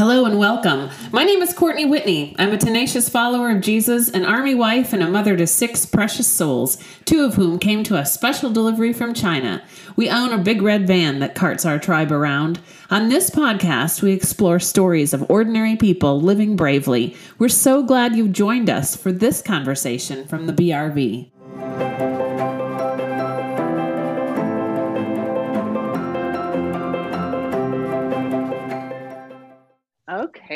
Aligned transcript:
Hello 0.00 0.24
and 0.24 0.38
welcome. 0.38 0.88
My 1.12 1.24
name 1.24 1.42
is 1.42 1.52
Courtney 1.52 1.84
Whitney. 1.84 2.34
I'm 2.38 2.54
a 2.54 2.56
tenacious 2.56 3.10
follower 3.10 3.50
of 3.50 3.60
Jesus, 3.60 4.08
an 4.08 4.24
army 4.24 4.54
wife, 4.54 4.94
and 4.94 5.02
a 5.02 5.10
mother 5.10 5.36
to 5.36 5.46
six 5.46 5.84
precious 5.84 6.26
souls, 6.26 6.78
two 7.04 7.22
of 7.22 7.34
whom 7.34 7.58
came 7.58 7.84
to 7.84 7.98
us 7.98 8.10
special 8.10 8.48
delivery 8.48 8.94
from 8.94 9.12
China. 9.12 9.62
We 9.96 10.08
own 10.08 10.32
a 10.32 10.38
big 10.38 10.62
red 10.62 10.86
van 10.86 11.18
that 11.18 11.34
carts 11.34 11.66
our 11.66 11.78
tribe 11.78 12.12
around. 12.12 12.60
On 12.88 13.10
this 13.10 13.28
podcast, 13.28 14.00
we 14.00 14.12
explore 14.12 14.58
stories 14.58 15.12
of 15.12 15.30
ordinary 15.30 15.76
people 15.76 16.18
living 16.18 16.56
bravely. 16.56 17.14
We're 17.38 17.50
so 17.50 17.82
glad 17.82 18.16
you've 18.16 18.32
joined 18.32 18.70
us 18.70 18.96
for 18.96 19.12
this 19.12 19.42
conversation 19.42 20.26
from 20.26 20.46
the 20.46 20.54
BRV. 20.54 21.30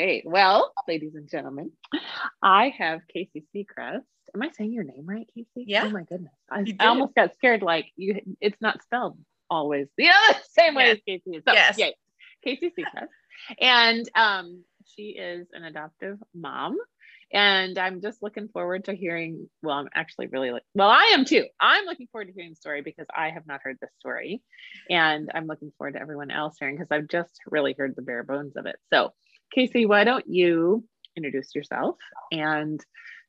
Okay. 0.05 0.21
Well, 0.23 0.71
ladies 0.87 1.15
and 1.15 1.27
gentlemen, 1.27 1.71
I 2.41 2.69
have 2.77 3.01
Casey 3.11 3.43
Seacrest. 3.55 4.03
Am 4.35 4.41
I 4.41 4.49
saying 4.51 4.71
your 4.71 4.83
name 4.83 5.05
right, 5.07 5.27
Casey? 5.33 5.65
Yeah. 5.67 5.83
Oh 5.85 5.89
my 5.89 6.03
goodness. 6.03 6.33
I, 6.51 6.63
I 6.79 6.87
almost 6.87 7.15
got 7.15 7.33
scared 7.33 7.63
like 7.63 7.87
you 7.95 8.19
it's 8.39 8.61
not 8.61 8.83
spelled 8.83 9.17
always 9.49 9.87
the 9.97 10.09
other 10.29 10.39
same 10.51 10.75
way 10.75 10.85
Yeah. 10.87 10.91
as 10.91 10.99
Casey 11.07 11.31
is. 11.37 11.43
So, 11.47 11.53
Yes. 11.53 11.77
yay. 11.79 11.95
Casey 12.43 12.71
Seacrest. 12.77 13.07
and 13.59 14.07
um 14.15 14.63
she 14.85 15.15
is 15.17 15.47
an 15.53 15.63
adoptive 15.63 16.19
mom. 16.35 16.77
And 17.33 17.79
I'm 17.79 18.01
just 18.01 18.21
looking 18.21 18.47
forward 18.49 18.85
to 18.85 18.93
hearing. 18.93 19.49
Well, 19.63 19.75
I'm 19.77 19.89
actually 19.95 20.27
really 20.27 20.51
like, 20.51 20.61
well, 20.75 20.89
I 20.89 21.13
am 21.15 21.25
too. 21.25 21.45
I'm 21.59 21.85
looking 21.85 22.07
forward 22.11 22.25
to 22.27 22.33
hearing 22.33 22.51
the 22.51 22.55
story 22.55 22.83
because 22.83 23.07
I 23.13 23.31
have 23.31 23.47
not 23.47 23.61
heard 23.63 23.77
this 23.81 23.89
story. 23.99 24.43
And 24.91 25.31
I'm 25.33 25.47
looking 25.47 25.71
forward 25.79 25.93
to 25.95 25.99
everyone 26.01 26.29
else 26.29 26.55
hearing 26.59 26.75
because 26.75 26.91
I've 26.91 27.07
just 27.07 27.39
really 27.47 27.73
heard 27.77 27.95
the 27.95 28.03
bare 28.03 28.23
bones 28.23 28.55
of 28.55 28.67
it. 28.67 28.75
So, 28.93 29.11
Casey, 29.53 29.85
why 29.85 30.03
don't 30.03 30.27
you 30.27 30.83
introduce 31.15 31.55
yourself 31.55 31.97
and 32.31 32.79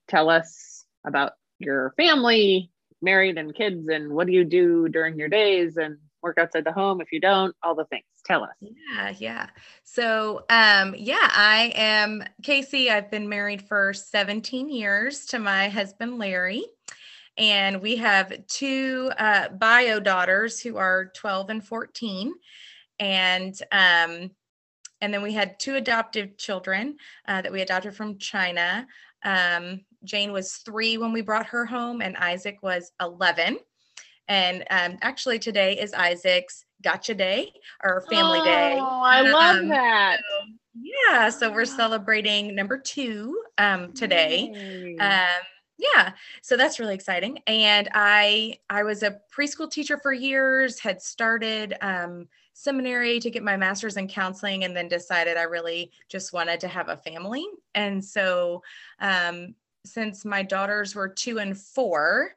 tell 0.08 0.28
us 0.28 0.84
about 1.06 1.32
your 1.58 1.92
family, 1.96 2.70
married 3.00 3.38
and 3.38 3.54
kids, 3.54 3.88
and 3.88 4.12
what 4.12 4.26
do 4.26 4.32
you 4.32 4.44
do 4.44 4.88
during 4.88 5.18
your 5.18 5.28
days 5.28 5.76
and 5.76 5.98
work 6.22 6.38
outside 6.38 6.64
the 6.64 6.72
home 6.72 7.00
if 7.00 7.12
you 7.12 7.20
don't, 7.20 7.54
all 7.62 7.74
the 7.74 7.84
things. 7.84 8.04
Tell 8.24 8.42
us. 8.42 8.50
Yeah, 8.60 9.14
yeah. 9.18 9.46
So, 9.84 10.44
um, 10.50 10.94
yeah, 10.98 11.30
I 11.32 11.72
am 11.76 12.24
Casey. 12.42 12.90
I've 12.90 13.10
been 13.10 13.28
married 13.28 13.62
for 13.62 13.92
17 13.94 14.68
years 14.68 15.26
to 15.26 15.38
my 15.38 15.68
husband 15.68 16.18
Larry, 16.18 16.64
and 17.38 17.80
we 17.80 17.96
have 17.96 18.32
two 18.48 19.12
uh, 19.16 19.50
bio 19.50 20.00
daughters 20.00 20.60
who 20.60 20.76
are 20.76 21.12
12 21.14 21.50
and 21.50 21.64
14, 21.64 22.34
and 22.98 23.54
um, 23.70 24.30
and 25.00 25.12
then 25.12 25.22
we 25.22 25.32
had 25.32 25.58
two 25.58 25.76
adoptive 25.76 26.36
children 26.38 26.96
uh, 27.28 27.42
that 27.42 27.52
we 27.52 27.62
adopted 27.62 27.94
from 27.94 28.18
China. 28.18 28.86
Um, 29.24 29.80
Jane 30.04 30.32
was 30.32 30.54
three 30.58 30.98
when 30.98 31.12
we 31.12 31.20
brought 31.20 31.46
her 31.46 31.64
home, 31.66 32.00
and 32.00 32.16
Isaac 32.16 32.58
was 32.62 32.92
11. 33.00 33.58
And 34.28 34.64
um, 34.70 34.98
actually, 35.02 35.38
today 35.38 35.78
is 35.78 35.92
Isaac's 35.94 36.64
Gotcha 36.82 37.14
Day 37.14 37.52
or 37.84 38.02
Family 38.10 38.40
Day. 38.42 38.76
Oh, 38.80 39.02
I 39.04 39.22
love 39.22 39.56
Um, 39.56 39.68
that. 39.68 40.18
Yeah, 40.78 41.30
so 41.30 41.50
we're 41.50 41.64
celebrating 41.64 42.54
number 42.54 42.76
two 42.78 43.40
um, 43.58 43.92
today. 43.92 44.50
Um, 45.00 45.42
yeah, 45.78 46.12
so 46.42 46.56
that's 46.56 46.78
really 46.80 46.94
exciting. 46.94 47.38
And 47.46 47.88
I 47.94 48.58
I 48.68 48.82
was 48.82 49.02
a 49.02 49.18
preschool 49.34 49.70
teacher 49.70 49.98
for 50.02 50.12
years, 50.12 50.78
had 50.80 51.00
started 51.02 51.74
um, 51.80 52.28
seminary 52.58 53.20
to 53.20 53.30
get 53.30 53.42
my 53.42 53.56
master's 53.56 53.98
in 53.98 54.08
counseling, 54.08 54.64
and 54.64 54.74
then 54.74 54.88
decided 54.88 55.36
I 55.36 55.42
really 55.42 55.92
just 56.08 56.32
wanted 56.32 56.58
to 56.60 56.68
have 56.68 56.88
a 56.88 56.96
family. 56.96 57.44
And 57.74 58.02
so 58.02 58.62
um, 58.98 59.54
since 59.84 60.24
my 60.24 60.42
daughters 60.42 60.94
were 60.94 61.08
two 61.08 61.38
and 61.38 61.56
four, 61.56 62.30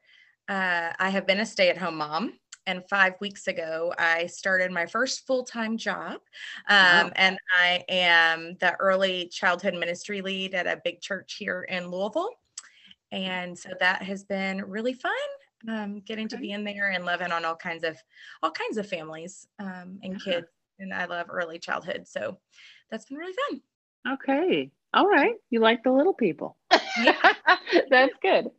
uh, 0.49 0.91
I 0.99 1.09
have 1.09 1.25
been 1.25 1.39
a 1.39 1.45
stay-at-home 1.45 1.95
mom. 1.95 2.33
And 2.67 2.83
five 2.89 3.13
weeks 3.21 3.47
ago, 3.47 3.93
I 3.97 4.27
started 4.27 4.71
my 4.71 4.85
first 4.85 5.25
full-time 5.25 5.77
job, 5.77 6.19
um, 6.67 7.07
Wow. 7.07 7.11
and 7.15 7.37
I 7.57 7.83
am 7.87 8.57
the 8.59 8.75
early 8.75 9.29
childhood 9.29 9.73
ministry 9.73 10.21
lead 10.21 10.53
at 10.53 10.67
a 10.67 10.81
big 10.83 10.99
church 11.01 11.35
here 11.39 11.63
in 11.63 11.89
Louisville. 11.89 12.29
And 13.11 13.57
so 13.57 13.69
that 13.79 14.03
has 14.03 14.23
been 14.23 14.63
really 14.65 14.93
fun, 14.93 15.11
um, 15.67 16.01
getting 16.01 16.27
to 16.29 16.37
be 16.37 16.51
in 16.51 16.63
there 16.63 16.89
and 16.89 17.05
loving 17.05 17.31
on 17.31 17.45
all 17.45 17.55
kinds 17.55 17.83
of 17.83 17.97
all 18.43 18.51
kinds 18.51 18.77
of 18.77 18.87
families 18.87 19.47
um, 19.59 19.99
and 20.03 20.13
Yeah. 20.13 20.33
kids. 20.33 20.47
And 20.79 20.93
I 20.93 21.05
love 21.05 21.27
early 21.29 21.59
childhood, 21.59 22.07
so 22.07 22.37
that's 22.89 23.05
been 23.05 23.17
really 23.17 23.33
fun. 23.49 23.61
Okay. 24.13 24.71
All 24.93 25.07
right. 25.07 25.35
You 25.49 25.59
like 25.59 25.83
the 25.83 25.91
little 25.91 26.13
people. 26.13 26.55
Yeah. 27.01 27.33
That's 27.89 28.13
good. 28.21 28.49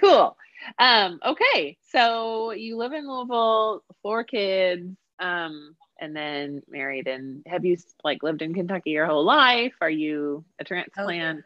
Cool. 0.00 0.36
Um, 0.78 1.20
okay. 1.24 1.76
So 1.82 2.52
you 2.52 2.76
live 2.76 2.92
in 2.92 3.06
Louisville, 3.08 3.82
four 4.02 4.24
kids, 4.24 4.96
um, 5.20 5.76
and 6.00 6.16
then 6.16 6.62
married. 6.68 7.06
And 7.06 7.42
have 7.46 7.64
you 7.64 7.76
like 8.02 8.22
lived 8.22 8.42
in 8.42 8.54
Kentucky 8.54 8.90
your 8.90 9.06
whole 9.06 9.24
life? 9.24 9.74
Are 9.80 9.90
you 9.90 10.44
a 10.58 10.64
transplant? 10.64 11.44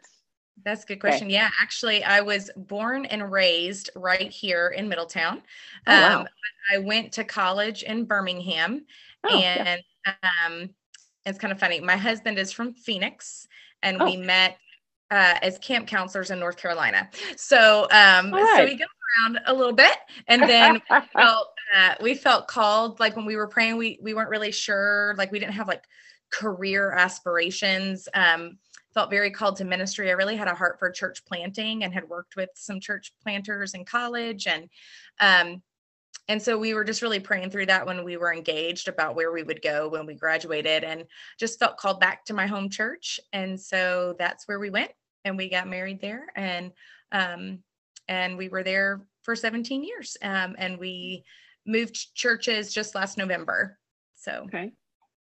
That's 0.63 0.83
a 0.83 0.87
good 0.87 0.95
Okay. 0.95 1.01
question. 1.09 1.29
Yeah, 1.29 1.49
actually, 1.61 2.03
I 2.03 2.21
was 2.21 2.49
born 2.55 3.05
and 3.05 3.31
raised 3.31 3.89
right 3.95 4.29
here 4.31 4.69
in 4.69 4.89
Middletown. 4.89 5.41
Oh, 5.87 5.91
wow. 6.01 6.21
Um, 6.21 6.27
I 6.71 6.77
went 6.79 7.11
to 7.13 7.23
college 7.23 7.83
in 7.83 8.05
Birmingham, 8.05 8.85
Oh, 9.23 9.39
yeah. 9.39 9.77
and 10.05 10.15
um, 10.45 10.69
it's 11.25 11.39
kind 11.39 11.51
of 11.51 11.59
funny. 11.59 11.79
My 11.79 11.97
husband 11.97 12.37
is 12.37 12.51
from 12.51 12.73
Phoenix, 12.73 13.47
and 13.83 14.01
Oh. 14.01 14.05
we 14.05 14.17
met 14.17 14.57
uh, 15.11 15.35
as 15.41 15.57
camp 15.59 15.87
counselors 15.87 16.29
in 16.31 16.39
North 16.39 16.57
Carolina. 16.57 17.09
So, 17.35 17.87
um, 17.91 18.33
All 18.33 18.55
so 18.55 18.63
we 18.65 18.75
go 18.75 18.85
around 19.23 19.39
a 19.45 19.53
little 19.53 19.73
bit, 19.73 19.97
and 20.27 20.47
then 20.47 20.79
felt 21.13 21.47
uh, 21.75 21.95
we 22.01 22.15
felt 22.15 22.47
called 22.47 22.99
like 22.99 23.15
when 23.15 23.25
we 23.25 23.35
were 23.35 23.47
praying 23.47 23.77
we 23.77 23.99
we 24.01 24.13
weren't 24.13 24.29
really 24.29 24.51
sure 24.51 25.15
like 25.17 25.31
we 25.31 25.39
didn't 25.39 25.53
have 25.53 25.67
like 25.67 25.83
career 26.31 26.91
aspirations 26.91 28.07
um 28.13 28.57
felt 28.93 29.09
very 29.09 29.31
called 29.31 29.57
to 29.57 29.65
ministry. 29.65 30.09
I 30.09 30.13
really 30.13 30.35
had 30.35 30.47
a 30.47 30.55
heart 30.55 30.79
for 30.79 30.89
church 30.89 31.23
planting 31.25 31.83
and 31.83 31.93
had 31.93 32.09
worked 32.09 32.35
with 32.35 32.49
some 32.55 32.79
church 32.79 33.13
planters 33.21 33.73
in 33.73 33.85
college. 33.85 34.47
And 34.47 34.69
um 35.19 35.61
and 36.27 36.41
so 36.41 36.57
we 36.57 36.75
were 36.75 36.83
just 36.83 37.01
really 37.01 37.19
praying 37.19 37.49
through 37.49 37.67
that 37.67 37.87
when 37.87 38.03
we 38.03 38.15
were 38.15 38.31
engaged 38.31 38.87
about 38.87 39.15
where 39.15 39.31
we 39.31 39.41
would 39.41 39.63
go 39.63 39.89
when 39.89 40.05
we 40.05 40.13
graduated 40.13 40.83
and 40.83 41.05
just 41.39 41.57
felt 41.57 41.77
called 41.77 41.99
back 41.99 42.23
to 42.25 42.35
my 42.35 42.45
home 42.45 42.69
church. 42.69 43.19
And 43.33 43.59
so 43.59 44.15
that's 44.19 44.47
where 44.47 44.59
we 44.59 44.69
went 44.69 44.91
and 45.25 45.37
we 45.37 45.49
got 45.49 45.67
married 45.67 46.01
there 46.01 46.27
and 46.35 46.71
um 47.11 47.59
and 48.07 48.37
we 48.37 48.49
were 48.49 48.63
there 48.63 49.01
for 49.23 49.35
17 49.35 49.83
years 49.83 50.17
um 50.23 50.55
and 50.57 50.79
we 50.79 51.23
moved 51.65 52.15
churches 52.15 52.73
just 52.73 52.95
last 52.95 53.17
november. 53.17 53.77
So 54.15 54.43
okay. 54.45 54.71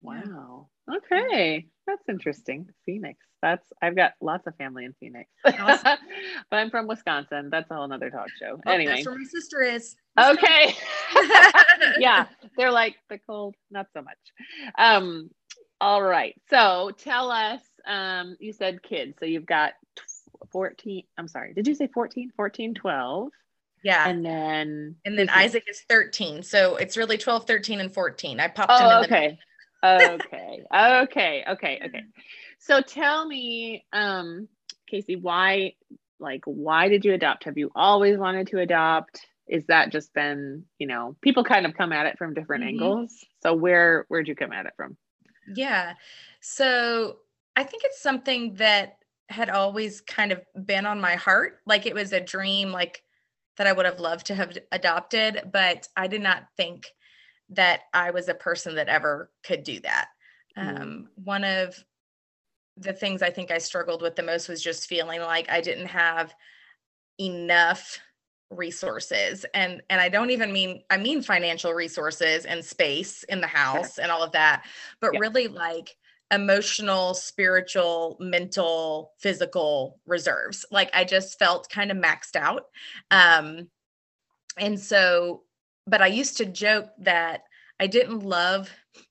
Wow. 0.08 0.68
Okay. 0.90 1.68
That's 1.86 2.04
interesting. 2.10 2.70
Phoenix. 2.86 3.20
That's 3.42 3.66
I've 3.82 3.96
got 3.96 4.14
lots 4.22 4.48
of 4.48 4.56
family 4.56 4.86
in 4.86 4.94
Phoenix. 5.00 5.30
Awesome. 5.46 5.98
but 6.50 6.58
I'm 6.58 6.70
from 6.70 6.88
Wisconsin. 6.88 7.50
That's 7.52 7.70
a 7.70 7.76
whole 7.76 7.88
nother 7.88 8.10
talk 8.10 8.28
show. 8.40 8.60
Oh, 8.66 8.72
anyway. 8.72 8.96
that's 8.96 9.06
where 9.06 9.18
my 9.18 9.26
sister 9.26 9.62
is 9.62 9.96
Okay. 10.20 10.76
yeah, 12.00 12.26
they're 12.58 12.72
like 12.72 12.96
the 13.10 13.20
cold, 13.20 13.56
not 13.70 13.88
so 13.94 14.02
much. 14.02 14.18
Um, 14.78 15.30
all 15.80 16.02
right. 16.02 16.36
So 16.50 16.92
tell 16.98 17.30
us, 17.30 17.62
um, 17.86 18.36
you 18.40 18.52
said 18.54 18.82
kids. 18.82 19.16
So 19.20 19.26
you've 19.26 19.46
got 19.46 19.74
14. 20.52 21.04
I'm 21.18 21.28
sorry. 21.28 21.54
Did 21.54 21.68
you 21.68 21.76
say 21.76 21.88
14? 21.94 22.32
14, 22.36 22.74
12. 22.74 23.30
yeah 23.84 24.10
And 24.10 24.26
then 24.26 24.96
and 25.06 25.20
then 25.20 25.30
isaac 25.30 25.66
is 25.70 25.82
13 25.88 26.42
so 26.42 26.78
it's 26.78 26.98
really 26.98 27.18
12 27.18 27.46
13 27.46 27.80
and 27.80 27.94
14 27.94 28.40
i 28.40 28.48
popped 28.48 28.72
him 28.72 28.88
Oh, 28.90 29.02
in 29.04 29.10
the 29.10 29.38
okay. 29.84 30.64
okay. 30.74 31.44
Okay. 31.48 31.82
Okay. 31.86 32.04
So 32.60 32.82
tell 32.82 33.26
me, 33.28 33.86
um, 33.94 34.48
Casey, 34.88 35.16
why 35.16 35.74
like 36.20 36.42
why 36.46 36.88
did 36.90 37.06
you 37.06 37.14
adopt? 37.14 37.44
Have 37.44 37.58
you 37.58 37.72
always 37.76 38.18
wanted 38.18 38.48
to 38.48 38.60
adopt? 38.60 39.26
Is 39.48 39.66
that 39.68 39.92
just 39.92 40.12
been, 40.14 40.66
you 40.80 40.88
know, 40.88 41.16
people 41.22 41.44
kind 41.44 41.66
of 41.68 41.76
come 41.76 41.94
at 41.94 42.08
it 42.08 42.18
from 42.18 42.34
different 42.34 42.64
Mhm. 42.64 42.70
angles. 42.70 43.24
So 43.44 43.54
where 43.54 44.06
where'd 44.08 44.28
you 44.28 44.36
come 44.36 44.52
at 44.52 44.66
it 44.66 44.74
from? 44.76 44.98
Yeah. 45.56 45.94
So 46.42 47.20
I 47.56 47.64
think 47.64 47.84
it's 47.86 48.02
something 48.02 48.56
that 48.56 48.98
had 49.30 49.50
always 49.50 50.02
kind 50.02 50.32
of 50.32 50.42
been 50.66 50.86
on 50.86 51.00
my 51.00 51.16
heart. 51.16 51.62
Like 51.66 51.86
it 51.86 51.94
was 51.94 52.12
a 52.12 52.20
dream, 52.20 52.72
like 52.72 53.04
that 53.58 53.68
I 53.68 53.74
would 53.74 53.86
have 53.86 54.00
loved 54.00 54.26
to 54.28 54.36
have 54.36 54.58
adopted, 54.72 55.50
but 55.52 55.88
I 55.96 56.08
did 56.08 56.22
not 56.22 56.44
think 56.58 56.88
that 57.50 57.82
I 57.94 58.12
was 58.12 58.28
a 58.30 58.34
person 58.34 58.76
that 58.76 58.90
ever 58.90 59.32
could 59.44 59.64
do 59.64 59.80
that. 59.82 60.10
Mm. 60.58 60.82
Um, 60.82 61.10
one 61.24 61.44
of 61.44 61.84
the 62.78 62.94
things 62.94 63.22
I 63.22 63.30
think 63.30 63.52
I 63.52 63.58
struggled 63.58 64.02
with 64.02 64.16
the 64.16 64.24
most 64.24 64.50
was 64.50 64.62
just 64.62 64.88
feeling 64.88 65.22
like 65.22 65.50
I 65.50 65.62
didn't 65.62 65.88
have 65.88 66.34
enough 67.20 68.00
resources 68.50 69.46
and 69.54 69.82
and 69.90 70.00
I 70.00 70.08
don't 70.08 70.30
even 70.30 70.54
mean 70.54 70.82
I 70.90 70.96
mean 70.96 71.22
financial 71.22 71.74
resources 71.74 72.46
and 72.46 72.64
space 72.64 73.24
in 73.24 73.42
the 73.42 73.48
house 73.48 73.98
and 73.98 74.10
all 74.10 74.24
of 74.24 74.32
that 74.32 74.64
but 75.02 75.12
Yeah. 75.12 75.20
really 75.20 75.50
like 75.50 75.98
emotional, 76.32 77.14
spiritual, 77.14 78.18
mental, 78.20 79.14
physical 79.20 80.00
reserves. 80.06 80.66
Like 80.72 80.90
I 80.94 81.04
just 81.04 81.40
felt 81.40 81.70
kind 81.70 81.92
of 81.92 81.98
maxed 81.98 82.36
out. 82.36 82.66
Um, 83.12 83.70
and 84.58 84.80
so, 84.80 85.44
but 85.88 86.02
I 86.02 86.08
used 86.08 86.38
to 86.38 86.46
joke 86.46 86.90
that 87.00 87.44
I 87.80 87.88
didn't 87.88 88.20
love 88.20 88.70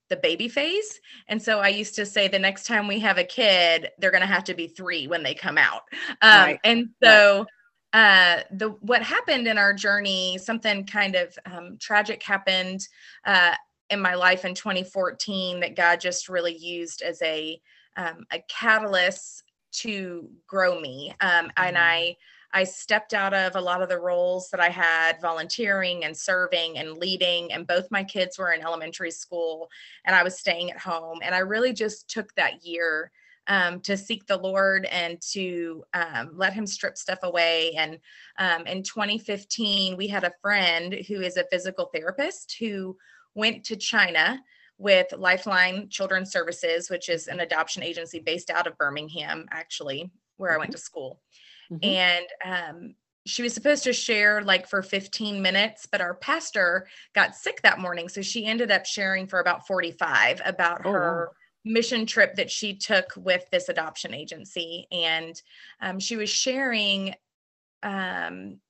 the 0.09 0.17
baby 0.17 0.47
phase. 0.47 0.99
And 1.27 1.41
so 1.41 1.59
I 1.59 1.69
used 1.69 1.95
to 1.95 2.05
say 2.05 2.27
the 2.27 2.39
next 2.39 2.65
time 2.65 2.87
we 2.87 2.99
have 2.99 3.17
a 3.17 3.23
kid, 3.23 3.89
they're 3.97 4.11
going 4.11 4.21
to 4.21 4.27
have 4.27 4.43
to 4.45 4.53
be 4.53 4.67
three 4.67 5.07
when 5.07 5.23
they 5.23 5.33
come 5.33 5.57
out. 5.57 5.81
Um, 6.21 6.39
right. 6.39 6.59
And 6.63 6.89
so, 7.03 7.45
uh, 7.93 8.41
the 8.51 8.69
what 8.81 9.01
happened 9.01 9.47
in 9.47 9.57
our 9.57 9.73
journey, 9.73 10.37
something 10.37 10.85
kind 10.85 11.15
of 11.15 11.37
um, 11.45 11.77
tragic 11.79 12.21
happened 12.21 12.85
uh, 13.25 13.55
in 13.89 14.01
my 14.01 14.13
life 14.13 14.43
in 14.43 14.53
2014 14.53 15.61
that 15.61 15.75
God 15.75 15.99
just 15.99 16.27
really 16.27 16.55
used 16.55 17.01
as 17.01 17.21
a 17.21 17.59
um, 17.95 18.25
a 18.31 18.43
catalyst 18.49 19.43
to 19.71 20.29
grow 20.47 20.79
me. 20.79 21.15
Um, 21.21 21.29
mm-hmm. 21.29 21.49
And 21.57 21.77
I 21.77 22.17
I 22.53 22.63
stepped 22.63 23.13
out 23.13 23.33
of 23.33 23.55
a 23.55 23.61
lot 23.61 23.81
of 23.81 23.89
the 23.89 23.99
roles 23.99 24.49
that 24.49 24.59
I 24.59 24.69
had 24.69 25.21
volunteering 25.21 26.05
and 26.05 26.15
serving 26.15 26.77
and 26.77 26.97
leading. 26.97 27.51
And 27.51 27.67
both 27.67 27.91
my 27.91 28.03
kids 28.03 28.37
were 28.37 28.53
in 28.53 28.61
elementary 28.61 29.11
school 29.11 29.69
and 30.05 30.15
I 30.15 30.23
was 30.23 30.39
staying 30.39 30.71
at 30.71 30.79
home. 30.79 31.19
And 31.21 31.35
I 31.35 31.39
really 31.39 31.73
just 31.73 32.09
took 32.09 32.33
that 32.35 32.65
year 32.65 33.11
um, 33.47 33.79
to 33.81 33.97
seek 33.97 34.25
the 34.25 34.37
Lord 34.37 34.85
and 34.85 35.19
to 35.31 35.83
um, 35.93 36.31
let 36.33 36.53
Him 36.53 36.67
strip 36.67 36.97
stuff 36.97 37.19
away. 37.23 37.73
And 37.77 37.99
um, 38.37 38.67
in 38.67 38.83
2015, 38.83 39.97
we 39.97 40.07
had 40.07 40.23
a 40.23 40.33
friend 40.41 40.93
who 41.07 41.21
is 41.21 41.37
a 41.37 41.45
physical 41.51 41.89
therapist 41.93 42.55
who 42.59 42.97
went 43.35 43.63
to 43.65 43.75
China 43.75 44.41
with 44.77 45.07
Lifeline 45.17 45.89
Children's 45.89 46.31
Services, 46.31 46.89
which 46.89 47.09
is 47.09 47.27
an 47.27 47.39
adoption 47.39 47.83
agency 47.83 48.19
based 48.19 48.49
out 48.49 48.67
of 48.67 48.77
Birmingham, 48.77 49.45
actually, 49.51 50.11
where 50.37 50.53
I 50.53 50.57
went 50.57 50.71
to 50.71 50.77
school. 50.77 51.21
Mm-hmm. 51.71 51.85
And 51.85 52.25
um, 52.45 52.95
she 53.25 53.43
was 53.43 53.53
supposed 53.53 53.83
to 53.83 53.93
share 53.93 54.41
like 54.41 54.67
for 54.67 54.81
15 54.81 55.41
minutes, 55.41 55.87
but 55.91 56.01
our 56.01 56.13
pastor 56.13 56.87
got 57.13 57.35
sick 57.35 57.61
that 57.61 57.79
morning. 57.79 58.09
So 58.09 58.21
she 58.21 58.45
ended 58.45 58.71
up 58.71 58.85
sharing 58.85 59.27
for 59.27 59.39
about 59.39 59.67
45 59.67 60.41
about 60.45 60.81
oh, 60.85 60.91
her. 60.91 61.25
Wow. 61.27 61.33
Mission 61.65 62.05
trip 62.05 62.35
that 62.35 62.49
she 62.49 62.77
took 62.77 63.11
with 63.17 63.43
this 63.51 63.67
adoption 63.67 64.13
agency. 64.13 64.87
And 64.89 65.41
um, 65.81 65.99
she 65.99 66.15
was 66.15 66.29
sharing 66.29 67.13
um, 67.83 68.61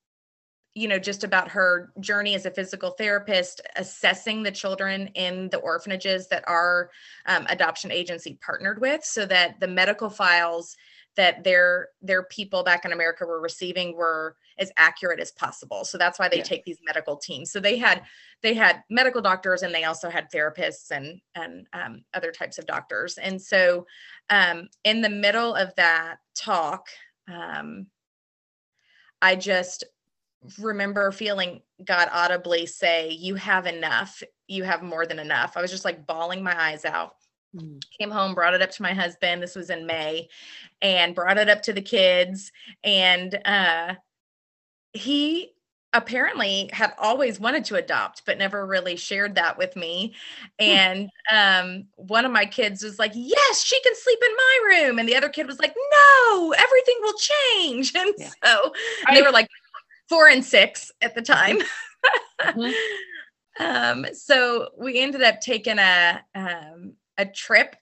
you 0.77 0.87
know, 0.87 0.99
just 0.99 1.23
about 1.23 1.49
her 1.49 1.91
journey 1.99 2.35
as 2.35 2.45
a 2.45 2.51
physical 2.51 2.91
therapist, 2.91 3.61
assessing 3.77 4.43
the 4.43 4.51
children 4.51 5.07
in 5.15 5.49
the 5.49 5.57
orphanages 5.57 6.27
that 6.27 6.43
our 6.47 6.91
um, 7.25 7.47
adoption 7.49 7.91
agency 7.91 8.37
partnered 8.45 8.79
with, 8.79 9.03
so 9.03 9.25
that 9.25 9.59
the 9.59 9.67
medical 9.67 10.07
files 10.07 10.77
that 11.17 11.43
their 11.43 11.89
their 12.01 12.23
people 12.23 12.63
back 12.63 12.85
in 12.85 12.93
America 12.93 13.25
were 13.25 13.41
receiving 13.41 13.95
were 13.95 14.37
as 14.59 14.71
accurate 14.77 15.19
as 15.19 15.31
possible. 15.31 15.83
So 15.83 15.97
that's 15.97 16.17
why 16.17 16.29
they 16.29 16.37
yeah. 16.37 16.43
take 16.43 16.63
these 16.63 16.79
medical 16.85 17.17
teams. 17.17 17.51
So 17.51 17.59
they 17.59 17.77
had 17.77 18.03
they 18.41 18.53
had 18.53 18.83
medical 18.89 19.21
doctors 19.21 19.63
and 19.63 19.73
they 19.73 19.83
also 19.83 20.09
had 20.09 20.31
therapists 20.31 20.91
and 20.91 21.19
and 21.35 21.67
um, 21.73 22.03
other 22.13 22.31
types 22.31 22.57
of 22.57 22.65
doctors. 22.65 23.17
And 23.17 23.41
so 23.41 23.85
um, 24.29 24.69
in 24.83 25.01
the 25.01 25.09
middle 25.09 25.55
of 25.55 25.73
that 25.75 26.17
talk, 26.35 26.87
um, 27.27 27.87
I 29.21 29.35
just 29.35 29.83
remember 30.59 31.11
feeling 31.11 31.61
God 31.83 32.09
audibly 32.11 32.65
say, 32.65 33.09
You 33.09 33.35
have 33.35 33.65
enough. 33.65 34.21
You 34.47 34.63
have 34.63 34.83
more 34.83 35.05
than 35.05 35.19
enough. 35.19 35.57
I 35.57 35.61
was 35.61 35.71
just 35.71 35.85
like 35.85 36.07
bawling 36.07 36.43
my 36.43 36.59
eyes 36.59 36.85
out. 36.85 37.15
Mm. 37.55 37.81
Came 37.99 38.11
home, 38.11 38.33
brought 38.33 38.53
it 38.53 38.61
up 38.61 38.71
to 38.71 38.81
my 38.81 38.93
husband. 38.93 39.41
This 39.41 39.55
was 39.55 39.69
in 39.69 39.85
May, 39.85 40.29
and 40.81 41.15
brought 41.15 41.37
it 41.37 41.49
up 41.49 41.61
to 41.63 41.73
the 41.73 41.81
kids. 41.81 42.51
And 42.83 43.39
uh, 43.45 43.95
he 44.93 45.53
apparently 45.93 46.69
had 46.73 46.93
always 46.99 47.39
wanted 47.39 47.63
to 47.63 47.75
adopt 47.75 48.21
but 48.25 48.37
never 48.37 48.67
really 48.67 48.97
shared 48.97 49.35
that 49.35 49.57
with 49.57 49.73
me 49.77 50.13
hmm. 50.59 50.65
and 50.65 51.09
um, 51.31 51.85
one 51.95 52.25
of 52.25 52.31
my 52.31 52.45
kids 52.45 52.83
was 52.83 52.99
like 52.99 53.13
yes 53.15 53.63
she 53.63 53.81
can 53.81 53.95
sleep 53.95 54.19
in 54.21 54.35
my 54.35 54.59
room 54.67 54.99
and 54.99 55.07
the 55.07 55.15
other 55.15 55.29
kid 55.29 55.47
was 55.47 55.59
like 55.59 55.73
no 55.73 56.53
everything 56.53 56.95
will 57.01 57.13
change 57.13 57.93
and 57.95 58.13
yeah. 58.17 58.29
so 58.43 58.73
and 59.07 59.15
they 59.15 59.21
were 59.21 59.31
like 59.31 59.47
four 60.07 60.27
and 60.27 60.43
six 60.43 60.91
at 61.01 61.15
the 61.15 61.21
time. 61.21 61.57
Mm-hmm. 62.41 63.63
um, 63.63 64.05
so 64.13 64.69
we 64.77 64.99
ended 64.99 65.21
up 65.21 65.41
taking 65.41 65.79
a 65.79 66.21
um, 66.35 66.93
a 67.17 67.25
trip 67.25 67.75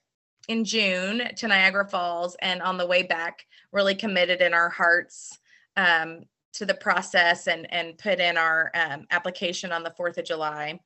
in 0.48 0.64
June 0.64 1.22
to 1.36 1.48
Niagara 1.48 1.88
Falls, 1.88 2.36
and 2.40 2.62
on 2.62 2.78
the 2.78 2.86
way 2.86 3.02
back, 3.02 3.46
really 3.72 3.94
committed 3.94 4.40
in 4.40 4.54
our 4.54 4.68
hearts 4.68 5.38
um, 5.76 6.20
to 6.52 6.64
the 6.64 6.74
process 6.74 7.48
and 7.48 7.70
and 7.72 7.98
put 7.98 8.20
in 8.20 8.36
our 8.36 8.70
um, 8.74 9.06
application 9.10 9.72
on 9.72 9.82
the 9.82 9.94
Fourth 9.96 10.18
of 10.18 10.24
July. 10.24 10.80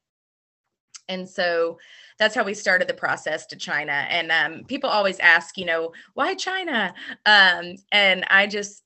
And 1.09 1.29
so 1.29 1.79
that's 2.19 2.35
how 2.35 2.45
we 2.45 2.55
started 2.55 2.87
the 2.87 2.95
process 2.95 3.47
to 3.47 3.57
China. 3.57 3.93
And 3.93 4.31
um, 4.31 4.65
people 4.65 4.89
always 4.89 5.19
ask, 5.19 5.59
you 5.59 5.65
know, 5.65 5.93
why 6.15 6.35
China? 6.35 6.95
Um, 7.27 7.75
and 7.91 8.25
I 8.31 8.47
just 8.47 8.85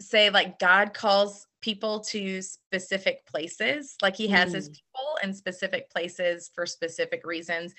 say, 0.00 0.30
like, 0.30 0.58
God 0.58 0.94
calls 0.94 1.48
people 1.62 2.00
to 2.00 2.42
specific 2.42 3.24
places. 3.26 3.96
Like 4.02 4.16
he 4.16 4.28
has 4.28 4.50
mm. 4.50 4.56
his 4.56 4.68
people 4.68 5.18
in 5.22 5.32
specific 5.32 5.90
places 5.90 6.50
for 6.54 6.66
specific 6.66 7.24
reasons. 7.24 7.74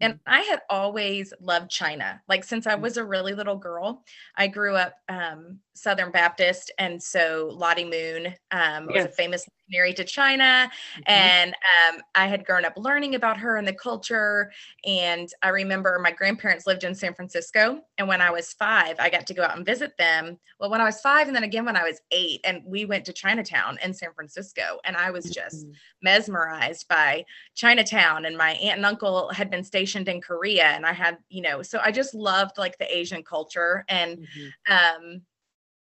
And. 0.00 0.18
I 0.26 0.40
had 0.40 0.60
always 0.70 1.32
loved 1.40 1.70
China. 1.70 2.20
Like 2.28 2.44
since 2.44 2.66
I 2.66 2.74
mm. 2.76 2.80
was 2.80 2.96
a 2.96 3.04
really 3.04 3.34
little 3.34 3.56
girl, 3.56 4.04
I 4.36 4.46
grew 4.46 4.76
up 4.76 4.94
um, 5.08 5.58
Southern 5.74 6.10
Baptist. 6.10 6.70
And 6.78 7.02
so 7.02 7.50
Lottie 7.52 7.84
Moon 7.84 8.34
um, 8.50 8.88
yes. 8.90 8.94
was 8.94 9.04
a 9.06 9.08
famous 9.08 9.46
missionary 9.70 9.94
to 9.94 10.04
China. 10.04 10.70
Mm-hmm. 10.72 11.02
And 11.06 11.54
um, 11.54 12.00
I 12.14 12.26
had 12.26 12.44
grown 12.44 12.64
up 12.64 12.74
learning 12.76 13.14
about 13.14 13.38
her 13.38 13.56
and 13.56 13.66
the 13.66 13.72
culture. 13.72 14.50
And 14.84 15.28
I 15.42 15.48
remember 15.48 15.98
my 16.02 16.10
grandparents 16.10 16.66
lived 16.66 16.84
in 16.84 16.94
San 16.94 17.14
Francisco. 17.14 17.80
And 17.98 18.08
when 18.08 18.20
I 18.20 18.30
was 18.30 18.52
five, 18.52 18.96
I 18.98 19.10
got 19.10 19.26
to 19.26 19.34
go 19.34 19.42
out 19.42 19.56
and 19.56 19.66
visit 19.66 19.96
them. 19.98 20.38
Well, 20.58 20.70
when 20.70 20.80
I 20.80 20.84
was 20.84 21.00
five, 21.00 21.26
and 21.26 21.36
then 21.36 21.44
again 21.44 21.64
when 21.64 21.76
I 21.76 21.84
was 21.84 22.00
eight, 22.10 22.40
and 22.44 22.62
we 22.64 22.84
went 22.84 23.04
to 23.06 23.12
Chinatown 23.12 23.78
in 23.82 23.94
San 23.94 24.12
Francisco. 24.14 24.78
And 24.84 24.96
I 24.96 25.10
was 25.10 25.24
just 25.30 25.66
mm-hmm. 25.66 25.72
mesmerized 26.02 26.88
by 26.88 27.24
Chinatown. 27.54 28.24
And 28.24 28.36
my 28.36 28.52
aunt 28.52 28.78
and 28.78 28.86
uncle 28.86 29.30
had 29.32 29.50
been 29.50 29.64
stationed 29.64 30.08
in 30.08 30.20
Korea. 30.20 30.64
And 30.64 30.84
I 30.84 30.92
had, 30.92 31.18
you 31.28 31.42
know, 31.42 31.62
so 31.62 31.80
I 31.82 31.92
just 31.92 32.14
loved 32.14 32.58
like 32.58 32.78
the 32.78 32.96
Asian 32.96 33.22
culture 33.22 33.84
and 33.88 34.18
mm-hmm. 34.18 34.72
um, 34.72 35.22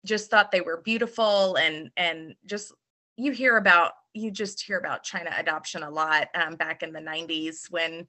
just 0.04 0.30
thought 0.30 0.52
they 0.52 0.60
were 0.60 0.80
beautiful 0.84 1.56
and 1.56 1.90
and 1.96 2.34
just 2.46 2.72
you 3.18 3.32
hear 3.32 3.56
about 3.56 3.92
you 4.14 4.30
just 4.30 4.62
hear 4.62 4.78
about 4.78 5.02
China 5.02 5.30
adoption 5.37 5.82
a 5.82 5.90
lot 5.90 6.28
um, 6.34 6.56
back 6.56 6.82
in 6.82 6.92
the 6.92 7.00
90s 7.00 7.70
when 7.70 8.06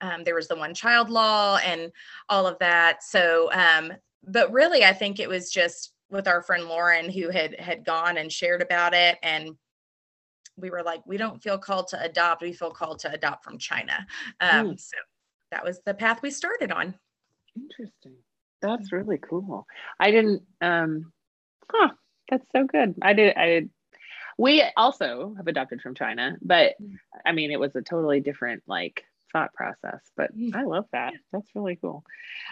um, 0.00 0.24
there 0.24 0.34
was 0.34 0.48
the 0.48 0.56
one 0.56 0.74
child 0.74 1.08
law 1.08 1.58
and 1.64 1.92
all 2.28 2.46
of 2.46 2.58
that. 2.58 3.02
So, 3.02 3.50
um, 3.52 3.92
but 4.26 4.50
really, 4.52 4.84
I 4.84 4.92
think 4.92 5.20
it 5.20 5.28
was 5.28 5.50
just 5.50 5.92
with 6.10 6.26
our 6.26 6.42
friend 6.42 6.64
Lauren 6.64 7.10
who 7.10 7.30
had 7.30 7.58
had 7.60 7.84
gone 7.84 8.18
and 8.18 8.32
shared 8.32 8.62
about 8.62 8.92
it, 8.92 9.18
and 9.22 9.56
we 10.56 10.70
were 10.70 10.82
like, 10.82 11.02
we 11.06 11.16
don't 11.16 11.42
feel 11.42 11.58
called 11.58 11.88
to 11.88 12.02
adopt; 12.02 12.42
we 12.42 12.52
feel 12.52 12.70
called 12.70 12.98
to 13.00 13.12
adopt 13.12 13.44
from 13.44 13.58
China. 13.58 14.06
Mm. 14.42 14.78
So 14.78 14.96
that 15.52 15.64
was 15.64 15.80
the 15.86 15.94
path 15.94 16.22
we 16.22 16.30
started 16.30 16.72
on. 16.72 16.94
Interesting. 17.56 18.16
That's 18.62 18.90
really 18.92 19.18
cool. 19.18 19.66
I 20.00 20.10
didn't. 20.10 20.42
um 20.60 21.12
Huh. 21.70 21.90
That's 22.30 22.46
so 22.54 22.64
good. 22.64 22.94
I 23.02 23.12
did. 23.12 23.36
I 23.36 23.46
did 23.46 23.70
we 24.38 24.62
also 24.76 25.34
have 25.36 25.46
adopted 25.46 25.80
from 25.80 25.94
China, 25.94 26.36
but 26.42 26.74
mm. 26.80 26.96
I 27.24 27.32
mean, 27.32 27.50
it 27.50 27.60
was 27.60 27.74
a 27.76 27.82
totally 27.82 28.20
different 28.20 28.62
like 28.66 29.04
thought 29.32 29.52
process. 29.54 30.00
But 30.16 30.36
mm. 30.36 30.54
I 30.54 30.64
love 30.64 30.86
that. 30.92 31.14
That's 31.32 31.48
really 31.54 31.76
cool. 31.76 32.04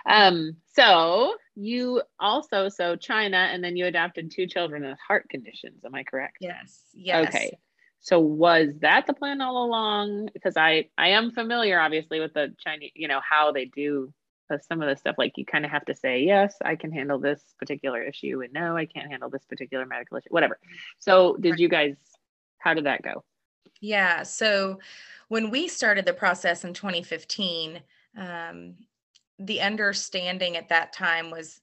Um, 0.07 0.57
so 0.73 1.35
you 1.55 2.03
also 2.19 2.69
so 2.69 2.97
China, 2.97 3.37
and 3.37 3.63
then 3.63 3.77
you 3.77 3.87
adopted 3.87 4.31
two 4.31 4.47
children 4.47 4.85
with 4.85 4.99
heart 5.07 5.29
conditions. 5.29 5.85
Am 5.85 5.95
I 5.95 6.05
correct? 6.05 6.39
Yes. 6.41 6.81
Yes. 6.93 7.29
Okay. 7.29 7.59
So 8.01 8.21
was 8.21 8.75
that 8.81 9.07
the 9.07 9.15
plan 9.15 9.41
all 9.41 9.65
along? 9.65 10.29
Because 10.35 10.57
I 10.57 10.89
I 10.99 11.09
am 11.09 11.31
familiar, 11.31 11.81
obviously, 11.81 12.21
with 12.21 12.35
the 12.35 12.55
Chinese, 12.59 12.93
you 12.95 13.09
know, 13.09 13.21
how 13.27 13.53
they 13.53 13.65
do 13.65 14.13
some 14.61 14.83
of 14.83 14.89
the 14.89 14.97
stuff 14.97 15.17
like 15.19 15.33
you 15.37 15.45
kind 15.45 15.65
of 15.65 15.71
have 15.71 15.85
to 15.85 15.95
say 15.95 16.23
yes 16.23 16.55
i 16.65 16.77
can 16.77 16.93
handle 16.93 17.19
this 17.19 17.43
particular 17.59 18.03
issue 18.03 18.43
and 18.43 18.53
no 18.53 18.77
i 18.77 18.85
can't 18.85 19.11
handle 19.11 19.31
this 19.31 19.45
particular 19.45 19.87
medical 19.87 20.17
issue 20.17 20.29
whatever. 20.31 20.59
So 20.99 21.37
did 21.41 21.59
you 21.59 21.69
guys 21.69 21.97
how 22.59 22.75
did 22.75 22.85
that 22.87 23.03
go? 23.03 23.25
Yeah 23.81 24.23
so 24.23 24.79
when 25.29 25.51
we 25.51 25.69
started 25.69 26.07
the 26.07 26.13
process 26.13 26.65
in 26.65 26.75
2015 26.75 27.81
um, 28.17 28.75
the 29.39 29.61
understanding 29.61 30.57
at 30.57 30.69
that 30.69 30.93
time 30.93 31.31
was 31.31 31.61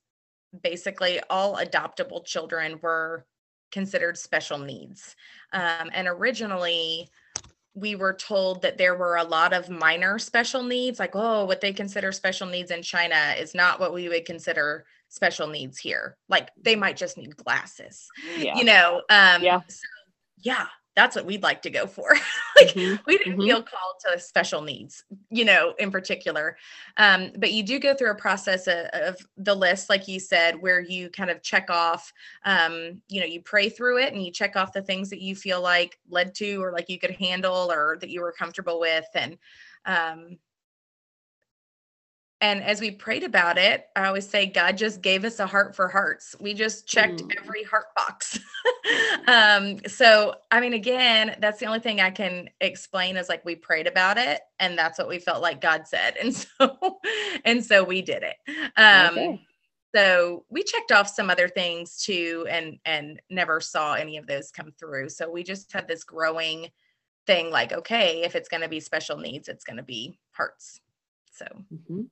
basically 0.63 1.19
all 1.29 1.57
adoptable 1.57 2.25
children 2.25 2.79
were 2.81 3.25
considered 3.71 4.17
special 4.17 4.57
needs. 4.57 5.15
Um, 5.53 5.89
and 5.93 6.07
originally 6.07 7.09
we 7.73 7.95
were 7.95 8.13
told 8.13 8.61
that 8.63 8.77
there 8.77 8.95
were 8.95 9.15
a 9.15 9.23
lot 9.23 9.53
of 9.53 9.69
minor 9.69 10.19
special 10.19 10.63
needs, 10.63 10.99
like, 10.99 11.15
oh, 11.15 11.45
what 11.45 11.61
they 11.61 11.71
consider 11.71 12.11
special 12.11 12.47
needs 12.47 12.69
in 12.71 12.81
China 12.81 13.33
is 13.39 13.55
not 13.55 13.79
what 13.79 13.93
we 13.93 14.09
would 14.09 14.25
consider 14.25 14.85
special 15.07 15.47
needs 15.47 15.77
here. 15.77 16.17
Like 16.27 16.49
they 16.61 16.75
might 16.75 16.97
just 16.97 17.17
need 17.17 17.35
glasses, 17.37 18.07
Yeah. 18.37 18.57
you 18.57 18.65
know? 18.65 19.01
Um, 19.09 19.41
Yeah. 19.41 19.61
So, 19.67 19.87
yeah, 20.39 20.67
that's 20.95 21.15
what 21.15 21.25
we'd 21.25 21.43
like 21.43 21.61
to 21.63 21.69
go 21.69 21.87
for. 21.87 22.09
like 22.57 22.75
Mhm, 22.75 22.99
we 23.05 23.17
didn't 23.17 23.37
mhm. 23.37 23.41
feel 23.41 23.63
called 23.63 23.95
to 24.05 24.19
special 24.19 24.61
needs, 24.61 25.03
you 25.29 25.45
know, 25.45 25.73
in 25.79 25.91
particular. 25.91 26.57
Um, 26.97 27.31
but 27.37 27.51
you 27.53 27.63
do 27.63 27.79
go 27.79 27.93
through 27.93 28.11
a 28.11 28.15
process 28.15 28.67
of, 28.67 28.85
of 28.93 29.17
the 29.37 29.55
list, 29.55 29.89
like 29.89 30.07
you 30.07 30.19
said, 30.19 30.61
where 30.61 30.79
you 30.81 31.09
kind 31.09 31.29
of 31.29 31.41
check 31.41 31.69
off, 31.69 32.11
um, 32.45 33.01
you 33.07 33.21
know, 33.21 33.27
you 33.27 33.41
pray 33.41 33.69
through 33.69 33.99
it 33.99 34.13
and 34.13 34.23
you 34.23 34.31
check 34.31 34.55
off 34.55 34.73
the 34.73 34.81
things 34.81 35.09
that 35.09 35.21
you 35.21 35.35
feel 35.35 35.61
like 35.61 35.99
led 36.09 36.35
to 36.35 36.61
or 36.61 36.71
like 36.71 36.89
you 36.89 36.99
could 36.99 37.11
handle 37.11 37.71
or 37.71 37.97
that 38.01 38.09
you 38.09 38.21
were 38.21 38.31
comfortable 38.33 38.79
with. 38.79 39.05
And 39.15 39.37
um, 39.85 40.37
and 42.41 42.63
as 42.63 42.81
we 42.81 42.89
prayed 42.89 43.23
about 43.23 43.59
it, 43.59 43.87
I 43.95 44.07
always 44.07 44.27
say 44.27 44.47
God 44.47 44.75
just 44.75 45.01
gave 45.01 45.23
us 45.23 45.39
a 45.39 45.45
heart 45.45 45.75
for 45.75 45.87
hearts. 45.87 46.35
We 46.39 46.55
just 46.55 46.87
checked 46.87 47.21
Mm. 47.21 47.37
every 47.41 47.63
heart 47.63 47.85
box. 47.95 48.39
um, 49.27 49.79
so 49.87 50.35
I 50.49 50.59
mean, 50.59 50.73
again, 50.73 51.37
that's 51.39 51.59
the 51.59 51.67
only 51.67 51.79
thing 51.79 52.01
I 52.01 52.09
can 52.09 52.49
explain 52.59 53.15
is 53.15 53.29
like 53.29 53.45
we 53.45 53.55
prayed 53.55 53.85
about 53.85 54.17
it, 54.17 54.41
and 54.59 54.75
that's 54.77 54.97
what 54.97 55.07
we 55.07 55.19
felt 55.19 55.41
like 55.41 55.61
God 55.61 55.87
said, 55.87 56.17
and 56.17 56.33
so 56.35 56.99
and 57.45 57.63
so 57.63 57.83
we 57.83 58.01
did 58.01 58.23
it. 58.23 58.35
Um, 58.75 59.17
Okay. 59.17 59.41
so 59.95 60.45
we 60.49 60.63
checked 60.63 60.91
off 60.91 61.07
some 61.09 61.29
other 61.29 61.47
things 61.47 62.01
too, 62.03 62.47
and 62.49 62.79
and 62.85 63.21
never 63.29 63.61
saw 63.61 63.93
any 63.93 64.17
of 64.17 64.25
those 64.25 64.49
come 64.51 64.71
through. 64.79 65.09
So 65.09 65.29
we 65.29 65.43
just 65.43 65.71
had 65.71 65.87
this 65.87 66.03
growing 66.03 66.69
thing, 67.27 67.51
like 67.51 67.71
okay, 67.71 68.23
if 68.23 68.35
it's 68.35 68.49
going 68.49 68.63
to 68.63 68.69
be 68.69 68.79
special 68.79 69.17
needs, 69.17 69.47
it's 69.47 69.63
going 69.63 69.77
to 69.77 69.83
be 69.83 70.17
hearts. 70.31 70.79
So. 71.31 71.45
Mhm. 71.71 72.07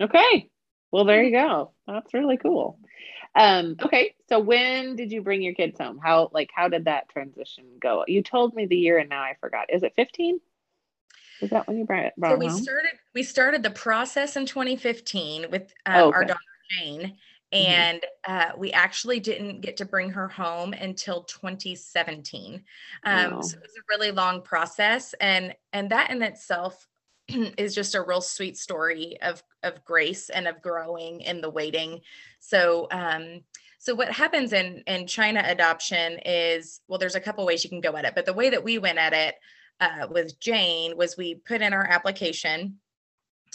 Okay. 0.00 0.50
Well, 0.90 1.04
there 1.04 1.22
you 1.22 1.32
go. 1.32 1.72
That's 1.86 2.14
really 2.14 2.36
cool. 2.36 2.78
Um, 3.34 3.76
okay. 3.82 4.14
So 4.28 4.38
when 4.38 4.96
did 4.96 5.10
you 5.10 5.22
bring 5.22 5.42
your 5.42 5.54
kids 5.54 5.78
home? 5.78 5.98
How 6.02 6.30
like 6.32 6.50
how 6.54 6.68
did 6.68 6.84
that 6.84 7.08
transition 7.08 7.64
go? 7.80 8.04
You 8.06 8.22
told 8.22 8.54
me 8.54 8.66
the 8.66 8.76
year 8.76 8.98
and 8.98 9.08
now 9.08 9.22
I 9.22 9.34
forgot. 9.40 9.72
Is 9.72 9.82
it 9.82 9.92
15? 9.96 10.40
Is 11.42 11.50
that 11.50 11.66
when 11.66 11.78
you 11.78 11.84
brought, 11.84 12.12
brought 12.16 12.34
so 12.34 12.38
we 12.38 12.48
home? 12.48 12.62
started 12.62 12.92
we 13.14 13.22
started 13.22 13.62
the 13.62 13.70
process 13.70 14.36
in 14.36 14.46
2015 14.46 15.50
with 15.50 15.74
um, 15.86 15.94
Oh, 15.96 16.12
our 16.12 16.24
daughter 16.24 16.38
jane 16.70 17.16
and 17.52 18.00
uh, 18.26 18.50
we 18.56 18.72
actually 18.72 19.20
didn't 19.20 19.60
get 19.60 19.76
to 19.76 19.84
bring 19.84 20.10
her 20.10 20.28
home 20.28 20.72
until 20.72 21.22
2017 21.24 22.62
um, 23.04 23.32
Wow. 23.32 23.40
so 23.42 23.56
it 23.56 23.62
was 23.62 23.76
a 23.76 23.82
really 23.90 24.10
long 24.10 24.42
process 24.42 25.12
and 25.20 25.54
and 25.72 25.90
that 25.90 26.10
in 26.10 26.22
itself 26.22 26.88
is 27.58 27.74
just 27.74 27.94
a 27.94 28.02
real 28.02 28.20
sweet 28.20 28.56
story 28.56 29.16
of 29.22 29.42
of 29.62 29.84
grace 29.84 30.30
and 30.30 30.46
of 30.46 30.60
growing 30.62 31.20
in 31.20 31.40
the 31.40 31.50
waiting 31.50 32.00
so 32.40 32.86
um 32.90 33.40
so 33.78 33.94
what 33.94 34.10
happens 34.10 34.52
in 34.52 34.82
in 34.86 35.06
china 35.06 35.42
adoption 35.46 36.18
is 36.24 36.80
well 36.88 36.98
there's 36.98 37.14
a 37.14 37.20
couple 37.20 37.44
ways 37.46 37.64
you 37.64 37.70
can 37.70 37.80
go 37.80 37.96
at 37.96 38.04
it 38.04 38.14
but 38.14 38.26
the 38.26 38.32
way 38.32 38.50
that 38.50 38.62
we 38.62 38.78
went 38.78 38.98
at 38.98 39.12
it 39.12 39.36
uh, 39.80 40.06
with 40.10 40.38
Jane 40.40 40.96
was 40.96 41.16
we 41.16 41.36
put 41.36 41.62
in 41.62 41.72
our 41.72 41.86
application. 41.86 42.78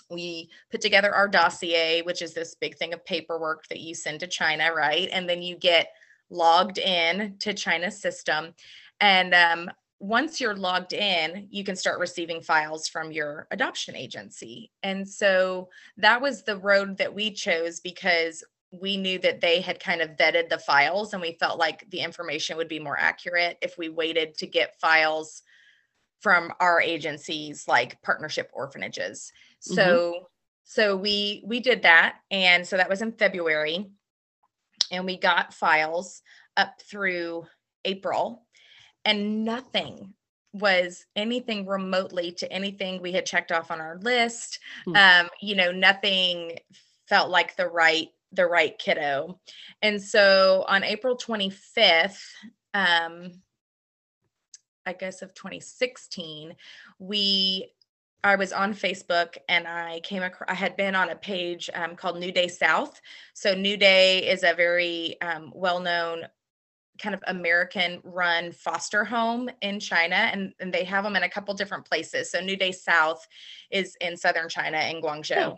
We 0.09 0.49
put 0.71 0.81
together 0.81 1.13
our 1.13 1.27
dossier, 1.27 2.01
which 2.01 2.21
is 2.21 2.33
this 2.33 2.55
big 2.55 2.77
thing 2.77 2.93
of 2.93 3.05
paperwork 3.05 3.67
that 3.67 3.79
you 3.79 3.93
send 3.93 4.19
to 4.21 4.27
China, 4.27 4.73
right? 4.73 5.09
And 5.11 5.29
then 5.29 5.41
you 5.41 5.55
get 5.55 5.89
logged 6.29 6.77
in 6.77 7.38
to 7.39 7.53
China's 7.53 8.01
system. 8.01 8.53
And 8.99 9.33
um, 9.33 9.71
once 10.00 10.39
you're 10.39 10.56
logged 10.56 10.94
in, 10.94 11.48
you 11.51 11.63
can 11.63 11.75
start 11.75 12.00
receiving 12.00 12.41
files 12.41 12.88
from 12.88 13.12
your 13.12 13.48
adoption 13.51 13.96
agency. 13.96 14.72
And 14.82 15.08
so 15.08 15.70
that 15.98 16.22
was 16.22 16.44
the 16.44 16.58
road 16.58 16.98
that 16.98 17.13
we 17.13 17.32
chose 17.32 17.82
because 17.82 18.44
we 18.72 18.96
knew 18.98 19.20
that 19.20 19.41
they 19.41 19.62
had 19.62 19.79
kind 19.79 20.01
of 20.01 20.12
vetted 20.12 20.48
the 20.48 20.58
files 20.58 21.13
and 21.13 21.22
we 21.22 21.38
felt 21.39 21.60
like 21.60 21.89
the 21.89 22.00
information 22.00 22.56
would 22.56 22.68
be 22.68 22.79
more 22.79 22.98
accurate 22.98 23.58
if 23.62 23.77
we 23.77 23.89
waited 23.89 24.38
to 24.38 24.48
get 24.48 24.79
files 24.79 25.41
from 26.22 26.51
our 26.60 26.79
agencies 26.79 27.68
like 27.68 28.01
partnership 28.01 28.50
orphanages. 28.53 29.32
Mm-hmm. 29.65 29.75
So 29.75 30.29
so 30.63 30.96
we 30.96 31.44
we 31.46 31.60
did 31.60 31.82
that. 31.82 32.18
And 32.29 32.65
so 32.65 32.77
that 32.77 32.89
was 32.89 33.01
in 33.01 33.12
february. 33.13 33.89
And 34.91 35.06
we 35.06 35.18
got 35.18 35.53
files 35.53 36.22
up 36.56 36.79
through 36.82 37.46
april 37.86 38.46
and 39.09 39.43
nothing 39.43 40.13
was 40.53 41.05
anything 41.15 41.65
remotely 41.65 42.31
to 42.31 42.51
anything 42.51 43.01
we 43.01 43.11
had 43.11 43.25
checked 43.25 43.51
off 43.51 43.71
on 43.71 43.81
our 43.81 43.97
list 43.99 44.59
Hmm. 44.85 44.95
um 44.95 45.29
you 45.41 45.55
know 45.55 45.71
nothing 45.71 46.57
felt 47.07 47.29
like 47.29 47.55
the 47.55 47.67
right 47.67 48.09
the 48.31 48.45
right 48.45 48.77
kiddo 48.77 49.39
and 49.81 50.01
so 50.01 50.65
on 50.67 50.83
april 50.83 51.17
25th 51.17 52.21
um 52.73 53.31
I 54.85 54.93
guess 54.93 55.21
of 55.21 55.35
2016, 55.35 56.55
we 56.97 57.71
I 58.23 58.35
was 58.35 58.51
on 58.51 58.73
Facebook 58.73 59.37
and 59.47 59.67
I 59.67 60.01
came 60.01 60.23
across 60.23 60.49
I 60.49 60.55
had 60.55 60.75
been 60.75 60.95
on 60.95 61.09
a 61.09 61.15
page 61.15 61.69
um, 61.73 61.95
called 61.95 62.19
New 62.19 62.31
Day 62.31 62.47
South. 62.47 62.99
So 63.33 63.53
New 63.53 63.77
Day 63.77 64.27
is 64.27 64.43
a 64.43 64.53
very 64.53 65.21
um, 65.21 65.51
well-known 65.55 66.23
kind 67.01 67.15
of 67.15 67.24
American 67.27 68.00
run 68.03 68.51
foster 68.51 69.03
home 69.03 69.50
in 69.62 69.79
China 69.79 70.15
and, 70.15 70.53
and 70.60 70.74
they 70.74 70.84
have 70.84 71.03
them 71.03 71.15
in 71.15 71.24
a 71.24 71.29
couple 71.29 71.53
different 71.53 71.86
places. 71.86 72.32
So 72.32 72.39
New 72.41 72.58
Day 72.58 72.72
South 72.72 73.25
is 73.72 73.96
in 74.01 74.18
southern 74.18 74.50
China 74.50 74.77
in 74.79 75.01
Guangzhou. 75.01 75.38
Oh. 75.38 75.58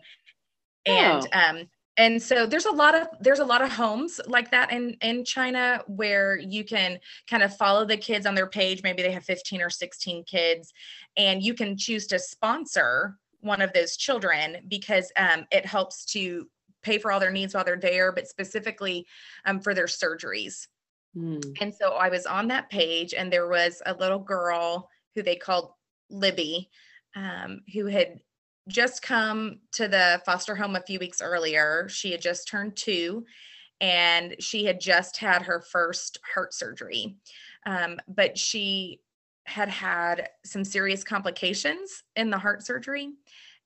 And 0.85 1.27
Oh. 1.33 1.39
um 1.39 1.67
and 1.97 2.21
so 2.21 2.45
there's 2.45 2.65
a 2.65 2.71
lot 2.71 2.95
of 2.95 3.07
there's 3.19 3.39
a 3.39 3.45
lot 3.45 3.61
of 3.61 3.71
homes 3.71 4.19
like 4.25 4.49
that 4.51 4.71
in 4.71 4.95
in 5.01 5.25
China 5.25 5.83
where 5.87 6.37
you 6.37 6.63
can 6.63 6.99
kind 7.29 7.43
of 7.43 7.55
follow 7.55 7.85
the 7.85 7.97
kids 7.97 8.25
on 8.25 8.33
their 8.33 8.47
page 8.47 8.81
maybe 8.81 9.01
they 9.03 9.11
have 9.11 9.25
15 9.25 9.61
or 9.61 9.69
16 9.69 10.23
kids 10.23 10.73
and 11.17 11.43
you 11.43 11.53
can 11.53 11.77
choose 11.77 12.07
to 12.07 12.17
sponsor 12.17 13.17
one 13.41 13.61
of 13.61 13.73
those 13.73 13.97
children 13.97 14.57
because 14.67 15.11
um, 15.17 15.45
it 15.51 15.65
helps 15.65 16.05
to 16.05 16.47
pay 16.81 16.97
for 16.97 17.11
all 17.11 17.19
their 17.19 17.31
needs 17.31 17.53
while 17.53 17.63
they're 17.63 17.77
there 17.77 18.11
but 18.11 18.27
specifically 18.27 19.05
um, 19.45 19.59
for 19.59 19.73
their 19.73 19.85
surgeries 19.85 20.67
Hmm. 21.13 21.39
and 21.59 21.73
so 21.73 21.93
I 21.93 22.09
was 22.09 22.25
on 22.25 22.47
that 22.47 22.69
page, 22.69 23.13
and 23.13 23.31
there 23.31 23.47
was 23.47 23.81
a 23.85 23.93
little 23.93 24.19
girl 24.19 24.89
who 25.15 25.23
they 25.23 25.35
called 25.35 25.73
Libby, 26.09 26.69
um, 27.15 27.61
who 27.73 27.87
had 27.87 28.19
just 28.67 29.01
come 29.01 29.59
to 29.73 29.87
the 29.87 30.21
foster 30.25 30.55
home 30.55 30.75
a 30.75 30.81
few 30.81 30.99
weeks 30.99 31.21
earlier. 31.21 31.87
She 31.89 32.11
had 32.11 32.21
just 32.21 32.47
turned 32.47 32.77
two, 32.77 33.25
and 33.81 34.35
she 34.39 34.65
had 34.65 34.79
just 34.79 35.17
had 35.17 35.41
her 35.41 35.61
first 35.61 36.19
heart 36.33 36.53
surgery. 36.53 37.17
Um, 37.65 37.99
but 38.07 38.37
she 38.37 39.01
had 39.45 39.69
had 39.69 40.29
some 40.45 40.63
serious 40.63 41.03
complications 41.03 42.03
in 42.15 42.29
the 42.29 42.37
heart 42.37 42.65
surgery. 42.65 43.09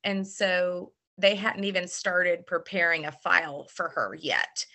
And 0.04 0.26
so 0.26 0.94
they 1.18 1.36
hadn't 1.36 1.64
even 1.64 1.88
started 1.88 2.48
preparing 2.48 3.06
a 3.06 3.12
file 3.12 3.68
for 3.74 3.90
her 3.90 4.16
yet. 4.20 4.66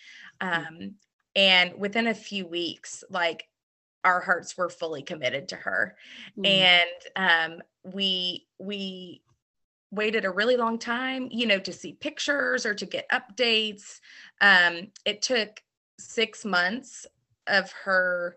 Um, 0.41 0.95
and 1.37 1.75
within 1.79 2.07
a 2.07 2.15
few 2.15 2.47
weeks, 2.47 3.05
like 3.11 3.49
our 4.05 4.21
hearts 4.21 4.57
were 4.57 4.71
fully 4.71 5.03
committed 5.03 5.49
to 5.49 5.57
her 5.57 5.97
Hmm. 6.37 6.45
and 6.45 6.91
um, 7.17 7.63
we 7.85 8.47
we 8.59 9.23
waited 9.91 10.25
a 10.25 10.31
really 10.31 10.57
long 10.57 10.79
time 10.79 11.29
you 11.31 11.47
know 11.47 11.59
to 11.59 11.73
see 11.73 11.93
pictures 11.93 12.65
or 12.65 12.75
to 12.75 12.87
get 12.87 13.09
updates 13.11 14.01
um, 14.41 14.89
it 15.05 15.21
took 15.23 15.63
six 15.99 16.45
months 16.45 17.07
of 17.47 17.71
her 17.73 18.37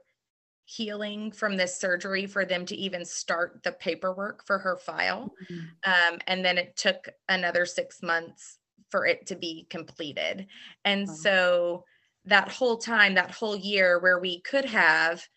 healing 0.66 1.32
from 1.32 1.56
this 1.58 1.80
surgery 1.80 2.26
for 2.26 2.46
them 2.46 2.66
to 2.66 2.76
even 2.76 3.06
start 3.06 3.62
the 3.64 3.72
paperwork 3.72 4.46
for 4.46 4.58
her 4.58 4.78
file 4.78 5.34
Hmm. 5.50 5.60
um, 5.86 6.20
and 6.28 6.44
then 6.44 6.58
it 6.58 6.76
took 6.76 7.10
another 7.30 7.66
six 7.66 8.02
months 8.02 8.58
for 8.90 9.06
it 9.06 9.26
to 9.28 9.36
be 9.36 9.66
completed 9.70 10.48
and 10.86 11.08
Wow. 11.08 11.14
so 11.16 11.86
that 12.26 12.50
whole 12.52 12.78
time 12.78 13.16
that 13.16 13.32
whole 13.32 13.56
year 13.56 14.00
where 14.00 14.20
we 14.20 14.40
could 14.42 14.66
have 14.66 15.28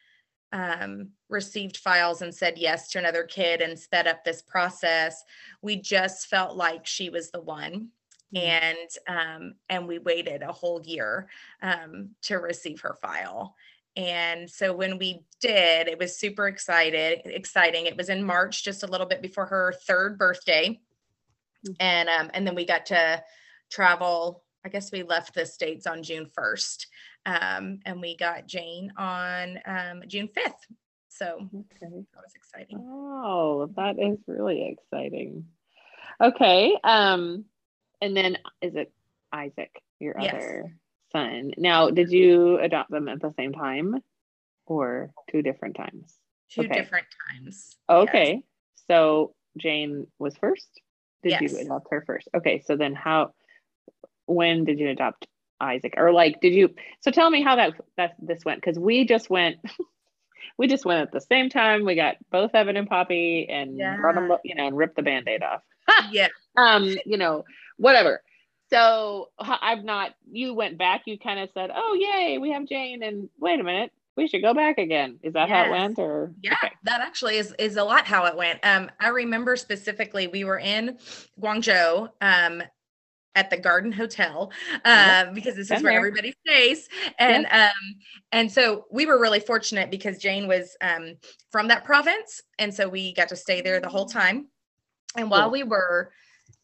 um, 0.52 1.10
received 1.28 1.76
files 1.78 2.22
and 2.22 2.34
said 2.34 2.56
yes 2.56 2.88
to 2.90 2.98
another 2.98 3.24
kid 3.24 3.60
and 3.60 3.78
sped 3.78 4.06
up 4.06 4.24
this 4.24 4.42
process 4.42 5.24
we 5.62 5.76
just 5.76 6.28
felt 6.28 6.56
like 6.56 6.86
she 6.86 7.10
was 7.10 7.30
the 7.30 7.40
one 7.40 7.88
Mhm. 8.34 8.42
and 8.42 8.88
um, 9.08 9.54
and 9.68 9.86
we 9.86 9.98
waited 9.98 10.42
a 10.42 10.52
whole 10.52 10.82
year 10.84 11.28
um, 11.62 12.10
to 12.22 12.36
receive 12.36 12.80
her 12.80 12.94
file 13.00 13.54
and 13.96 14.48
so 14.50 14.74
when 14.74 14.98
we 14.98 15.22
did 15.40 15.88
it 15.88 15.98
was 15.98 16.18
super 16.18 16.46
excited 16.48 17.20
exciting 17.24 17.86
it 17.86 17.96
was 17.96 18.08
in 18.08 18.22
march 18.22 18.64
just 18.64 18.82
a 18.82 18.86
little 18.86 19.06
bit 19.06 19.22
before 19.22 19.46
her 19.46 19.72
third 19.86 20.18
birthday 20.18 20.78
Mhm. 21.66 21.76
and 21.80 22.08
um, 22.08 22.30
and 22.34 22.46
then 22.46 22.54
we 22.54 22.64
got 22.64 22.86
to 22.86 23.22
travel 23.70 24.44
i 24.66 24.68
guess 24.68 24.92
we 24.92 25.02
left 25.02 25.32
the 25.34 25.46
states 25.46 25.86
on 25.86 26.02
june 26.02 26.28
1st 26.38 26.86
um, 27.24 27.78
and 27.86 28.00
we 28.00 28.16
got 28.16 28.46
jane 28.46 28.92
on 28.98 29.58
um, 29.66 30.02
june 30.06 30.28
5th 30.28 30.76
So 31.16 31.48
Okay. 31.54 32.04
that 32.12 32.22
was 32.22 32.34
exciting. 32.34 32.78
Oh, 32.78 33.70
that 33.76 33.98
is 33.98 34.18
really 34.26 34.68
exciting. 34.68 35.46
Okay. 36.20 36.76
Um, 36.84 37.46
and 38.02 38.14
then 38.14 38.36
is 38.60 38.74
it 38.74 38.92
Isaac, 39.32 39.70
your 39.98 40.14
Yes. 40.20 40.34
other 40.34 40.76
son? 41.12 41.52
Now, 41.56 41.88
did 41.90 42.10
you 42.10 42.58
adopt 42.58 42.90
them 42.90 43.08
at 43.08 43.20
the 43.20 43.32
same 43.38 43.54
time 43.54 44.02
or 44.66 45.10
two 45.30 45.40
different 45.40 45.76
times? 45.76 46.18
Two 46.50 46.62
okay. 46.62 46.74
different 46.74 47.06
times. 47.30 47.76
Okay. 47.88 48.42
So 48.88 49.34
Jane 49.56 50.06
was 50.18 50.36
first. 50.36 50.68
Did 51.22 51.40
you 51.40 51.48
Yes. 51.48 51.64
adopt 51.64 51.88
her 51.92 52.04
first? 52.06 52.28
Okay. 52.34 52.60
So 52.60 52.76
then 52.76 52.94
how 52.94 53.32
when 54.26 54.64
did 54.64 54.78
you 54.78 54.88
adopt 54.90 55.26
Isaac? 55.60 55.94
Or 55.96 56.12
like 56.12 56.40
did 56.40 56.52
you 56.52 56.74
so 57.00 57.10
tell 57.10 57.30
me 57.30 57.42
how 57.42 57.56
that 57.56 57.72
that 57.96 58.16
this 58.20 58.44
went 58.44 58.60
because 58.60 58.78
we 58.78 59.04
just 59.04 59.30
went 59.30 59.56
we 60.58 60.66
just 60.68 60.84
went 60.84 61.02
at 61.02 61.12
the 61.12 61.20
same 61.20 61.48
time. 61.48 61.84
We 61.84 61.94
got 61.94 62.16
both 62.30 62.54
Evan 62.54 62.76
and 62.76 62.88
Poppy 62.88 63.46
and 63.50 63.78
brought 64.00 64.14
them, 64.14 64.30
you 64.44 64.54
know, 64.54 64.66
and 64.66 64.76
ripped 64.76 64.96
the 64.96 65.02
band-aid 65.02 65.42
off. 65.42 65.62
Yeah. 66.10 66.28
Um, 66.56 66.96
you 67.04 67.16
know, 67.16 67.44
whatever. 67.76 68.22
So 68.70 69.28
I've 69.38 69.84
not 69.84 70.14
you 70.30 70.54
went 70.54 70.78
back, 70.78 71.02
you 71.06 71.18
kind 71.18 71.38
of 71.40 71.50
said, 71.54 71.70
Oh 71.74 71.96
yay, 71.98 72.38
we 72.38 72.50
have 72.50 72.66
Jane 72.66 73.02
and 73.02 73.28
wait 73.38 73.60
a 73.60 73.64
minute, 73.64 73.92
we 74.16 74.26
should 74.26 74.42
go 74.42 74.54
back 74.54 74.78
again. 74.78 75.18
Is 75.22 75.34
that 75.34 75.48
how 75.48 75.64
it 75.64 75.70
went? 75.70 75.98
Or 75.98 76.32
Yeah, 76.42 76.54
okay. 76.54 76.72
that 76.84 77.00
actually 77.02 77.36
is 77.36 77.54
is 77.58 77.76
a 77.76 77.84
lot 77.84 78.06
how 78.06 78.24
it 78.26 78.36
went. 78.36 78.58
Um, 78.64 78.90
I 78.98 79.08
remember 79.08 79.56
specifically 79.56 80.26
we 80.26 80.44
were 80.44 80.58
in 80.58 80.98
Guangzhou 81.40 82.10
um 82.20 82.62
at 83.36 83.50
the 83.50 83.56
Garden 83.56 83.92
Hotel 83.92 84.50
uh, 84.84 85.26
because 85.32 85.54
this 85.54 85.68
Been 85.68 85.76
is 85.76 85.82
where 85.84 85.92
there. 85.92 85.98
everybody 85.98 86.34
stays, 86.44 86.88
and 87.20 87.46
um 87.52 87.70
and 88.32 88.50
so 88.50 88.86
we 88.90 89.06
were 89.06 89.20
really 89.20 89.38
fortunate 89.38 89.90
because 89.90 90.18
Jane 90.18 90.48
was 90.48 90.76
um 90.80 91.14
from 91.52 91.68
that 91.68 91.84
province, 91.84 92.42
and 92.58 92.74
so 92.74 92.88
we 92.88 93.14
got 93.14 93.28
to 93.28 93.36
stay 93.36 93.60
there 93.60 93.78
the 93.78 93.88
whole 93.88 94.06
time. 94.06 94.48
And 95.16 95.30
while 95.30 95.42
Cool. 95.42 95.52
we 95.52 95.62
were 95.62 96.10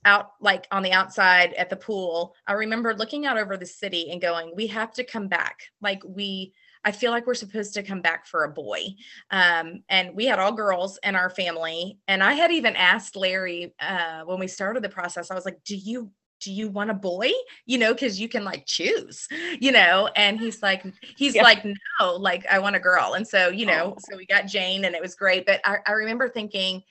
out 0.04 0.32
like 0.40 0.66
on 0.72 0.82
the 0.82 0.92
outside 0.92 1.52
at 1.54 1.70
the 1.70 1.76
pool, 1.76 2.34
I 2.46 2.54
remember 2.54 2.92
looking 2.94 3.24
out 3.26 3.38
over 3.38 3.56
the 3.56 3.66
city 3.66 4.10
and 4.10 4.20
going, 4.20 4.52
"We 4.56 4.66
have 4.68 4.92
to 4.94 5.04
come 5.04 5.28
back. 5.28 5.60
Like 5.80 6.02
we." 6.04 6.52
I 6.84 6.90
feel 6.90 7.12
like 7.12 7.28
we're 7.28 7.34
supposed 7.34 7.74
to 7.74 7.84
come 7.84 8.00
back 8.02 8.26
for 8.26 8.42
a 8.42 8.50
boy 8.50 8.84
um, 9.30 9.84
and 9.88 10.16
we 10.16 10.24
had 10.26 10.40
all 10.40 10.50
girls 10.50 10.98
in 11.04 11.14
our 11.14 11.30
family 11.30 12.00
and 12.08 12.24
i 12.24 12.32
had 12.32 12.50
even 12.50 12.74
asked 12.74 13.14
larry 13.14 13.72
uh, 13.78 14.22
when 14.24 14.40
we 14.40 14.48
started 14.48 14.82
the 14.82 14.88
process 14.88 15.30
i 15.30 15.34
was 15.36 15.44
like 15.44 15.62
do 15.62 15.76
you 15.76 16.10
do 16.42 16.52
you 16.52 16.68
want 16.68 16.90
a 16.90 16.94
boy 16.94 17.30
you 17.66 17.78
know 17.78 17.92
because 17.92 18.20
you 18.20 18.28
can 18.28 18.44
like 18.44 18.64
choose 18.66 19.28
you 19.60 19.70
know 19.72 20.08
and 20.16 20.38
he's 20.38 20.62
like 20.62 20.84
he's 21.16 21.34
Yeah. 21.34 21.42
like 21.42 21.64
no 21.64 22.16
like 22.16 22.44
i 22.50 22.58
want 22.58 22.76
a 22.76 22.80
girl 22.80 23.14
and 23.14 23.26
so 23.26 23.48
you 23.48 23.66
know 23.66 23.94
Oh. 23.96 23.98
so 23.98 24.16
we 24.16 24.26
got 24.26 24.46
jane 24.46 24.84
and 24.84 24.94
it 24.94 25.02
was 25.02 25.14
great 25.14 25.46
but 25.46 25.60
I, 25.64 25.76
I 25.86 25.92
remember 25.92 26.28
thinking 26.28 26.82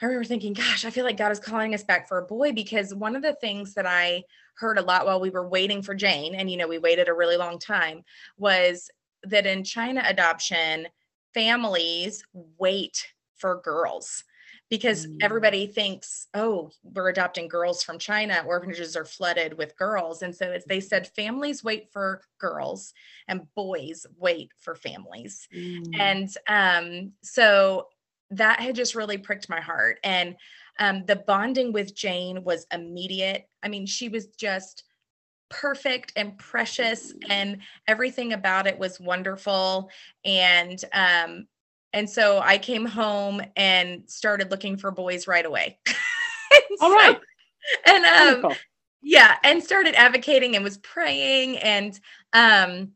I 0.00 0.06
remember 0.06 0.24
thinking, 0.24 0.52
gosh, 0.52 0.84
I 0.84 0.90
feel 0.90 1.04
like 1.04 1.16
God 1.16 1.30
is 1.30 1.38
calling 1.38 1.74
us 1.74 1.84
back 1.84 2.08
for 2.08 2.18
a 2.18 2.26
boy 2.26 2.50
because 2.50 2.92
one 2.92 3.14
of 3.14 3.22
the 3.22 3.34
things 3.34 3.74
that 3.74 3.86
I 3.86 4.24
heard 4.54 4.76
a 4.76 4.82
lot 4.82 5.06
while 5.06 5.20
we 5.20 5.30
were 5.30 5.46
waiting 5.46 5.80
for 5.80 5.94
Jane, 5.94 6.34
and 6.34 6.50
you 6.50 6.56
know, 6.56 6.66
we 6.66 6.78
waited 6.78 7.08
a 7.08 7.14
really 7.14 7.36
long 7.36 7.60
time, 7.60 8.02
was 8.36 8.90
that 9.22 9.46
in 9.46 9.62
China 9.62 10.02
adoption, 10.04 10.88
families 11.34 12.24
wait 12.58 13.06
for 13.36 13.60
girls 13.62 14.24
because 14.72 15.04
Mm. 15.06 15.18
everybody 15.20 15.66
thinks, 15.66 16.28
oh, 16.32 16.70
we're 16.82 17.10
adopting 17.10 17.46
girls 17.46 17.82
from 17.82 17.98
China. 17.98 18.42
Orphanages 18.46 18.96
are 18.96 19.04
flooded 19.04 19.52
with 19.58 19.76
girls. 19.76 20.22
And 20.22 20.34
so 20.34 20.50
it's, 20.50 20.64
they 20.64 20.80
said 20.80 21.06
families 21.08 21.62
wait 21.62 21.92
for 21.92 22.22
girls 22.38 22.94
and 23.28 23.46
boys 23.54 24.06
wait 24.16 24.50
for 24.58 24.74
families 24.74 25.46
Mm. 25.54 26.00
and 26.00 26.28
um, 26.48 27.12
so 27.22 27.88
that 28.30 28.60
had 28.60 28.74
just 28.74 28.94
really 28.94 29.18
pricked 29.18 29.50
my 29.50 29.60
heart 29.60 29.98
and 30.04 30.36
um, 30.78 31.04
the 31.04 31.16
bonding 31.16 31.70
with 31.74 31.94
jane 31.94 32.42
was 32.44 32.66
immediate 32.72 33.46
i 33.62 33.68
mean 33.68 33.84
she 33.84 34.08
was 34.08 34.28
just 34.28 34.84
perfect 35.50 36.14
and 36.16 36.38
precious 36.38 37.12
and 37.28 37.58
everything 37.86 38.32
about 38.32 38.66
it 38.66 38.78
was 38.78 38.98
wonderful 38.98 39.90
and 40.24 40.82
um, 40.94 41.46
and 41.92 42.08
so 42.08 42.40
i 42.44 42.58
came 42.58 42.84
home 42.86 43.40
and 43.56 44.02
started 44.08 44.50
looking 44.50 44.76
for 44.76 44.90
boys 44.90 45.26
right 45.26 45.46
away 45.46 45.78
All 46.80 46.90
so- 46.90 46.94
right. 46.94 47.20
and 47.86 48.04
um, 48.04 48.26
Wonderful. 48.42 48.56
yeah 49.02 49.36
and 49.44 49.62
started 49.62 49.94
advocating 49.94 50.54
and 50.56 50.64
was 50.64 50.78
praying 50.78 51.58
and 51.58 51.98
um 52.32 52.90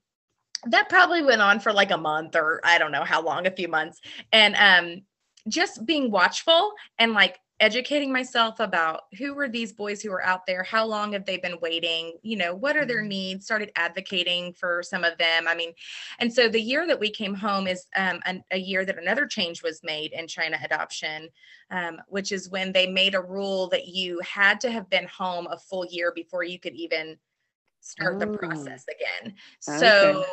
that 0.68 0.88
probably 0.88 1.22
went 1.22 1.40
on 1.42 1.60
for 1.60 1.72
like 1.72 1.90
a 1.90 1.96
month 1.98 2.34
or 2.34 2.60
i 2.64 2.78
don't 2.78 2.92
know 2.92 3.04
how 3.04 3.22
long 3.22 3.46
a 3.46 3.50
few 3.50 3.68
months 3.68 4.00
and 4.32 4.54
um 4.56 5.02
just 5.48 5.86
being 5.86 6.10
watchful 6.10 6.72
and 6.98 7.12
like 7.12 7.38
educating 7.58 8.12
myself 8.12 8.60
about 8.60 9.02
who 9.18 9.34
were 9.34 9.48
these 9.48 9.72
boys 9.72 10.02
who 10.02 10.10
were 10.10 10.24
out 10.24 10.44
there 10.46 10.62
how 10.62 10.84
long 10.84 11.12
have 11.12 11.24
they 11.24 11.38
been 11.38 11.58
waiting 11.60 12.12
you 12.22 12.36
know 12.36 12.54
what 12.54 12.76
are 12.76 12.84
their 12.84 13.02
Mhm. 13.02 13.08
needs 13.08 13.44
started 13.46 13.70
advocating 13.76 14.52
for 14.52 14.82
some 14.82 15.04
of 15.04 15.16
them 15.18 15.48
i 15.48 15.54
mean 15.54 15.72
and 16.18 16.32
so 16.32 16.48
the 16.48 16.60
year 16.60 16.86
that 16.86 17.00
we 17.00 17.10
came 17.10 17.34
home 17.34 17.66
is 17.66 17.86
um, 17.96 18.20
an, 18.26 18.44
a 18.50 18.58
year 18.58 18.84
that 18.84 18.98
another 18.98 19.26
change 19.26 19.62
was 19.62 19.80
made 19.82 20.12
in 20.12 20.26
china 20.26 20.58
adoption 20.62 21.28
um, 21.70 21.98
which 22.08 22.30
is 22.30 22.50
when 22.50 22.72
they 22.72 22.86
made 22.86 23.14
a 23.14 23.20
rule 23.22 23.68
that 23.68 23.86
you 23.88 24.20
had 24.20 24.60
to 24.60 24.70
have 24.70 24.88
been 24.90 25.06
home 25.08 25.46
a 25.50 25.58
full 25.58 25.86
year 25.86 26.12
before 26.14 26.44
you 26.44 26.58
could 26.60 26.74
even 26.74 27.18
start 27.80 28.18
the 28.18 28.26
Oh. 28.26 28.38
process 28.38 28.84
again. 28.88 29.34
Okay. 29.68 30.20
So, 30.20 30.24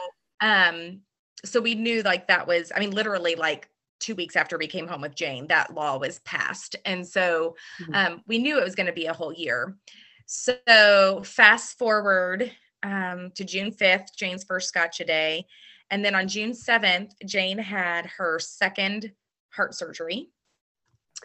um, 0.42 1.02
so 1.46 1.62
we 1.62 1.76
knew 1.76 2.02
like 2.04 2.28
that 2.28 2.48
was, 2.48 2.72
I 2.76 2.80
mean, 2.80 2.92
literally 2.92 3.36
like 3.36 3.70
two 4.04 4.16
weeks 4.16 4.36
after 4.36 4.58
we 4.58 4.68
came 4.68 4.88
home 4.88 5.02
with 5.02 5.16
Jane, 5.16 5.48
that 5.48 5.74
law 5.74 5.98
was 5.98 6.20
passed, 6.20 6.76
and 6.86 7.08
so 7.08 7.56
Mhm. 7.82 7.96
um, 7.96 8.24
we 8.28 8.38
knew 8.38 8.60
it 8.60 8.64
was 8.64 8.76
going 8.76 8.88
to 8.88 8.94
be 8.94 9.06
a 9.08 9.14
whole 9.14 9.34
year. 9.34 9.78
So 10.26 11.22
fast 11.24 11.78
forward 11.78 12.52
um, 12.84 13.32
to 13.36 13.44
June 13.46 13.72
fifth, 13.72 14.16
Jane's 14.18 14.44
first 14.44 14.74
Gotcha 14.74 15.06
day, 15.06 15.46
and 15.90 16.04
then 16.04 16.16
on 16.16 16.28
June 16.28 16.54
seventh, 16.54 17.14
Jane 17.26 17.58
had 17.58 18.06
her 18.18 18.40
second 18.40 19.12
heart 19.50 19.74
surgery 19.74 20.30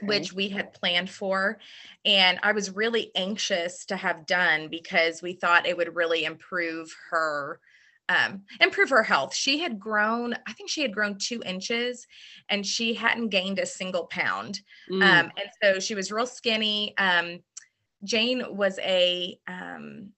Okay. 0.00 0.06
which 0.06 0.32
we 0.32 0.48
had 0.48 0.72
planned 0.72 1.10
for. 1.10 1.58
And 2.04 2.38
I 2.44 2.52
was 2.52 2.76
really 2.76 3.10
anxious 3.16 3.84
to 3.86 3.96
have 3.96 4.26
done 4.26 4.68
because 4.68 5.22
we 5.22 5.32
thought 5.32 5.66
it 5.66 5.76
would 5.76 5.96
really 5.96 6.24
improve 6.24 6.94
her. 7.10 7.58
Um, 8.08 8.42
improve 8.60 8.88
her 8.88 9.02
health. 9.02 9.34
She 9.34 9.58
had 9.58 9.78
grown, 9.78 10.34
I 10.46 10.52
think 10.54 10.70
she 10.70 10.80
had 10.80 10.94
grown 10.94 11.18
two 11.18 11.42
inches 11.44 12.06
and 12.48 12.64
she 12.64 12.94
hadn't 12.94 13.28
gained 13.28 13.58
a 13.58 13.66
single 13.66 14.06
pound. 14.06 14.62
Mm. 14.90 15.02
Um, 15.02 15.32
and 15.36 15.50
so 15.62 15.78
she 15.78 15.94
was 15.94 16.10
real 16.10 16.26
skinny. 16.26 16.96
Um, 16.96 17.40
Jane 18.04 18.44
was 18.56 18.78
a 18.78 19.38
um, 19.46 20.10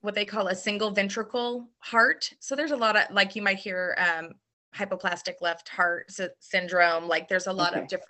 what 0.00 0.14
they 0.14 0.24
call 0.24 0.48
a 0.48 0.54
single 0.54 0.90
ventricle 0.90 1.68
heart. 1.80 2.30
So 2.38 2.54
there's 2.56 2.70
a 2.72 2.76
lot 2.76 2.96
of 2.96 3.14
like 3.14 3.36
you 3.36 3.42
might 3.42 3.58
hear 3.58 3.96
um, 3.98 4.30
hypoplastic 4.74 5.34
left 5.40 5.68
heart 5.68 6.10
sy- 6.10 6.28
syndrome. 6.40 7.08
Like 7.08 7.28
there's 7.28 7.46
a 7.46 7.52
lot 7.52 7.72
Okay. 7.72 7.82
of 7.82 7.88
different 7.88 8.08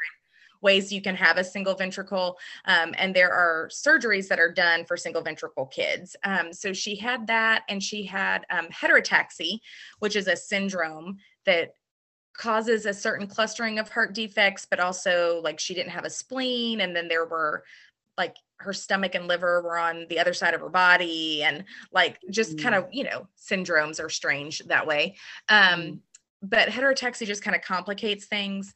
ways 0.61 0.93
you 0.93 1.03
can 1.03 1.15
have 1.15 1.37
a 1.37 1.45
single 1.45 1.75
ventricle, 1.75 2.39
um, 2.67 2.95
and 2.99 3.15
there 3.15 3.33
are 3.33 3.69
surgeries 3.73 4.29
that 4.29 4.41
are 4.41 4.53
done 4.53 4.85
for 4.85 4.97
single 4.97 5.23
ventricle 5.23 5.67
kids. 5.67 6.17
Um, 6.25 6.53
so 6.53 6.73
she 6.73 6.97
had 6.97 7.27
that, 7.27 7.65
and 7.69 7.83
she 7.83 8.05
had 8.05 8.45
um, 8.51 8.67
heterotaxy, 8.69 9.61
which 9.99 10.17
is 10.17 10.29
a 10.29 10.37
syndrome 10.37 11.19
that 11.47 11.75
causes 12.37 12.87
a 12.87 12.95
certain 12.95 13.27
clustering 13.27 13.79
of 13.79 13.89
heart 13.89 14.15
defects, 14.15 14.67
but 14.69 14.81
also 14.81 15.41
like 15.45 15.61
she 15.61 15.75
didn't 15.75 15.93
have 15.93 16.05
a 16.05 16.11
spleen, 16.11 16.81
and 16.81 16.95
then 16.95 17.09
there 17.09 17.27
were 17.27 17.65
like 18.17 18.37
her 18.59 18.73
stomach 18.73 19.15
and 19.17 19.27
liver 19.27 19.61
were 19.63 19.77
on 19.77 20.07
the 20.09 20.19
other 20.19 20.33
side 20.33 20.55
of 20.55 20.61
her 20.61 20.69
body, 20.69 21.43
and 21.43 21.65
like 21.93 22.19
just 22.31 22.59
kind 22.59 22.75
of 22.75 22.87
you 22.93 23.05
know 23.05 23.27
syndromes 23.39 24.03
are 24.03 24.11
strange 24.11 24.61
that 24.67 24.87
way. 24.87 25.17
Um, 25.49 25.81
Mm. 25.81 26.01
But 26.43 26.69
heterotaxy 26.69 27.27
just 27.27 27.43
kind 27.43 27.57
of 27.57 27.63
complicates 27.63 28.27
things, 28.27 28.75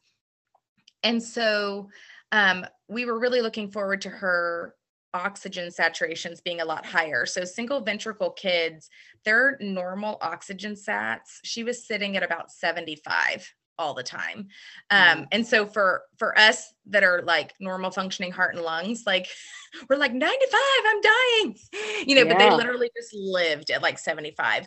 and 1.02 1.22
so 1.22 1.88
um, 2.32 2.66
we 2.88 3.04
were 3.04 3.18
really 3.18 3.40
looking 3.40 3.70
forward 3.70 4.02
to 4.02 4.10
her 4.10 4.74
oxygen 5.14 5.68
saturations 5.68 6.42
being 6.42 6.60
a 6.60 6.64
lot 6.64 6.84
higher. 6.84 7.24
So 7.26 7.44
single 7.44 7.80
ventricle 7.80 8.30
kids, 8.30 8.90
their 9.24 9.56
normal 9.60 10.18
oxygen 10.20 10.74
sats, 10.74 11.38
she 11.44 11.64
was 11.64 11.86
sitting 11.86 12.16
at 12.16 12.22
about 12.22 12.50
75 12.50 13.50
all 13.78 13.94
the 13.94 14.02
time. 14.02 14.48
Um, 14.90 15.26
and 15.30 15.46
so 15.46 15.64
for 15.64 16.02
for 16.18 16.36
us 16.38 16.74
that 16.86 17.04
are 17.04 17.22
like 17.22 17.54
normal 17.60 17.90
functioning 17.90 18.32
heart 18.32 18.54
and 18.54 18.64
lungs, 18.64 19.04
like 19.06 19.28
we're 19.88 19.96
like 19.96 20.12
95, 20.12 20.60
I'm 20.86 21.00
dying. 21.00 21.58
You 22.06 22.16
know, 22.16 22.26
but 22.26 22.38
they 22.38 22.50
literally 22.50 22.90
just 22.96 23.14
lived 23.14 23.70
at 23.70 23.82
like 23.82 23.98
75. 23.98 24.66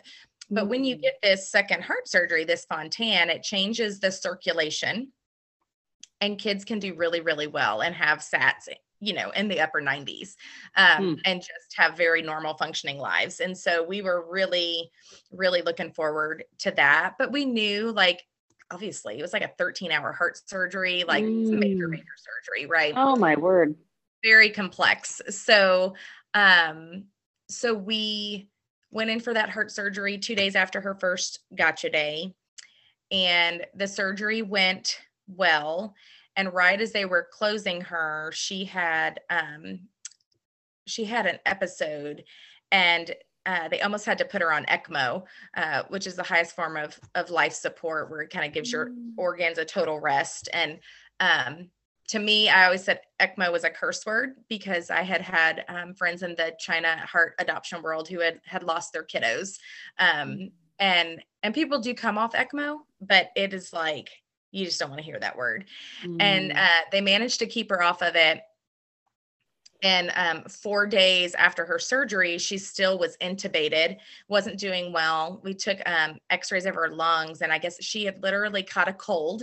But 0.50 0.68
when 0.68 0.84
you 0.84 0.96
Mm. 0.96 1.02
get 1.02 1.14
this 1.22 1.50
second 1.50 1.82
heart 1.82 2.08
surgery, 2.08 2.44
this 2.44 2.64
Fontan, 2.64 3.30
it 3.30 3.42
changes 3.42 4.00
the 4.00 4.10
circulation 4.10 5.12
and 6.22 6.38
kids 6.38 6.64
can 6.64 6.78
do 6.78 6.94
really, 6.94 7.20
really 7.20 7.48
well 7.48 7.82
and 7.82 7.94
have 7.96 8.20
SATs, 8.20 8.68
you 9.00 9.12
know, 9.12 9.30
in 9.30 9.48
the 9.48 9.60
upper 9.60 9.80
90s 9.82 10.36
um, 10.76 11.04
Hmm. 11.04 11.14
and 11.24 11.40
just 11.40 11.74
have 11.76 11.96
very 11.96 12.22
normal 12.22 12.54
functioning 12.54 12.98
lives. 12.98 13.40
And 13.40 13.58
so 13.58 13.82
we 13.82 14.02
were 14.02 14.24
really, 14.30 14.90
really 15.32 15.62
looking 15.62 15.92
forward 15.92 16.44
to 16.60 16.70
that. 16.70 17.14
But 17.18 17.32
we 17.32 17.44
knew 17.44 17.90
like 17.90 18.22
obviously 18.70 19.18
it 19.18 19.22
was 19.22 19.32
like 19.32 19.42
a 19.42 19.50
13 19.58 19.90
hour 19.90 20.12
heart 20.12 20.38
surgery, 20.48 21.04
like 21.06 21.24
major, 21.24 21.88
Mm. 21.88 21.90
major 21.90 22.14
surgery, 22.16 22.66
right? 22.66 22.94
Oh 22.96 23.16
my 23.16 23.36
word. 23.36 23.74
very 24.22 24.50
complex. 24.50 25.20
So, 25.30 25.94
um, 26.34 27.06
so 27.50 27.74
we 27.74 28.48
went 28.92 29.10
in 29.10 29.18
for 29.18 29.34
that 29.34 29.50
heart 29.50 29.72
surgery 29.72 30.18
two 30.18 30.36
days 30.36 30.54
after 30.54 30.80
her 30.80 30.94
first 30.94 31.40
gotcha 31.54 31.90
day, 31.90 32.32
and 33.10 33.66
the 33.74 33.88
surgery 33.88 34.42
went 34.42 35.00
well. 35.26 35.94
And 36.36 36.52
right 36.52 36.80
as 36.80 36.92
they 36.92 37.04
were 37.04 37.28
closing 37.30 37.80
her, 37.82 38.30
she 38.34 38.64
had 38.64 39.20
um, 39.28 39.88
she 40.86 41.04
had 41.04 41.26
an 41.26 41.38
episode, 41.46 42.24
and 42.70 43.14
uh, 43.44 43.68
they 43.68 43.80
almost 43.80 44.06
had 44.06 44.18
to 44.18 44.24
put 44.24 44.40
her 44.42 44.52
on 44.52 44.64
ECMO, 44.66 45.24
uh, 45.56 45.82
which 45.88 46.06
is 46.06 46.16
the 46.16 46.22
highest 46.22 46.56
form 46.56 46.76
of 46.76 46.98
of 47.14 47.30
life 47.30 47.52
support, 47.52 48.10
where 48.10 48.22
it 48.22 48.30
kind 48.30 48.46
of 48.46 48.52
gives 48.52 48.72
your 48.72 48.90
Mm. 48.90 49.12
organs 49.16 49.58
a 49.58 49.64
total 49.64 50.00
rest. 50.00 50.48
And 50.52 50.80
um, 51.20 51.70
to 52.08 52.18
me, 52.18 52.48
I 52.48 52.64
always 52.64 52.82
said 52.84 53.00
ECMO 53.20 53.52
was 53.52 53.64
a 53.64 53.70
curse 53.70 54.04
word 54.06 54.36
because 54.48 54.90
I 54.90 55.02
had 55.02 55.20
had 55.20 55.64
um, 55.68 55.94
friends 55.94 56.22
in 56.22 56.34
the 56.34 56.54
China 56.58 56.96
heart 57.06 57.34
adoption 57.38 57.82
world 57.82 58.08
who 58.08 58.20
had 58.20 58.40
had 58.44 58.62
lost 58.62 58.92
their 58.92 59.04
kiddos, 59.04 59.58
um, 59.98 60.50
and 60.78 61.22
and 61.42 61.54
people 61.54 61.78
do 61.80 61.94
come 61.94 62.16
off 62.18 62.32
ECMO, 62.32 62.78
but 63.00 63.30
it 63.36 63.52
is 63.52 63.72
like 63.72 64.08
you 64.52 64.64
just 64.64 64.78
don't 64.78 64.90
want 64.90 65.00
to 65.00 65.04
hear 65.04 65.18
that 65.18 65.36
word. 65.36 65.64
And 66.20 66.52
Mm. 66.52 66.56
uh, 66.56 66.82
they 66.92 67.00
managed 67.00 67.40
to 67.40 67.46
keep 67.46 67.70
her 67.70 67.82
off 67.82 68.02
of 68.02 68.14
it. 68.14 68.42
And 69.82 70.12
um, 70.14 70.44
four 70.44 70.86
days 70.86 71.34
after 71.34 71.64
her 71.64 71.80
surgery, 71.80 72.38
she 72.38 72.56
still 72.56 72.98
was 73.00 73.16
intubated, 73.16 73.96
wasn't 74.28 74.58
doing 74.60 74.92
well. 74.92 75.40
We 75.42 75.54
took 75.54 75.78
um, 75.86 76.18
x 76.30 76.52
rays 76.52 76.66
of 76.66 76.76
her 76.76 76.88
lungs, 76.88 77.42
and 77.42 77.52
I 77.52 77.58
guess 77.58 77.82
she 77.82 78.04
had 78.04 78.22
literally 78.22 78.62
caught 78.62 78.86
a 78.86 78.92
cold 78.92 79.42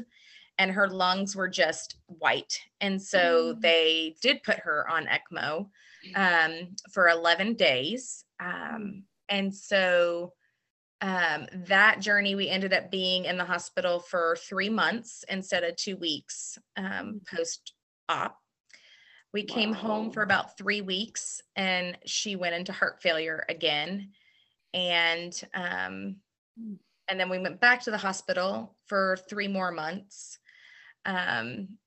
and 0.58 0.72
her 0.72 0.90
lungs 0.90 1.36
were 1.36 1.48
just 1.48 1.96
white. 2.08 2.60
And 2.82 3.02
so 3.02 3.56
Mm. 3.56 3.62
they 3.62 4.16
did 4.22 4.44
put 4.44 4.60
her 4.60 4.88
on 4.90 5.08
ECMO 5.08 5.70
um, 6.16 6.76
for 6.92 7.08
11 7.10 7.54
days. 7.56 8.26
Um, 8.42 9.04
and 9.30 9.56
so 9.56 10.34
um, 11.02 11.48
that 11.68 12.02
journey, 12.02 12.36
we 12.36 12.50
ended 12.50 12.74
up 12.74 12.92
being 12.92 13.26
in 13.26 13.38
the 13.38 13.46
hospital 13.46 14.00
for 14.00 14.38
three 14.48 14.70
months 14.70 15.24
instead 15.30 15.64
of 15.64 15.76
two 15.76 15.96
weeks 15.98 16.58
um, 16.76 17.22
post 17.34 17.74
op. 18.10 18.38
We 19.34 19.44
came 19.44 19.74
home 19.74 20.12
for 20.12 20.24
about 20.24 20.58
three 20.58 20.82
weeks 20.82 21.42
and 21.56 21.98
she 22.06 22.36
went 22.36 22.56
into 22.56 22.74
heart 22.74 23.02
failure 23.02 23.46
again. 23.48 24.10
And 24.74 25.40
um, 25.54 26.18
Mm. 26.60 26.78
and 27.08 27.20
then 27.20 27.30
we 27.30 27.40
went 27.40 27.60
back 27.60 27.82
to 27.84 27.92
the 27.92 27.98
hospital 27.98 28.76
for 28.88 29.18
three 29.30 29.48
more 29.48 29.72
months. 29.72 30.38
Um, 31.06 31.78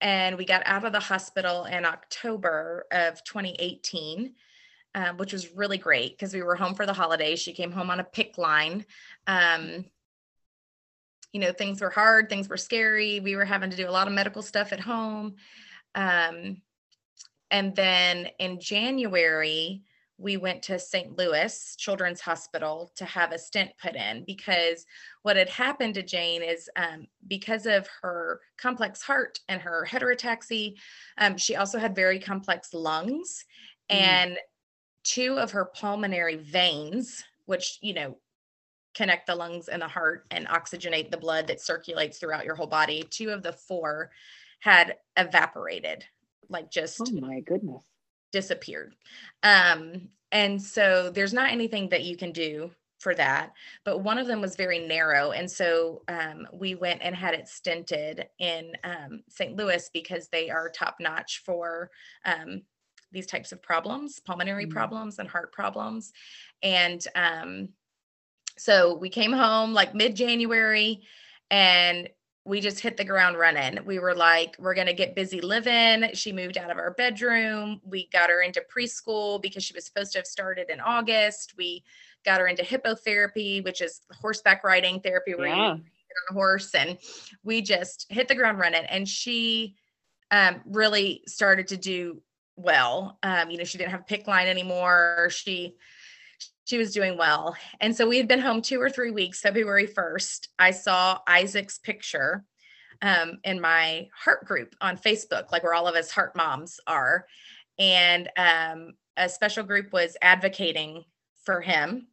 and 0.00 0.36
we 0.36 0.44
got 0.44 0.62
out 0.66 0.84
of 0.84 0.92
the 0.92 1.00
hospital 1.00 1.64
in 1.64 1.84
October 1.84 2.84
of 2.92 3.24
2018, 3.24 4.34
um, 4.94 5.16
which 5.16 5.32
was 5.32 5.54
really 5.54 5.78
great 5.78 6.12
because 6.12 6.32
we 6.32 6.42
were 6.42 6.54
home 6.54 6.74
for 6.74 6.86
the 6.86 6.92
holidays. 6.92 7.40
She 7.40 7.52
came 7.52 7.72
home 7.72 7.90
on 7.90 8.00
a 8.00 8.04
PICC 8.04 8.38
line. 8.38 8.84
Um, 9.26 9.84
you 11.32 11.40
know, 11.40 11.52
things 11.52 11.80
were 11.80 11.90
hard, 11.90 12.28
things 12.28 12.48
were 12.48 12.56
scary. 12.56 13.18
We 13.18 13.34
were 13.34 13.44
having 13.44 13.70
to 13.70 13.76
do 13.76 13.88
a 13.88 13.90
lot 13.90 14.06
of 14.06 14.12
medical 14.12 14.42
stuff 14.42 14.72
at 14.72 14.80
home. 14.80 15.34
Um, 15.94 16.62
and 17.50 17.74
then 17.74 18.28
in 18.38 18.60
January, 18.60 19.82
we 20.16 20.36
went 20.36 20.62
to 20.62 20.78
St. 20.78 21.18
Louis 21.18 21.74
Children's 21.76 22.20
Hospital 22.20 22.92
to 22.96 23.04
have 23.04 23.32
a 23.32 23.38
stent 23.38 23.70
put 23.82 23.96
in 23.96 24.24
because 24.24 24.86
what 25.22 25.36
had 25.36 25.48
happened 25.48 25.94
to 25.94 26.02
Jane 26.02 26.42
is 26.42 26.70
um, 26.76 27.08
because 27.26 27.66
of 27.66 27.88
her 28.02 28.40
complex 28.56 29.02
heart 29.02 29.40
and 29.48 29.60
her 29.60 29.86
heterotaxy, 29.90 30.76
um, 31.18 31.36
she 31.36 31.56
also 31.56 31.78
had 31.78 31.96
very 31.96 32.20
complex 32.20 32.72
lungs. 32.72 33.44
Mm. 33.90 33.96
And 33.96 34.38
two 35.04 35.38
of 35.38 35.52
her 35.52 35.66
pulmonary 35.66 36.36
veins, 36.36 37.22
which, 37.46 37.78
you 37.82 37.94
know, 37.94 38.16
connect 38.94 39.26
the 39.26 39.34
lungs 39.34 39.68
and 39.68 39.82
the 39.82 39.88
heart 39.88 40.24
and 40.30 40.46
oxygenate 40.48 41.10
the 41.10 41.16
blood 41.16 41.46
that 41.46 41.60
circulates 41.60 42.18
throughout 42.18 42.44
your 42.44 42.54
whole 42.54 42.66
body, 42.66 43.04
two 43.10 43.30
of 43.30 43.42
the 43.42 43.52
four 43.52 44.10
had 44.60 44.96
evaporated, 45.16 46.04
like 46.48 46.70
just 46.70 47.00
Oh 47.00 47.10
my 47.20 47.40
goodness. 47.40 47.82
disappeared. 48.32 48.94
Um, 49.42 50.08
and 50.32 50.60
so 50.60 51.10
there's 51.10 51.32
not 51.32 51.52
anything 51.52 51.88
that 51.90 52.04
you 52.04 52.16
can 52.16 52.32
do 52.32 52.70
for 52.98 53.14
that, 53.14 53.52
but 53.84 53.98
one 53.98 54.18
of 54.18 54.26
them 54.26 54.40
was 54.40 54.56
very 54.56 54.78
narrow. 54.78 55.32
And 55.32 55.50
so 55.50 56.02
um, 56.08 56.46
we 56.52 56.74
went 56.74 57.02
and 57.02 57.14
had 57.14 57.34
it 57.34 57.46
stented 57.46 58.24
in 58.38 58.72
um, 58.82 59.22
St. 59.28 59.54
Louis 59.56 59.90
because 59.92 60.28
they 60.28 60.50
are 60.50 60.70
top 60.70 60.96
notch 61.00 61.42
for 61.44 61.90
um, 62.24 62.62
these 63.14 63.26
types 63.26 63.52
of 63.52 63.62
problems, 63.62 64.18
pulmonary 64.20 64.66
Mm. 64.66 64.70
problems 64.70 65.18
and 65.18 65.28
heart 65.28 65.52
problems. 65.52 66.12
And 66.62 67.04
um, 67.14 67.70
so 68.58 68.96
we 68.96 69.08
came 69.08 69.32
home 69.32 69.72
like 69.72 69.94
mid 69.94 70.14
January 70.14 71.02
and 71.50 72.08
we 72.46 72.60
just 72.60 72.80
hit 72.80 72.98
the 72.98 73.04
ground 73.04 73.38
running. 73.38 73.78
We 73.86 73.98
were 73.98 74.14
like, 74.14 74.56
we're 74.58 74.74
going 74.74 74.86
to 74.86 74.92
get 74.92 75.14
busy 75.14 75.40
living. 75.40 76.10
She 76.12 76.30
moved 76.30 76.58
out 76.58 76.70
of 76.70 76.76
our 76.76 76.92
bedroom. 76.92 77.80
We 77.84 78.08
got 78.12 78.28
her 78.28 78.42
into 78.42 78.62
preschool 78.74 79.40
because 79.40 79.64
she 79.64 79.72
was 79.74 79.86
supposed 79.86 80.12
to 80.12 80.18
have 80.18 80.26
started 80.26 80.68
in 80.68 80.78
August. 80.80 81.54
We 81.56 81.84
got 82.22 82.40
her 82.40 82.46
into 82.46 82.62
hippotherapy, 82.62 83.64
which 83.64 83.80
is 83.80 84.02
horseback 84.20 84.62
riding 84.62 85.00
therapy 85.00 85.34
where 85.34 85.46
you 85.46 85.54
Yeah. 85.54 85.74
get 85.76 86.16
on 86.28 86.30
a 86.30 86.34
horse. 86.34 86.74
And 86.74 86.98
we 87.44 87.62
just 87.62 88.06
hit 88.10 88.28
the 88.28 88.34
ground 88.34 88.58
running. 88.58 88.84
And 88.84 89.08
she 89.08 89.76
um, 90.30 90.60
really 90.66 91.22
started 91.26 91.68
to 91.68 91.78
do 91.78 92.20
well. 92.56 93.18
Um, 93.22 93.50
you 93.50 93.58
know, 93.58 93.64
she 93.64 93.78
didn't 93.78 93.90
have 93.90 94.00
a 94.00 94.04
PICC 94.04 94.26
line 94.26 94.48
anymore. 94.48 95.28
She 95.30 95.76
she 96.66 96.78
was 96.78 96.92
doing 96.92 97.18
well. 97.18 97.56
And 97.80 97.94
so 97.94 98.08
we 98.08 98.16
had 98.16 98.26
been 98.26 98.40
home 98.40 98.62
two 98.62 98.80
or 98.80 98.88
three 98.88 99.10
weeks. 99.10 99.40
February 99.40 99.86
1st, 99.86 100.48
I 100.58 100.70
saw 100.70 101.18
Isaac's 101.26 101.78
picture 101.78 102.44
um, 103.02 103.38
in 103.44 103.60
my 103.60 104.08
heart 104.16 104.46
group 104.46 104.74
on 104.80 104.96
Facebook, 104.96 105.52
like 105.52 105.62
where 105.62 105.74
all 105.74 105.86
of 105.86 105.94
us 105.94 106.10
heart 106.10 106.34
moms 106.34 106.80
are. 106.86 107.26
And 107.78 108.30
um, 108.36 108.94
a 109.16 109.28
special 109.28 109.62
group 109.62 109.92
was 109.92 110.16
advocating 110.22 111.04
for 111.44 111.60
him, 111.60 112.06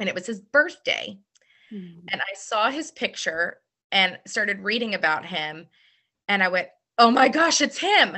and 0.00 0.08
it 0.08 0.14
was 0.14 0.26
his 0.26 0.40
birthday. 0.40 1.18
Mm. 1.72 2.02
And 2.08 2.20
I 2.20 2.34
saw 2.34 2.70
his 2.70 2.90
picture 2.90 3.58
and 3.92 4.18
started 4.26 4.60
reading 4.60 4.94
about 4.94 5.24
him. 5.24 5.66
And 6.28 6.42
I 6.42 6.48
went, 6.48 6.68
oh 6.98 7.10
my 7.10 7.28
gosh, 7.28 7.60
it's 7.60 7.78
him. 7.78 8.16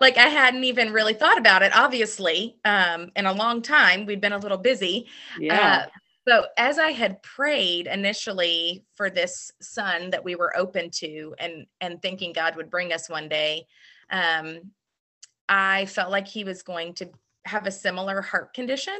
Like 0.00 0.16
I 0.16 0.28
hadn't 0.28 0.64
even 0.64 0.92
really 0.92 1.14
thought 1.14 1.38
about 1.38 1.62
it, 1.62 1.74
obviously, 1.74 2.56
um, 2.64 3.10
in 3.16 3.26
a 3.26 3.32
long 3.32 3.62
time. 3.62 4.06
We'd 4.06 4.20
been 4.20 4.32
a 4.32 4.38
little 4.38 4.58
busy. 4.58 5.06
Yeah. 5.38 5.84
Uh, 5.84 5.88
so 6.28 6.46
as 6.58 6.78
I 6.78 6.90
had 6.90 7.22
prayed 7.22 7.86
initially 7.86 8.84
for 8.94 9.08
this 9.08 9.50
son 9.62 10.10
that 10.10 10.22
we 10.22 10.34
were 10.34 10.54
open 10.56 10.90
to 10.90 11.34
and 11.38 11.66
and 11.80 12.02
thinking 12.02 12.34
God 12.34 12.54
would 12.56 12.70
bring 12.70 12.92
us 12.92 13.08
one 13.08 13.28
day, 13.28 13.66
um, 14.10 14.60
I 15.48 15.86
felt 15.86 16.10
like 16.10 16.28
he 16.28 16.44
was 16.44 16.62
going 16.62 16.92
to 16.94 17.08
have 17.46 17.66
a 17.66 17.70
similar 17.70 18.20
heart 18.20 18.52
condition. 18.52 18.98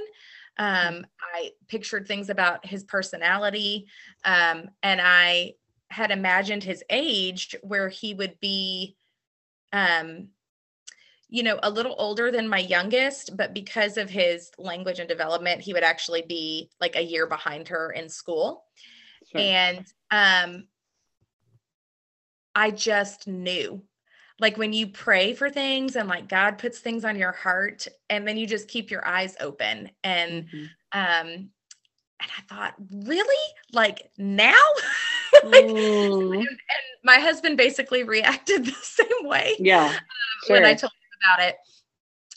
Um, 0.57 1.07
I 1.35 1.53
pictured 1.69 2.09
things 2.09 2.31
about 2.31 2.65
his 2.65 2.83
personality, 2.83 3.87
um, 4.25 4.71
and 4.83 5.01
I 5.03 5.55
had 5.91 6.11
imagined 6.11 6.65
his 6.65 6.83
age 6.91 7.55
where 7.63 7.89
he 7.89 8.15
would 8.15 8.41
be 8.41 8.97
um 9.73 10.29
you 11.29 11.43
know 11.43 11.59
a 11.63 11.71
little 11.71 11.95
older 11.99 12.31
than 12.31 12.49
my 12.49 12.59
youngest 12.59 13.37
but 13.37 13.53
because 13.53 13.97
of 13.99 14.09
his 14.09 14.51
language 14.59 14.99
and 14.99 15.09
development 15.09 15.61
he 15.61 15.73
would 15.75 15.83
actually 15.85 16.23
be 16.23 16.71
like 16.81 16.97
a 16.97 17.03
year 17.03 17.27
behind 17.27 17.69
her 17.69 17.91
in 17.93 18.09
school. 18.09 18.65
Sure. 19.31 19.41
and 19.43 19.85
um 20.11 20.69
i 22.55 22.71
just 22.71 23.27
knew. 23.29 23.83
Like 24.41 24.57
when 24.57 24.73
you 24.73 24.87
pray 24.87 25.35
for 25.35 25.51
things 25.51 25.97
and 25.97 26.09
like 26.09 26.29
god 26.29 26.59
puts 26.59 26.79
things 26.79 27.05
on 27.05 27.17
your 27.17 27.33
heart 27.33 27.87
and 28.09 28.27
then 28.27 28.37
you 28.37 28.47
just 28.47 28.69
keep 28.69 28.91
your 28.91 29.07
eyes 29.07 29.37
open 29.41 29.91
and 30.05 30.45
Mhm. 30.45 30.71
um 30.93 31.51
and 32.21 32.31
i 32.37 32.43
thought 32.49 32.75
really? 33.05 33.53
Like 33.73 34.11
now? 34.17 34.55
Like, 35.45 35.67
my 37.05 37.19
husband 37.19 37.57
basically 37.57 38.03
reacted 38.03 38.65
the 38.67 38.73
same 38.83 39.27
way 39.27 39.55
Yeah. 39.59 39.95
when 40.49 40.65
I 40.65 40.75
told 40.75 40.93
him 40.93 41.19
about 41.35 41.49
it. 41.49 41.57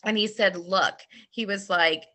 And 0.04 0.18
he 0.18 0.28
said, 0.28 0.56
Look, 0.56 1.00
he 1.30 1.46
was 1.46 1.70
like, 1.70 2.06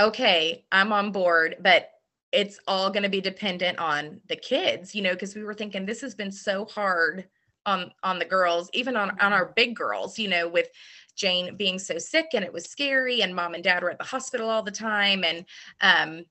Okay, 0.00 0.64
I'm 0.72 0.92
on 0.92 1.12
board, 1.12 1.56
but 1.60 1.90
it's 2.32 2.58
all 2.66 2.90
going 2.90 3.02
to 3.02 3.10
be 3.10 3.20
dependent 3.20 3.78
on 3.78 4.20
the 4.28 4.36
kids, 4.36 4.94
you 4.94 5.02
know, 5.02 5.12
because 5.12 5.34
we 5.34 5.44
were 5.44 5.54
thinking 5.54 5.84
this 5.84 6.00
has 6.00 6.14
been 6.14 6.32
so 6.32 6.64
hard 6.64 7.28
on 7.66 7.92
on 8.02 8.18
the 8.18 8.24
girls, 8.24 8.70
even 8.72 8.96
on 8.96 9.10
on 9.20 9.32
our 9.32 9.52
big 9.54 9.76
girls, 9.76 10.18
you 10.18 10.28
know, 10.28 10.48
with 10.48 10.68
Jane 11.14 11.56
being 11.56 11.78
so 11.78 11.98
sick 11.98 12.26
and 12.32 12.44
it 12.44 12.52
was 12.52 12.64
scary 12.64 13.20
and 13.22 13.34
mom 13.34 13.54
and 13.54 13.62
dad 13.62 13.82
were 13.82 13.90
at 13.90 13.98
the 13.98 14.04
hospital 14.04 14.48
all 14.48 14.62
the 14.62 14.70
time 14.70 15.24
and 15.24 15.44
um 15.80 16.24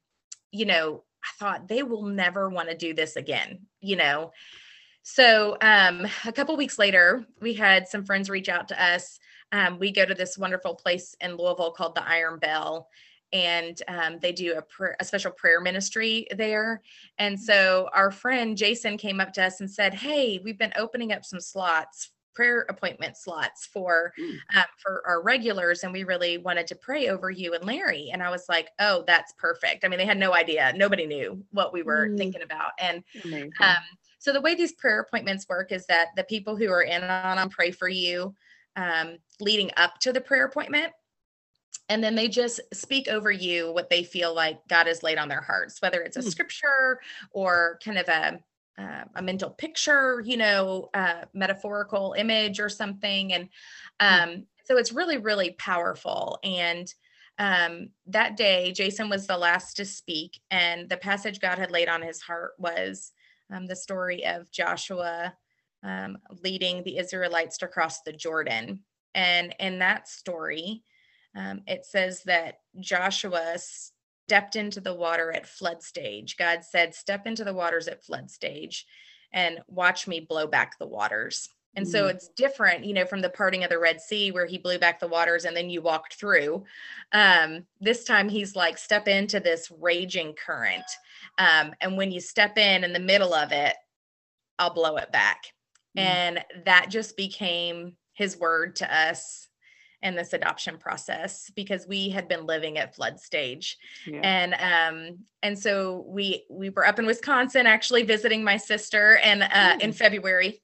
you 0.51 0.65
know, 0.65 1.03
I 1.23 1.29
thought 1.39 1.67
they 1.67 1.83
will 1.83 2.03
never 2.03 2.49
want 2.49 2.69
to 2.69 2.75
do 2.75 2.93
this 2.93 3.15
again, 3.15 3.59
you 3.79 3.95
know. 3.95 4.33
So 5.03 5.57
um, 5.61 6.07
a 6.25 6.31
couple 6.31 6.55
weeks 6.55 6.77
later, 6.77 7.25
we 7.41 7.53
had 7.53 7.87
some 7.87 8.05
friends 8.05 8.29
reach 8.29 8.49
out 8.49 8.67
to 8.69 8.83
us. 8.83 9.19
Um, 9.51 9.79
we 9.79 9.91
go 9.91 10.05
to 10.05 10.13
this 10.13 10.37
wonderful 10.37 10.75
place 10.75 11.15
in 11.21 11.35
Louisville 11.35 11.71
called 11.71 11.95
the 11.95 12.07
Iron 12.07 12.39
Bell, 12.39 12.87
and 13.33 13.81
um, 13.87 14.19
they 14.21 14.31
do 14.31 14.57
a, 14.57 14.83
a, 14.99 15.05
special 15.05 15.31
prayer 15.31 15.59
ministry 15.61 16.27
there. 16.35 16.81
And 17.17 17.39
so 17.39 17.89
our 17.93 18.11
friend 18.11 18.57
Jason 18.57 18.97
came 18.97 19.19
up 19.19 19.33
to 19.33 19.43
us 19.43 19.59
and 19.59 19.69
said, 19.69 19.93
"Hey, 19.93 20.39
we've 20.43 20.57
been 20.57 20.73
opening 20.77 21.11
up 21.11 21.25
some 21.25 21.39
slots." 21.41 22.11
prayer 22.33 22.65
appointment 22.69 23.17
slots 23.17 23.65
for 23.65 24.13
um, 24.55 24.63
for 24.77 25.03
our 25.05 25.21
regulars 25.21 25.83
and 25.83 25.91
we 25.91 26.05
really 26.05 26.37
wanted 26.37 26.65
to 26.65 26.75
pray 26.75 27.09
over 27.09 27.29
you 27.29 27.53
and 27.53 27.65
larry 27.65 28.09
and 28.13 28.23
i 28.23 28.29
was 28.29 28.45
like 28.47 28.69
oh 28.79 29.03
that's 29.05 29.33
perfect 29.33 29.83
i 29.83 29.89
mean 29.89 29.99
they 29.99 30.05
had 30.05 30.17
no 30.17 30.33
idea 30.33 30.71
nobody 30.77 31.05
knew 31.05 31.43
what 31.51 31.73
we 31.73 31.83
were 31.83 32.07
mm. 32.07 32.17
thinking 32.17 32.41
about 32.41 32.71
and 32.79 33.03
um, 33.59 33.75
so 34.21 34.31
the 34.31 34.39
way 34.39 34.53
these 34.53 34.73
prayer 34.73 34.99
appointments 34.99 35.47
work 35.49 35.71
is 35.71 35.87
that 35.87 36.09
the 36.15 36.23
people 36.23 36.55
who 36.55 36.69
are 36.69 36.83
in 36.83 37.03
on 37.03 37.37
them 37.37 37.49
pray 37.49 37.71
for 37.71 37.89
you 37.89 38.35
um, 38.75 39.17
leading 39.39 39.71
up 39.77 39.97
to 40.01 40.13
the 40.13 40.21
prayer 40.21 40.45
appointment. 40.45 40.93
And 41.89 42.03
then 42.03 42.13
they 42.13 42.27
just 42.27 42.61
speak 42.71 43.07
over 43.07 43.31
you 43.31 43.71
what 43.73 43.89
they 43.89 44.03
feel 44.03 44.35
like 44.35 44.59
God 44.69 44.85
has 44.85 45.01
laid 45.01 45.17
on 45.17 45.27
their 45.27 45.41
hearts, 45.41 45.81
whether 45.81 46.01
it's 46.01 46.17
a 46.17 46.21
mm. 46.21 46.29
scripture 46.29 46.99
or 47.31 47.79
kind 47.83 47.97
of 47.97 48.07
a 48.09 48.39
uh, 48.77 49.03
a 49.15 49.23
mental 49.23 49.49
picture, 49.49 50.21
you 50.23 50.37
know, 50.37 50.89
uh, 50.93 51.25
metaphorical 51.33 52.13
image 52.15 52.59
or 52.59 52.69
something. 52.69 53.33
And 53.33 53.49
hmm. 53.99 54.07
um, 54.07 54.45
so 54.63 54.77
it's 54.77 54.93
really, 54.93 55.17
really 55.17 55.51
powerful. 55.51 56.39
And 56.43 56.91
um, 57.37 57.89
that 58.07 58.37
day, 58.37 58.71
Jason 58.71 59.09
was 59.09 59.27
the 59.27 59.37
last 59.37 59.75
to 59.77 59.85
speak, 59.85 60.39
and 60.51 60.87
the 60.87 60.97
passage 60.97 61.41
God 61.41 61.59
had 61.59 61.69
laid 61.69 61.89
on 61.89 62.01
his 62.01 62.21
heart 62.21 62.53
was 62.57 63.11
um, 63.51 63.67
the 63.67 63.75
story 63.75 64.25
of 64.25 64.51
Joshua 64.51 65.33
um, 65.83 66.17
leading 66.43 66.83
the 66.83 66.97
Israelites 66.97 67.57
to 67.59 67.67
cross 67.67 68.01
the 68.01 68.13
Jordan. 68.13 68.79
And 69.13 69.55
in 69.59 69.79
that 69.79 70.07
story, 70.07 70.83
um, 71.35 71.61
it 71.67 71.85
says 71.85 72.23
that 72.23 72.59
Joshua 72.79 73.55
stepped 73.57 74.55
into 74.55 74.79
the 74.79 74.93
water 74.93 75.31
at 75.31 75.47
flood 75.47 75.81
stage. 75.81 76.37
God 76.37 76.63
said, 76.63 76.93
Step 76.93 77.25
into 77.27 77.43
the 77.43 77.53
waters 77.53 77.87
at 77.87 78.03
flood 78.03 78.29
stage 78.29 78.85
and 79.33 79.59
watch 79.67 80.07
me 80.07 80.19
blow 80.19 80.47
back 80.47 80.77
the 80.77 80.87
waters. 80.87 81.49
And 81.75 81.87
so 81.87 82.05
mm. 82.05 82.09
it's 82.11 82.27
different, 82.29 82.83
you 82.83 82.93
know, 82.93 83.05
from 83.05 83.21
the 83.21 83.29
parting 83.29 83.63
of 83.63 83.69
the 83.69 83.79
Red 83.79 84.01
Sea 84.01 84.31
where 84.31 84.45
he 84.45 84.57
blew 84.57 84.77
back 84.77 84.99
the 84.99 85.07
waters 85.07 85.45
and 85.45 85.55
then 85.55 85.69
you 85.69 85.81
walked 85.81 86.15
through. 86.15 86.65
Um, 87.13 87.65
this 87.79 88.03
time 88.03 88.27
he's 88.27 88.55
like, 88.55 88.77
step 88.77 89.07
into 89.07 89.39
this 89.39 89.71
raging 89.79 90.33
current. 90.33 90.83
Um, 91.37 91.73
and 91.81 91.97
when 91.97 92.11
you 92.11 92.19
step 92.19 92.57
in 92.57 92.83
in 92.83 92.93
the 92.93 92.99
middle 92.99 93.33
of 93.33 93.51
it, 93.51 93.75
I'll 94.59 94.73
blow 94.73 94.97
it 94.97 95.11
back. 95.11 95.43
Mm. 95.97 96.01
And 96.01 96.45
that 96.65 96.89
just 96.89 97.17
became 97.17 97.95
his 98.13 98.37
word 98.37 98.75
to 98.77 98.95
us 98.95 99.47
in 100.03 100.15
this 100.15 100.33
adoption 100.33 100.77
process 100.77 101.51
because 101.55 101.87
we 101.87 102.09
had 102.09 102.27
been 102.27 102.45
living 102.45 102.77
at 102.77 102.95
flood 102.95 103.19
stage 103.19 103.77
yeah. 104.07 104.19
and 104.23 104.53
um 104.55 105.17
and 105.43 105.57
so 105.57 106.03
we 106.07 106.43
we 106.49 106.71
were 106.71 106.87
up 106.87 106.97
in 106.97 107.05
wisconsin 107.05 107.67
actually 107.67 108.01
visiting 108.01 108.43
my 108.43 108.57
sister 108.57 109.17
and 109.23 109.43
uh 109.43 109.45
mm. 109.45 109.81
in 109.81 109.91
february 109.91 110.59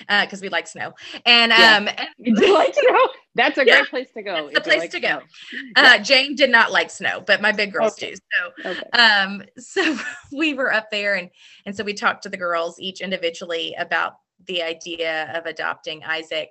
because 0.00 0.40
uh, 0.40 0.42
we 0.42 0.48
like 0.48 0.66
snow. 0.66 0.94
And 1.24 1.52
yeah. 1.52 1.76
um, 1.76 1.88
you 2.18 2.34
do 2.34 2.54
like 2.54 2.74
snow. 2.88 3.08
That's 3.34 3.58
a 3.58 3.66
yeah, 3.66 3.80
great 3.80 3.90
place 3.90 4.08
to 4.14 4.22
go. 4.22 4.50
The 4.52 4.60
place 4.60 4.80
like 4.80 4.90
to 4.92 5.00
go. 5.00 5.20
Uh, 5.76 5.98
Jane 5.98 6.34
did 6.34 6.50
not 6.50 6.72
like 6.72 6.90
snow, 6.90 7.22
but 7.26 7.42
my 7.42 7.52
big 7.52 7.72
girls 7.72 7.92
okay. 7.92 8.14
do. 8.14 8.16
So, 8.64 8.70
okay. 8.70 8.90
um, 8.98 9.42
so 9.58 9.98
we 10.32 10.54
were 10.54 10.72
up 10.72 10.90
there, 10.90 11.14
and 11.14 11.30
and 11.66 11.76
so 11.76 11.84
we 11.84 11.94
talked 11.94 12.22
to 12.22 12.28
the 12.28 12.36
girls 12.36 12.80
each 12.80 13.00
individually 13.00 13.74
about 13.78 14.14
the 14.46 14.62
idea 14.62 15.32
of 15.34 15.46
adopting 15.46 16.02
Isaac. 16.04 16.50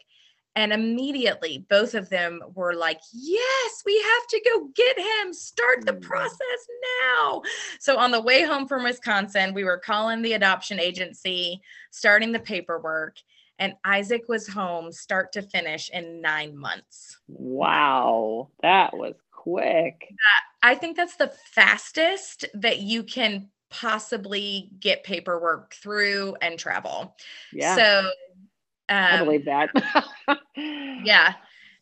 And 0.56 0.72
immediately, 0.72 1.66
both 1.70 1.96
of 1.96 2.10
them 2.10 2.42
were 2.54 2.74
like, 2.74 3.02
Yes, 3.12 3.84
we 3.86 3.96
have 4.02 4.28
to 4.30 4.42
go 4.50 4.70
get 4.76 4.98
him. 4.98 5.34
Start 5.34 5.86
the 5.86 5.94
mm. 5.94 6.02
process 6.02 6.68
now. 7.04 7.42
So, 7.80 7.98
on 7.98 8.12
the 8.12 8.22
way 8.22 8.44
home 8.44 8.68
from 8.68 8.84
Wisconsin, 8.84 9.54
we 9.54 9.64
were 9.64 9.78
calling 9.78 10.22
the 10.22 10.34
adoption 10.34 10.80
agency, 10.80 11.62
starting 11.92 12.32
the 12.32 12.40
paperwork, 12.40 13.18
and 13.60 13.74
Isaac 13.84 14.24
was 14.28 14.48
home 14.48 14.92
start 14.92 15.32
to 15.34 15.42
finish 15.42 15.90
in 15.90 16.22
nine 16.22 16.58
months. 16.58 17.18
Wow, 17.28 18.50
that 18.62 18.96
was 18.96 19.16
quick. 19.32 20.14
I 20.64 20.76
think 20.76 20.98
that's 20.98 21.18
the 21.18 21.32
fastest 21.54 22.46
that 22.56 22.80
you 22.80 23.04
can 23.04 23.50
possibly 23.70 24.70
get 24.80 25.04
paperwork 25.04 25.74
through 25.74 26.36
and 26.42 26.58
travel. 26.58 27.16
Yeah. 27.52 27.76
So, 27.76 28.10
um, 28.90 28.98
I 28.98 29.24
believe 29.24 29.46
that. 29.46 29.70
yeah. 31.04 31.34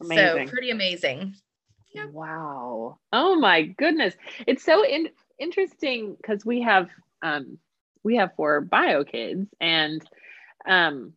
Amazing. 0.01 0.47
So 0.47 0.51
pretty 0.51 0.69
amazing. 0.69 1.35
Yep. 1.93 2.09
Wow. 2.11 2.97
Oh 3.11 3.35
my 3.35 3.63
goodness. 3.63 4.15
It's 4.47 4.63
so 4.63 4.85
in- 4.85 5.09
interesting 5.39 6.15
because 6.15 6.45
we 6.45 6.61
have 6.61 6.89
um 7.21 7.57
we 8.03 8.15
have 8.17 8.35
four 8.35 8.61
bio 8.61 9.03
kids 9.03 9.47
and 9.61 10.01
um 10.67 11.13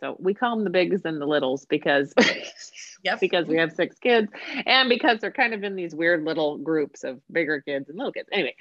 so 0.00 0.16
we 0.18 0.34
call 0.34 0.54
them 0.54 0.64
the 0.64 0.70
bigs 0.70 1.02
and 1.04 1.20
the 1.20 1.26
littles 1.26 1.66
because 1.66 2.14
yep. 3.04 3.20
because 3.20 3.46
we 3.46 3.56
have 3.56 3.72
six 3.72 3.98
kids 3.98 4.30
and 4.64 4.88
because 4.88 5.18
they're 5.20 5.30
kind 5.30 5.52
of 5.54 5.64
in 5.64 5.76
these 5.76 5.94
weird 5.94 6.24
little 6.24 6.58
groups 6.58 7.04
of 7.04 7.20
bigger 7.30 7.60
kids 7.60 7.88
and 7.88 7.98
little 7.98 8.12
kids 8.12 8.28
anyway 8.32 8.54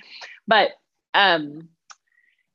but 0.47 0.71
um 1.13 1.69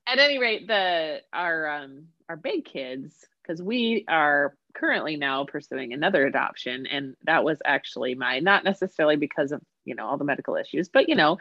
at 0.06 0.18
any 0.18 0.38
rate 0.38 0.66
the 0.66 1.20
our 1.32 1.68
um 1.68 2.08
our 2.28 2.36
big 2.36 2.64
kids 2.64 3.14
because 3.42 3.62
we 3.62 4.04
are 4.08 4.54
currently 4.74 5.16
now 5.16 5.44
pursuing 5.44 5.92
another 5.92 6.26
adoption 6.26 6.86
and 6.86 7.16
that 7.24 7.42
was 7.42 7.58
actually 7.64 8.14
my 8.14 8.38
not 8.38 8.62
necessarily 8.62 9.16
because 9.16 9.50
of 9.50 9.60
you 9.84 9.94
know 9.94 10.06
all 10.06 10.16
the 10.16 10.24
medical 10.24 10.54
issues 10.56 10.88
but 10.88 11.08
you 11.08 11.16
know 11.16 11.38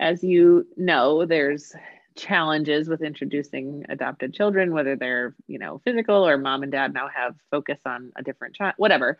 as 0.00 0.24
you 0.24 0.66
know 0.76 1.24
there's 1.24 1.72
challenges 2.16 2.88
with 2.88 3.00
introducing 3.00 3.84
adopted 3.88 4.34
children 4.34 4.72
whether 4.72 4.96
they're 4.96 5.36
you 5.46 5.58
know 5.58 5.80
physical 5.84 6.26
or 6.26 6.36
mom 6.36 6.64
and 6.64 6.72
dad 6.72 6.92
now 6.92 7.08
have 7.08 7.36
focus 7.50 7.78
on 7.86 8.10
a 8.16 8.22
different 8.22 8.56
child 8.56 8.74
whatever. 8.76 9.18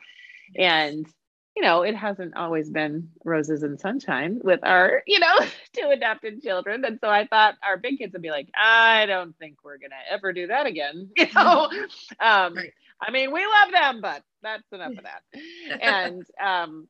And 0.56 1.06
you 1.58 1.64
know, 1.64 1.82
it 1.82 1.96
hasn't 1.96 2.36
always 2.36 2.70
been 2.70 3.08
roses 3.24 3.64
and 3.64 3.80
sunshine 3.80 4.38
with 4.44 4.60
our, 4.62 5.02
you 5.08 5.18
know, 5.18 5.40
two 5.72 5.88
adopted 5.90 6.40
children. 6.40 6.84
And 6.84 7.00
so 7.00 7.10
I 7.10 7.26
thought 7.26 7.56
our 7.66 7.76
big 7.76 7.98
kids 7.98 8.12
would 8.12 8.22
be 8.22 8.30
like, 8.30 8.48
I 8.54 9.06
don't 9.06 9.36
think 9.38 9.56
we're 9.64 9.78
going 9.78 9.90
to 9.90 10.12
ever 10.12 10.32
do 10.32 10.46
that 10.46 10.66
again. 10.66 11.10
You 11.18 11.26
know, 11.34 11.68
um, 12.20 12.54
right. 12.54 12.72
I 13.00 13.10
mean, 13.10 13.32
we 13.32 13.44
love 13.44 13.72
them, 13.72 14.00
but 14.00 14.22
that's 14.40 14.62
enough 14.72 14.92
of 14.92 15.04
that. 15.04 15.22
and 15.80 16.24
um, 16.40 16.86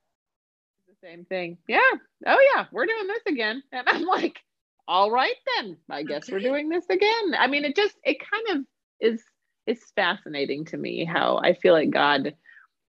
the 0.86 0.94
same 1.02 1.24
thing. 1.24 1.56
Yeah. 1.66 1.80
Oh, 2.26 2.50
yeah. 2.54 2.66
We're 2.70 2.86
doing 2.86 3.06
this 3.06 3.22
again. 3.26 3.62
And 3.72 3.88
I'm 3.88 4.02
like, 4.02 4.38
all 4.86 5.10
right, 5.10 5.34
then 5.56 5.78
I 5.88 6.02
guess 6.02 6.24
okay. 6.24 6.34
we're 6.34 6.40
doing 6.40 6.68
this 6.68 6.84
again. 6.90 7.34
I 7.38 7.46
mean, 7.46 7.64
it 7.64 7.74
just, 7.74 7.96
it 8.04 8.18
kind 8.20 8.58
of 8.58 8.64
is, 9.00 9.22
it's 9.66 9.90
fascinating 9.96 10.66
to 10.66 10.76
me 10.76 11.06
how 11.06 11.40
I 11.42 11.54
feel 11.54 11.72
like 11.72 11.90
God 11.90 12.34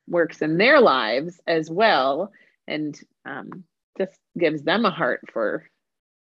works 0.08 0.42
in 0.42 0.58
their 0.58 0.80
lives 0.80 1.40
as 1.46 1.70
well 1.70 2.32
and 2.66 2.98
um, 3.24 3.64
just 3.98 4.18
gives 4.38 4.62
them 4.62 4.84
a 4.84 4.90
heart 4.90 5.20
for 5.32 5.64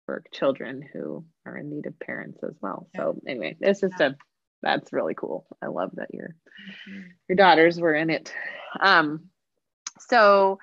for 0.06 0.22
children 0.32 0.82
who 0.92 1.24
are 1.44 1.56
in 1.56 1.68
need 1.68 1.86
of 1.86 1.98
parents 2.00 2.42
as 2.42 2.56
well. 2.62 2.88
So 2.96 3.20
anyway 3.26 3.56
it's 3.60 3.80
just 3.80 4.00
a 4.00 4.16
that's 4.62 4.92
really 4.92 5.14
cool. 5.14 5.46
I 5.62 5.66
love 5.66 5.90
that 5.94 6.12
your 6.12 6.28
mm-hmm. 6.28 7.00
your 7.28 7.36
daughters 7.36 7.78
were 7.80 7.94
in 7.94 8.10
it. 8.10 8.32
Um 8.80 9.28
so 10.00 10.58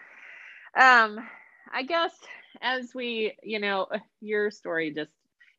um 0.78 1.20
i 1.72 1.84
guess 1.84 2.14
as 2.62 2.94
we 2.94 3.36
you 3.44 3.60
know 3.60 3.88
your 4.22 4.52
story 4.52 4.94
just 4.94 5.12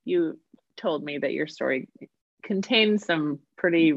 you 0.04 0.38
told 0.76 1.02
me 1.02 1.18
that 1.18 1.32
your 1.32 1.46
story 1.46 1.88
contains 2.42 3.04
some 3.04 3.38
pretty 3.56 3.94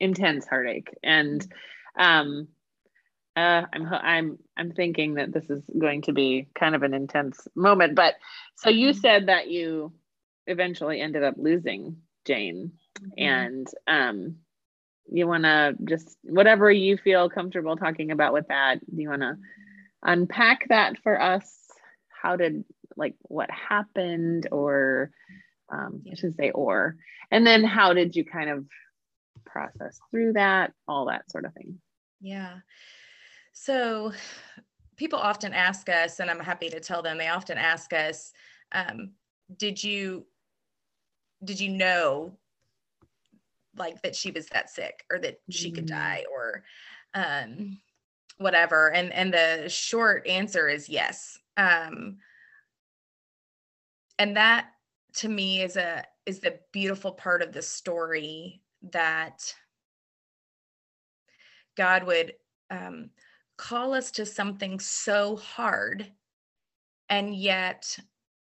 intense 0.00 0.46
heartache 0.46 0.94
and 1.02 1.40
mm-hmm 1.40 1.58
um, 1.96 2.48
uh, 3.36 3.62
I'm 3.72 3.86
I'm 3.92 4.38
I'm 4.56 4.72
thinking 4.72 5.14
that 5.14 5.32
this 5.32 5.48
is 5.50 5.62
going 5.78 6.02
to 6.02 6.12
be 6.12 6.48
kind 6.58 6.74
of 6.74 6.82
an 6.82 6.94
intense 6.94 7.46
moment. 7.54 7.94
But 7.94 8.14
so 8.56 8.70
you 8.70 8.90
mm-hmm. 8.90 9.00
said 9.00 9.26
that 9.28 9.48
you 9.48 9.92
eventually 10.46 11.00
ended 11.00 11.22
up 11.22 11.34
losing 11.36 11.98
Jane, 12.24 12.72
mm-hmm. 12.98 13.22
and 13.22 13.66
um, 13.86 14.36
you 15.10 15.26
want 15.26 15.44
to 15.44 15.76
just 15.84 16.16
whatever 16.22 16.70
you 16.70 16.96
feel 16.96 17.28
comfortable 17.28 17.76
talking 17.76 18.10
about 18.10 18.32
with 18.32 18.48
that. 18.48 18.78
Do 18.80 19.02
you 19.02 19.10
want 19.10 19.22
to 19.22 19.36
unpack 20.02 20.68
that 20.68 20.98
for 21.02 21.20
us? 21.20 21.52
How 22.08 22.36
did 22.36 22.64
like 22.96 23.16
what 23.22 23.50
happened, 23.50 24.48
or 24.50 25.10
um, 25.70 26.04
I 26.10 26.14
should 26.14 26.36
say, 26.36 26.52
or, 26.52 26.96
and 27.30 27.46
then 27.46 27.64
how 27.64 27.92
did 27.92 28.16
you 28.16 28.24
kind 28.24 28.48
of 28.48 28.64
process 29.56 29.98
through 30.10 30.34
that, 30.34 30.72
all 30.86 31.06
that 31.06 31.30
sort 31.30 31.44
of 31.44 31.54
thing. 31.54 31.78
Yeah. 32.20 32.58
So 33.52 34.12
people 34.96 35.18
often 35.18 35.52
ask 35.52 35.88
us, 35.88 36.20
and 36.20 36.30
I'm 36.30 36.40
happy 36.40 36.68
to 36.70 36.80
tell 36.80 37.02
them, 37.02 37.18
they 37.18 37.28
often 37.28 37.58
ask 37.58 37.92
us, 37.92 38.32
um, 38.72 39.12
did 39.56 39.82
you 39.82 40.26
did 41.44 41.60
you 41.60 41.68
know 41.68 42.32
like 43.76 44.00
that 44.02 44.16
she 44.16 44.30
was 44.30 44.46
that 44.48 44.70
sick 44.70 45.04
or 45.10 45.18
that 45.18 45.38
she 45.50 45.70
could 45.70 45.84
Mm. 45.84 45.88
die 45.88 46.24
or 46.32 46.64
um 47.14 47.78
whatever 48.38 48.90
and 48.92 49.12
and 49.12 49.32
the 49.32 49.68
short 49.68 50.26
answer 50.26 50.68
is 50.68 50.88
yes 50.88 51.38
um 51.56 52.18
and 54.18 54.36
that 54.36 54.68
to 55.14 55.28
me 55.28 55.62
is 55.62 55.76
a 55.76 56.04
is 56.24 56.40
the 56.40 56.58
beautiful 56.72 57.12
part 57.12 57.42
of 57.42 57.52
the 57.52 57.62
story 57.62 58.62
that 58.82 59.54
god 61.76 62.04
would 62.04 62.34
um 62.70 63.10
call 63.56 63.94
us 63.94 64.10
to 64.10 64.26
something 64.26 64.78
so 64.78 65.36
hard 65.36 66.10
and 67.08 67.34
yet 67.34 67.98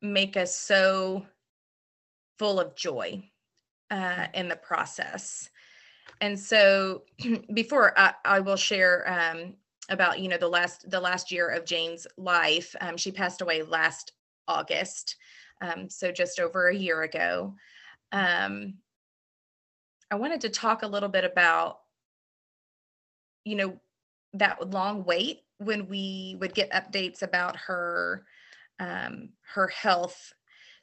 make 0.03 0.37
us 0.37 0.57
so 0.57 1.27
full 2.39 2.61
of 2.61 2.75
joy 2.75 3.23
uh, 3.91 4.27
in 4.35 4.49
the 4.49 4.57
process. 4.57 5.51
And 6.21 6.39
so, 6.39 7.03
before 7.55 7.99
I, 7.99 8.15
I 8.25 8.41
will 8.41 8.57
share 8.57 9.09
um, 9.11 9.55
about 9.91 10.19
you 10.19 10.29
know 10.29 10.39
the 10.39 10.49
last 10.49 10.91
the 10.91 11.01
last 11.01 11.31
year 11.31 11.49
of 11.49 11.65
Jane's 11.65 12.07
life, 12.17 12.75
um, 12.81 12.97
she 12.97 13.13
passed 13.13 13.41
away 13.41 13.63
last 13.63 14.13
August, 14.47 15.17
um, 15.61 15.89
so 15.89 16.11
just 16.11 16.41
over 16.41 16.69
a 16.69 16.77
year 16.77 17.03
ago. 17.03 17.55
Um, 18.13 18.75
I 20.11 20.15
wanted 20.15 20.41
to 20.43 20.49
talk 20.49 20.83
a 20.83 20.89
little 20.89 21.09
bit 21.09 21.25
about 21.25 21.81
you 23.49 23.57
know 23.57 23.81
that 24.35 24.71
long 24.71 25.05
wait 25.05 25.41
when 25.59 25.89
we 25.89 26.37
would 26.41 26.55
get 26.55 26.71
updates 26.71 27.23
about 27.23 27.57
her 27.57 28.25
um, 28.79 29.31
her 29.55 29.67
health. 29.69 30.33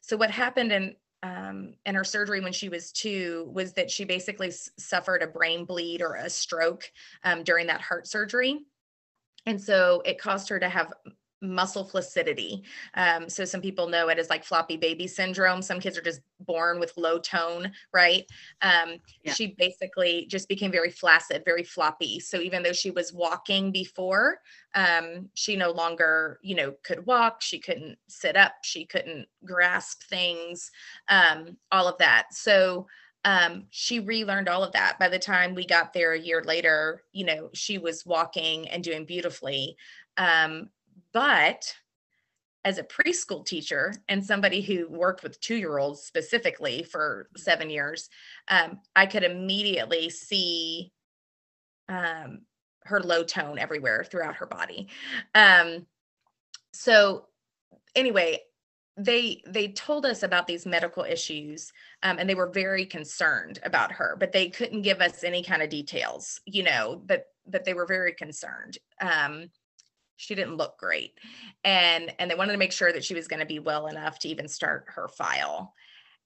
So 0.02 0.18
what 0.18 0.32
happened 0.32 0.72
in 0.72 0.96
um, 1.24 1.76
in 1.86 1.96
her 1.96 2.04
surgery 2.04 2.42
when 2.42 2.54
she 2.54 2.70
was 2.70 2.92
two 2.92 3.50
was 3.54 3.74
that 3.74 3.90
she 3.90 4.04
basically 4.06 4.50
s- 4.50 4.70
suffered 4.78 5.24
a 5.24 5.28
brain 5.28 5.66
bleed 5.66 6.02
or 6.02 6.16
a 6.16 6.30
stroke 6.30 6.92
um, 7.24 7.44
during 7.44 7.68
that 7.68 7.82
heart 7.82 8.08
surgery, 8.08 8.60
and 9.46 9.62
so 9.62 10.02
it 10.06 10.20
caused 10.20 10.50
her 10.50 10.60
to 10.60 10.70
have 10.70 10.94
muscle 11.42 11.84
flaccidity. 11.84 12.64
Um, 12.96 13.30
so 13.30 13.46
some 13.46 13.62
people 13.62 13.88
know 13.88 14.08
it 14.10 14.18
as 14.18 14.30
like 14.30 14.44
floppy 14.44 14.78
baby 14.78 15.08
syndrome. 15.08 15.62
Some 15.62 15.80
kids 15.80 15.98
are 15.98 16.02
just 16.02 16.22
born 16.40 16.80
with 16.80 16.94
low 16.98 17.20
tone, 17.20 17.72
right? 17.94 18.26
Um, 18.62 18.98
Yeah. 19.24 19.34
She 19.34 19.56
basically 19.58 20.26
just 20.28 20.48
became 20.48 20.72
very 20.72 20.90
flaccid, 20.90 21.44
very 21.46 21.64
floppy. 21.64 22.20
So 22.20 22.40
even 22.40 22.64
though 22.64 22.74
she 22.74 22.92
was 22.92 23.14
walking 23.14 23.72
before, 23.72 24.40
um, 24.74 25.30
she 25.34 25.56
no 25.56 25.72
longer, 25.72 26.40
you 26.42 26.56
know, 26.56 26.74
could 26.84 27.06
walk. 27.06 27.42
She 27.42 27.60
couldn't 27.60 27.98
sit 28.08 28.36
up. 28.36 28.54
She 28.64 28.86
couldn't 28.86 29.28
grasp 29.44 30.04
things, 30.04 30.72
um, 31.10 31.58
all 31.72 31.88
of 31.88 31.98
that. 32.00 32.34
So 32.34 32.88
um, 33.26 33.66
she 33.72 34.00
relearned 34.00 34.48
all 34.48 34.64
of 34.64 34.72
that. 34.74 35.00
By 35.00 35.10
the 35.10 35.20
time 35.20 35.56
we 35.56 35.66
got 35.66 35.94
there 35.94 36.14
a 36.14 36.20
year 36.20 36.44
later, 36.44 37.04
you 37.12 37.26
know, 37.26 37.50
she 37.54 37.78
was 37.80 38.06
walking 38.06 38.68
and 38.70 38.84
doing 38.84 39.06
beautifully. 39.06 39.78
Um, 40.18 40.70
but 41.16 41.74
as 42.66 42.78
a 42.78 42.84
preschool 42.84 43.46
teacher 43.46 43.94
and 44.10 44.24
somebody 44.24 44.62
who 44.62 44.90
worked 44.90 45.24
with 45.24 45.40
two 45.40 45.56
year 45.56 45.78
olds 45.78 46.02
specifically 46.02 46.84
for 46.84 47.30
seven 47.38 47.70
years, 47.70 48.10
um, 48.50 48.82
I 48.98 49.06
could 49.06 49.24
immediately 49.24 50.10
see 50.10 50.92
um, 51.88 52.42
her 52.84 53.00
low 53.00 53.24
tone 53.24 53.58
everywhere 53.58 54.04
throughout 54.04 54.36
her 54.36 54.46
body. 54.46 54.90
Um, 55.34 55.86
so, 56.74 57.28
anyway, 57.96 58.40
they 58.98 59.42
they 59.48 59.70
told 59.70 60.06
us 60.06 60.22
about 60.22 60.46
these 60.46 60.66
medical 60.66 61.04
issues 61.04 61.72
um, 62.04 62.18
and 62.20 62.30
they 62.30 62.36
were 62.36 62.50
very 62.50 62.86
concerned 62.86 63.60
about 63.64 63.92
her 63.92 64.16
but 64.18 64.32
they 64.32 64.48
couldn't 64.48 64.84
give 64.84 65.02
us 65.02 65.26
any 65.26 65.44
kind 65.44 65.62
of 65.62 65.68
details 65.68 66.40
you 66.46 66.64
know 66.64 67.02
but 67.06 67.26
but 67.46 67.66
they 67.66 67.74
were 67.74 67.86
very 67.86 68.14
concerned 68.14 68.78
um, 69.02 69.50
she 70.18 70.36
didn't 70.36 70.58
look 70.58 70.78
great 70.78 71.20
and 71.64 72.14
and 72.20 72.30
they 72.30 72.36
wanted 72.36 72.54
to 72.54 72.58
make 72.58 72.72
sure 72.72 72.92
that 72.92 73.04
she 73.04 73.14
was 73.14 73.28
going 73.28 73.40
to 73.40 73.46
be 73.46 73.60
well 73.60 73.88
enough 73.88 74.20
to 74.20 74.30
even 74.30 74.48
start 74.48 74.86
her 74.88 75.08
file 75.08 75.74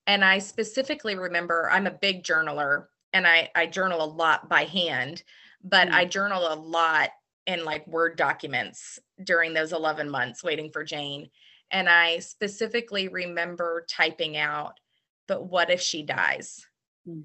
and 0.08 0.24
i 0.24 0.38
specifically 0.40 1.16
remember 1.16 1.70
i'm 1.72 1.88
a 1.88 1.92
big 1.92 2.24
journaler 2.24 2.86
and 3.14 3.28
i 3.28 3.50
i 3.56 3.66
journal 3.66 4.04
a 4.04 4.06
lot 4.06 4.48
by 4.50 4.64
hand 4.64 5.24
but 5.64 5.88
Mm. 5.90 5.94
i 5.94 6.06
journal 6.06 6.54
a 6.54 6.56
lot 6.56 7.10
in 7.48 7.66
like 7.66 7.86
word 7.88 8.16
documents 8.16 9.00
during 9.24 9.54
those 9.54 9.74
11 9.74 10.10
months 10.10 10.44
waiting 10.44 10.72
for 10.72 10.84
jane 10.84 11.30
and 11.72 11.90
i 11.90 12.20
specifically 12.20 13.08
remember 13.08 13.86
typing 13.90 14.38
out 14.38 14.80
but 15.28 15.46
what 15.46 15.70
if 15.70 15.82
she 15.82 16.04
dies 16.04 16.66
Mm. 17.08 17.24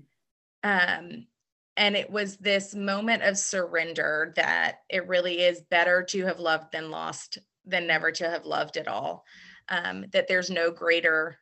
um 0.63 1.27
and 1.77 1.97
it 1.97 2.11
was 2.11 2.37
this 2.37 2.75
moment 2.75 3.23
of 3.23 3.37
surrender 3.37 4.33
that 4.37 4.81
it 4.89 5.09
really 5.09 5.41
is 5.41 5.63
better 5.63 6.03
to 6.05 6.25
have 6.27 6.39
loved 6.39 6.73
than 6.73 6.91
lost 6.91 7.39
than 7.67 7.87
never 7.87 8.13
to 8.13 8.29
have 8.29 8.45
loved 8.45 8.77
at 8.77 8.89
all. 8.89 9.25
Um, 9.69 10.05
that 10.13 10.29
there's 10.29 10.51
no 10.51 10.71
greater 10.71 11.39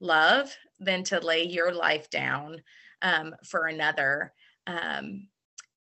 love 0.00 0.54
than 0.78 1.02
to 1.04 1.18
lay 1.20 1.44
your 1.44 1.72
life 1.72 2.08
down 2.08 2.62
um, 3.02 3.34
for 3.44 3.66
another 3.66 4.32
um, 4.66 5.28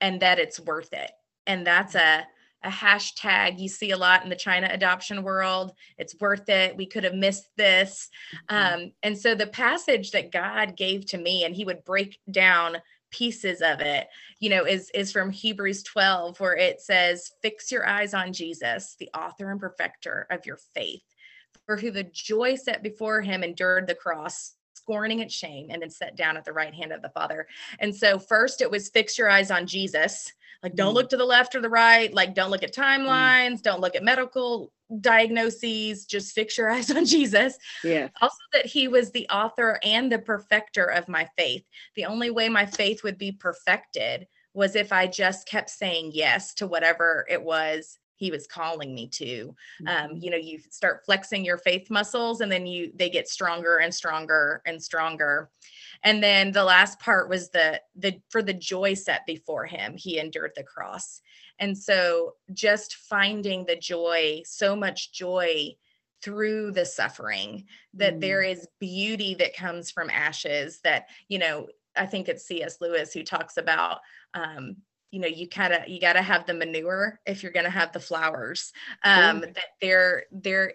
and 0.01 0.21
that 0.21 0.39
it's 0.39 0.61
worth 0.61 0.93
it. 0.93 1.11
And 1.47 1.67
that's 1.67 1.95
a 1.95 2.27
a 2.65 2.69
hashtag 2.69 3.61
you 3.61 3.69
see 3.69 3.93
a 3.93 3.97
lot 3.97 4.25
in 4.25 4.31
the 4.31 4.37
china 4.37 4.69
adoption 4.71 5.23
world. 5.23 5.73
It's 5.97 6.19
worth 6.21 6.49
it. 6.49 6.77
We 6.77 6.87
could 6.87 7.05
have 7.05 7.15
missed 7.15 7.49
this. 7.57 8.09
Um, 8.49 8.93
and 9.05 9.17
so 9.17 9.37
the 9.37 9.47
passage 9.47 10.11
that 10.11 10.33
god 10.33 10.77
gave 10.77 11.07
to 11.07 11.19
me 11.19 11.45
and 11.45 11.55
he 11.55 11.65
would 11.65 11.85
break 11.85 12.19
down 12.31 12.79
pieces 13.11 13.61
of 13.61 13.81
it 13.81 14.09
you 14.41 14.51
know 14.51 14.65
is 14.65 14.91
is 14.95 15.11
from 15.11 15.31
hebrews 15.31 15.83
12 15.83 16.39
where 16.41 16.57
it 16.57 16.81
says 16.81 17.33
fix 17.43 17.73
your 17.73 17.87
eyes 17.87 18.15
on 18.15 18.33
jesus 18.33 18.97
the 18.99 19.11
author 19.17 19.51
and 19.51 19.61
perfecter 19.61 20.27
of 20.31 20.45
your 20.45 20.59
faith 20.75 21.03
for 21.67 21.77
who 21.77 21.91
the 21.91 22.05
joy 22.05 22.55
set 22.55 22.83
before 22.83 23.21
him 23.21 23.43
endured 23.43 23.87
the 23.87 23.95
cross 23.95 24.55
scorning 24.89 25.19
its 25.19 25.35
shame 25.35 25.67
and 25.71 25.83
then 25.83 25.91
sat 25.91 26.17
down 26.17 26.37
at 26.37 26.47
the 26.47 26.53
right 26.53 26.73
hand 26.73 26.93
of 26.93 27.03
the 27.03 27.11
father. 27.11 27.47
And 27.79 27.95
so 27.95 28.19
first 28.19 28.63
it 28.63 28.71
was 28.71 28.89
fix 28.89 29.19
your 29.19 29.29
eyes 29.29 29.51
on 29.51 29.67
jesus 29.67 30.33
like 30.63 30.75
don't 30.75 30.93
Mm. 30.93 30.97
look 30.97 31.11
to 31.11 31.17
the 31.17 31.25
left 31.25 31.55
or 31.55 31.61
the 31.61 31.69
right 31.69 32.13
like 32.13 32.35
don't 32.35 32.51
look 32.51 32.63
at 32.63 32.75
timelines 32.75 33.63
don't 33.63 33.81
look 33.81 33.95
at 33.97 34.03
medical 34.03 34.73
diagnoses 35.01 36.05
just 36.07 36.35
fix 36.35 36.57
your 36.57 36.71
eyes 36.75 36.91
on 36.91 37.05
jesus 37.05 37.57
Yeah. 37.85 38.09
also 38.21 38.37
that 38.53 38.67
he 38.67 38.89
was 38.89 39.11
the 39.11 39.29
author 39.29 39.79
and 39.83 40.11
the 40.11 40.19
perfecter 40.19 40.85
of 40.87 41.09
my 41.09 41.29
faith. 41.37 41.65
The 41.95 42.07
only 42.07 42.31
way 42.31 42.49
my 42.49 42.67
faith 42.67 43.03
would 43.05 43.19
be 43.19 43.33
perfected 43.33 44.27
was 44.55 44.75
if 44.75 44.93
I 44.93 45.07
just 45.07 45.47
kept 45.47 45.71
saying 45.71 46.13
yes 46.15 46.55
to 46.55 46.67
whatever 46.67 47.27
it 47.29 47.43
was 47.43 47.99
he 48.17 48.31
was 48.33 48.49
calling 48.49 48.93
me 48.95 49.07
to. 49.07 49.55
Um, 49.87 50.17
you 50.17 50.31
know, 50.31 50.37
you 50.37 50.59
start 50.71 51.05
flexing 51.05 51.45
your 51.45 51.59
faith 51.59 51.89
muscles 51.89 52.41
and 52.41 52.51
then 52.51 52.67
you 52.67 52.91
they 52.97 53.11
get 53.11 53.29
stronger 53.29 53.77
and 53.77 53.95
stronger 53.95 54.61
and 54.67 54.83
stronger. 54.83 55.51
And 56.03 56.23
then 56.23 56.53
the 56.53 56.65
last 56.65 57.01
part 57.01 57.29
was 57.29 57.51
the 57.51 57.81
the 57.97 58.21
for 58.31 58.43
the 58.43 58.55
joy 58.55 58.95
set 58.95 59.27
before 59.27 59.67
him, 59.67 59.97
he 59.97 60.19
endured 60.19 60.53
the 60.57 60.65
cross. 60.65 61.21
And 61.59 61.77
so 61.77 62.35
just 62.53 62.95
finding 62.97 63.67
the 63.67 63.77
joy, 63.77 64.43
so 64.45 64.77
much 64.77 65.13
joy 65.13 65.75
through 66.23 66.73
the 66.73 66.85
suffering 66.85 67.65
that 67.95 68.21
Mm. 68.21 68.21
there 68.21 68.43
is 68.43 68.67
beauty 68.81 69.35
that 69.37 69.55
comes 69.55 69.91
from 69.91 70.11
ashes 70.11 70.81
that 70.83 71.07
you 71.29 71.39
know 71.39 71.69
i 71.97 72.05
think 72.07 72.29
it's 72.29 72.45
cs 72.47 72.81
lewis 72.81 73.13
who 73.13 73.23
talks 73.23 73.57
about 73.57 74.01
um 74.35 74.77
you 75.13 75.21
know 75.21 75.29
you 75.29 75.49
kind 75.49 75.73
of 75.73 75.89
you 75.89 76.01
got 76.01 76.15
to 76.15 76.23
have 76.23 76.45
the 76.47 76.55
manure 76.55 77.21
if 77.25 77.43
you're 77.43 77.53
going 77.53 77.65
to 77.65 77.71
have 77.71 77.93
the 77.93 78.01
flowers 78.01 78.73
um 79.05 79.41
Sure. 79.41 79.53
that 79.55 79.67
they're 79.81 80.25
they're 80.33 80.75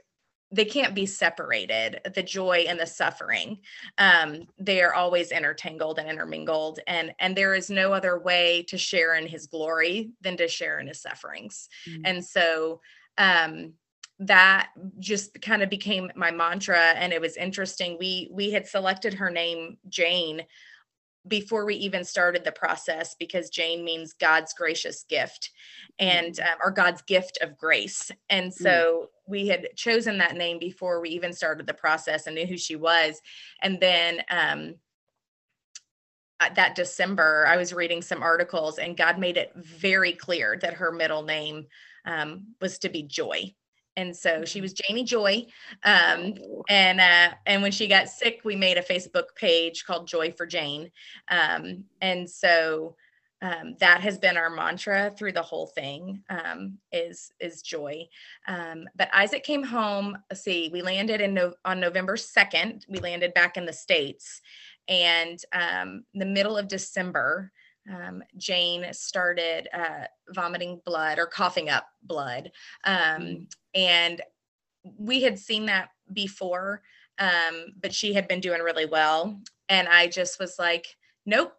they 0.54 0.66
can't 0.66 0.94
be 0.94 1.06
separated 1.06 2.00
the 2.14 2.22
joy 2.24 2.66
and 2.68 2.80
the 2.80 2.86
suffering. 2.86 3.58
Um 3.98 4.48
they 4.60 4.82
are 4.82 4.94
always 4.94 5.32
intertangled 5.32 6.00
and 6.00 6.10
intermingled 6.10 6.80
and 6.88 7.14
and 7.20 7.36
there 7.36 7.56
is 7.56 7.70
no 7.70 7.92
other 7.92 8.20
way 8.20 8.64
to 8.70 8.78
share 8.78 9.16
in 9.16 9.28
his 9.28 9.48
glory 9.48 10.12
than 10.22 10.38
to 10.38 10.48
share 10.48 10.80
in 10.80 10.88
his 10.88 11.02
sufferings. 11.02 11.68
Mm. 11.90 12.02
and 12.06 12.26
so 12.26 12.82
um 13.18 13.74
that 14.20 14.70
just 15.00 15.42
kind 15.42 15.64
of 15.64 15.70
became 15.70 16.12
my 16.16 16.32
mantra 16.32 16.94
and 16.96 17.12
it 17.12 17.20
was 17.20 17.36
interesting. 17.36 17.98
We 18.00 18.30
we 18.32 18.52
had 18.52 18.68
selected 18.68 19.16
her 19.16 19.32
name 19.32 19.78
jane 19.90 20.46
before 21.28 21.66
we 21.66 21.76
even 21.76 22.04
started 22.04 22.44
the 22.44 22.52
process 22.52 23.16
because 23.18 23.50
jane 23.50 23.84
means 23.84 24.14
god's 24.14 24.54
gracious 24.54 25.06
gift 25.08 25.52
and 26.00 26.40
um, 26.40 26.58
or 26.64 26.72
god's 26.72 27.02
gift 27.04 27.38
of 27.42 27.58
grace. 27.58 28.12
And 28.30 28.54
so 28.54 29.10
we 29.28 29.48
had 29.48 29.70
chosen 29.76 30.18
that 30.18 30.36
name 30.36 30.60
before 30.60 31.02
we 31.02 31.10
even 31.10 31.34
started 31.34 31.68
the 31.68 31.74
process 31.74 32.28
and 32.28 32.36
knew 32.36 32.46
who 32.46 32.58
she 32.58 32.76
was. 32.76 33.22
And 33.62 33.80
then 33.80 34.22
um 34.30 34.76
uh, 36.40 36.50
that 36.56 36.76
December, 36.76 37.46
I 37.48 37.58
was 37.58 37.74
reading 37.74 38.02
some 38.02 38.24
articles, 38.24 38.78
and 38.78 38.98
God 38.98 39.18
made 39.18 39.38
it 39.38 39.54
very 39.56 40.12
clear 40.12 40.58
that 40.62 40.74
her 40.74 40.92
middle 40.92 41.22
name 41.22 41.68
um, 42.06 42.48
was 42.60 42.80
to 42.80 42.90
be 42.90 43.04
Joy. 43.04 43.54
And 43.96 44.16
so 44.16 44.46
she 44.46 44.62
was 44.62 44.74
Jamie 44.74 45.04
Joy. 45.04 45.46
Um, 45.84 46.36
oh. 46.42 46.64
and 46.70 47.00
uh, 47.00 47.36
and 47.46 47.62
when 47.62 47.72
she 47.72 47.88
got 47.88 48.10
sick, 48.10 48.42
we 48.44 48.56
made 48.56 48.78
a 48.78 48.82
Facebook 48.82 49.36
page 49.36 49.86
called 49.86 50.08
Joy 50.08 50.32
for 50.32 50.46
Jane. 50.46 50.92
Um, 51.30 51.86
and 52.02 52.30
so 52.30 52.96
um, 53.44 53.76
that 53.80 54.00
has 54.00 54.18
been 54.18 54.38
our 54.38 54.50
mantra 54.50 55.12
through 55.12 55.34
the 55.34 55.42
whole 55.42 55.68
thing 55.68 56.24
um, 56.30 56.78
is 56.92 57.32
is 57.40 57.62
joy. 57.62 58.08
Um, 58.48 58.86
but 58.96 59.10
Isaac 59.14 59.44
came 59.44 59.64
home. 59.64 60.18
Let's 60.30 60.44
see, 60.44 60.70
we 60.72 60.82
landed 60.82 61.20
in 61.20 61.34
no, 61.34 61.54
on 61.66 61.80
November 61.80 62.16
second. 62.16 62.86
We 62.88 63.00
landed 63.00 63.34
back 63.34 63.58
in 63.58 63.66
the 63.66 63.74
states, 63.74 64.42
and 64.88 65.40
um, 65.52 66.06
the 66.14 66.26
middle 66.26 66.58
of 66.58 66.70
December 66.70 67.52
um, 67.92 68.24
Jane 68.38 68.86
started 68.94 69.68
uh, 69.74 70.06
vomiting 70.30 70.82
blood 70.86 71.20
or 71.20 71.26
coughing 71.26 71.70
up 71.70 71.88
blood. 72.04 72.52
Um, 72.86 72.96
mm. 72.96 73.48
And 73.76 74.22
we 74.98 75.22
had 75.22 75.40
seen 75.40 75.66
that 75.66 75.90
before, 76.12 76.82
um, 77.20 77.74
but 77.82 77.94
she 77.94 78.14
had 78.14 78.28
been 78.28 78.40
doing 78.40 78.62
really 78.62 78.86
well. 78.86 79.40
And 79.70 79.88
I 79.88 80.08
just 80.08 80.40
was 80.40 80.56
like, 80.60 80.88
nope, 81.26 81.54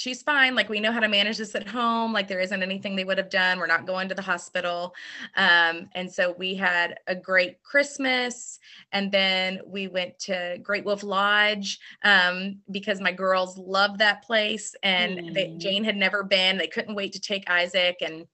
she's 0.00 0.22
fine. 0.22 0.54
Like 0.54 0.70
we 0.70 0.80
know 0.80 0.92
how 0.92 1.00
to 1.00 1.08
manage 1.08 1.36
this 1.36 1.54
at 1.54 1.68
home. 1.68 2.10
Like 2.10 2.26
there 2.26 2.40
isn't 2.40 2.62
anything 2.62 2.96
they 2.96 3.04
would 3.04 3.18
have 3.18 3.28
done. 3.28 3.58
We're 3.58 3.66
not 3.66 3.86
going 3.86 4.08
to 4.08 4.14
the 4.14 4.22
hospital. 4.22 4.94
Um, 5.36 5.90
and 5.94 6.10
so 6.10 6.34
we 6.38 6.54
had 6.54 6.98
a 7.06 7.14
great 7.14 7.62
Christmas. 7.62 8.58
And 8.92 9.12
then 9.12 9.60
we 9.66 9.88
went 9.88 10.18
to 10.20 10.58
Great 10.62 10.86
Wolf 10.86 11.02
Lodge 11.02 11.78
um, 12.02 12.60
because 12.70 12.98
my 13.02 13.12
girls 13.12 13.58
love 13.58 13.98
that 13.98 14.22
place. 14.22 14.74
And 14.82 15.18
mm. 15.18 15.34
they, 15.34 15.54
Jane 15.58 15.84
had 15.84 15.96
never 15.96 16.24
been. 16.24 16.56
They 16.56 16.66
couldn't 16.66 16.94
wait 16.94 17.12
to 17.12 17.20
take 17.20 17.50
Isaac 17.50 17.98
and 18.00 18.26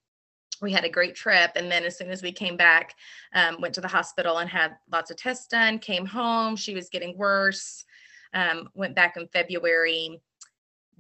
we 0.63 0.73
had 0.73 0.85
a 0.85 0.89
great 0.89 1.15
trip 1.15 1.51
and 1.57 1.71
then 1.71 1.85
as 1.85 1.99
soon 1.99 2.09
as 2.09 2.23
we 2.23 2.33
came 2.33 2.57
back 2.57 2.95
um, 3.35 3.61
went 3.61 3.75
to 3.75 3.83
the 3.83 3.89
hospital 3.89 4.39
and 4.39 4.49
had 4.49 4.75
lots 4.91 5.11
of 5.11 5.19
tests 5.19 5.49
done 5.49 5.79
came 5.79 6.07
home 6.07 6.57
she 6.57 6.75
was 6.75 6.89
getting 6.89 7.15
worse 7.19 7.85
um, 8.33 8.71
went 8.73 8.95
back 8.95 9.19
in 9.19 9.29
february 9.29 10.19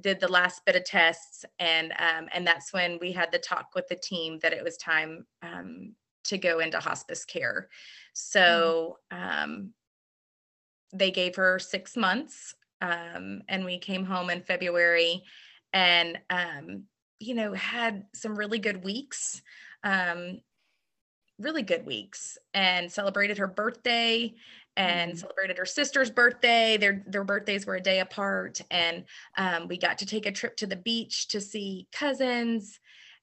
did 0.00 0.20
the 0.20 0.28
last 0.28 0.64
bit 0.64 0.76
of 0.76 0.84
tests 0.84 1.44
and 1.58 1.92
um, 1.92 2.28
and 2.32 2.46
that's 2.46 2.72
when 2.72 2.98
we 3.00 3.12
had 3.12 3.32
the 3.32 3.38
talk 3.38 3.70
with 3.74 3.88
the 3.88 3.96
team 3.96 4.38
that 4.42 4.52
it 4.52 4.62
was 4.62 4.76
time 4.76 5.26
um, 5.42 5.94
to 6.24 6.38
go 6.38 6.58
into 6.58 6.78
hospice 6.78 7.24
care. 7.24 7.68
So 8.12 8.98
um, 9.10 9.72
they 10.92 11.10
gave 11.10 11.36
her 11.36 11.58
six 11.58 11.96
months 11.96 12.54
um, 12.80 13.42
and 13.48 13.64
we 13.64 13.78
came 13.78 14.04
home 14.04 14.30
in 14.30 14.42
february 14.42 15.22
and 15.72 16.18
um, 16.30 16.84
you 17.18 17.34
know 17.34 17.52
had 17.52 18.04
some 18.14 18.36
really 18.36 18.58
good 18.58 18.84
weeks 18.84 19.42
um, 19.84 20.40
really 21.38 21.62
good 21.62 21.84
weeks 21.86 22.38
and 22.54 22.90
celebrated 22.90 23.38
her 23.38 23.46
birthday 23.46 24.32
and 24.76 25.12
mm-hmm. 25.12 25.18
celebrated 25.18 25.58
her 25.58 25.66
sister's 25.66 26.10
birthday. 26.10 26.76
Their 26.76 27.02
their 27.06 27.24
birthdays 27.24 27.66
were 27.66 27.76
a 27.76 27.80
day 27.80 28.00
apart, 28.00 28.60
and 28.70 29.04
um, 29.36 29.68
we 29.68 29.78
got 29.78 29.98
to 29.98 30.06
take 30.06 30.26
a 30.26 30.32
trip 30.32 30.56
to 30.58 30.66
the 30.66 30.76
beach 30.76 31.28
to 31.28 31.40
see 31.40 31.88
cousins, 31.92 32.78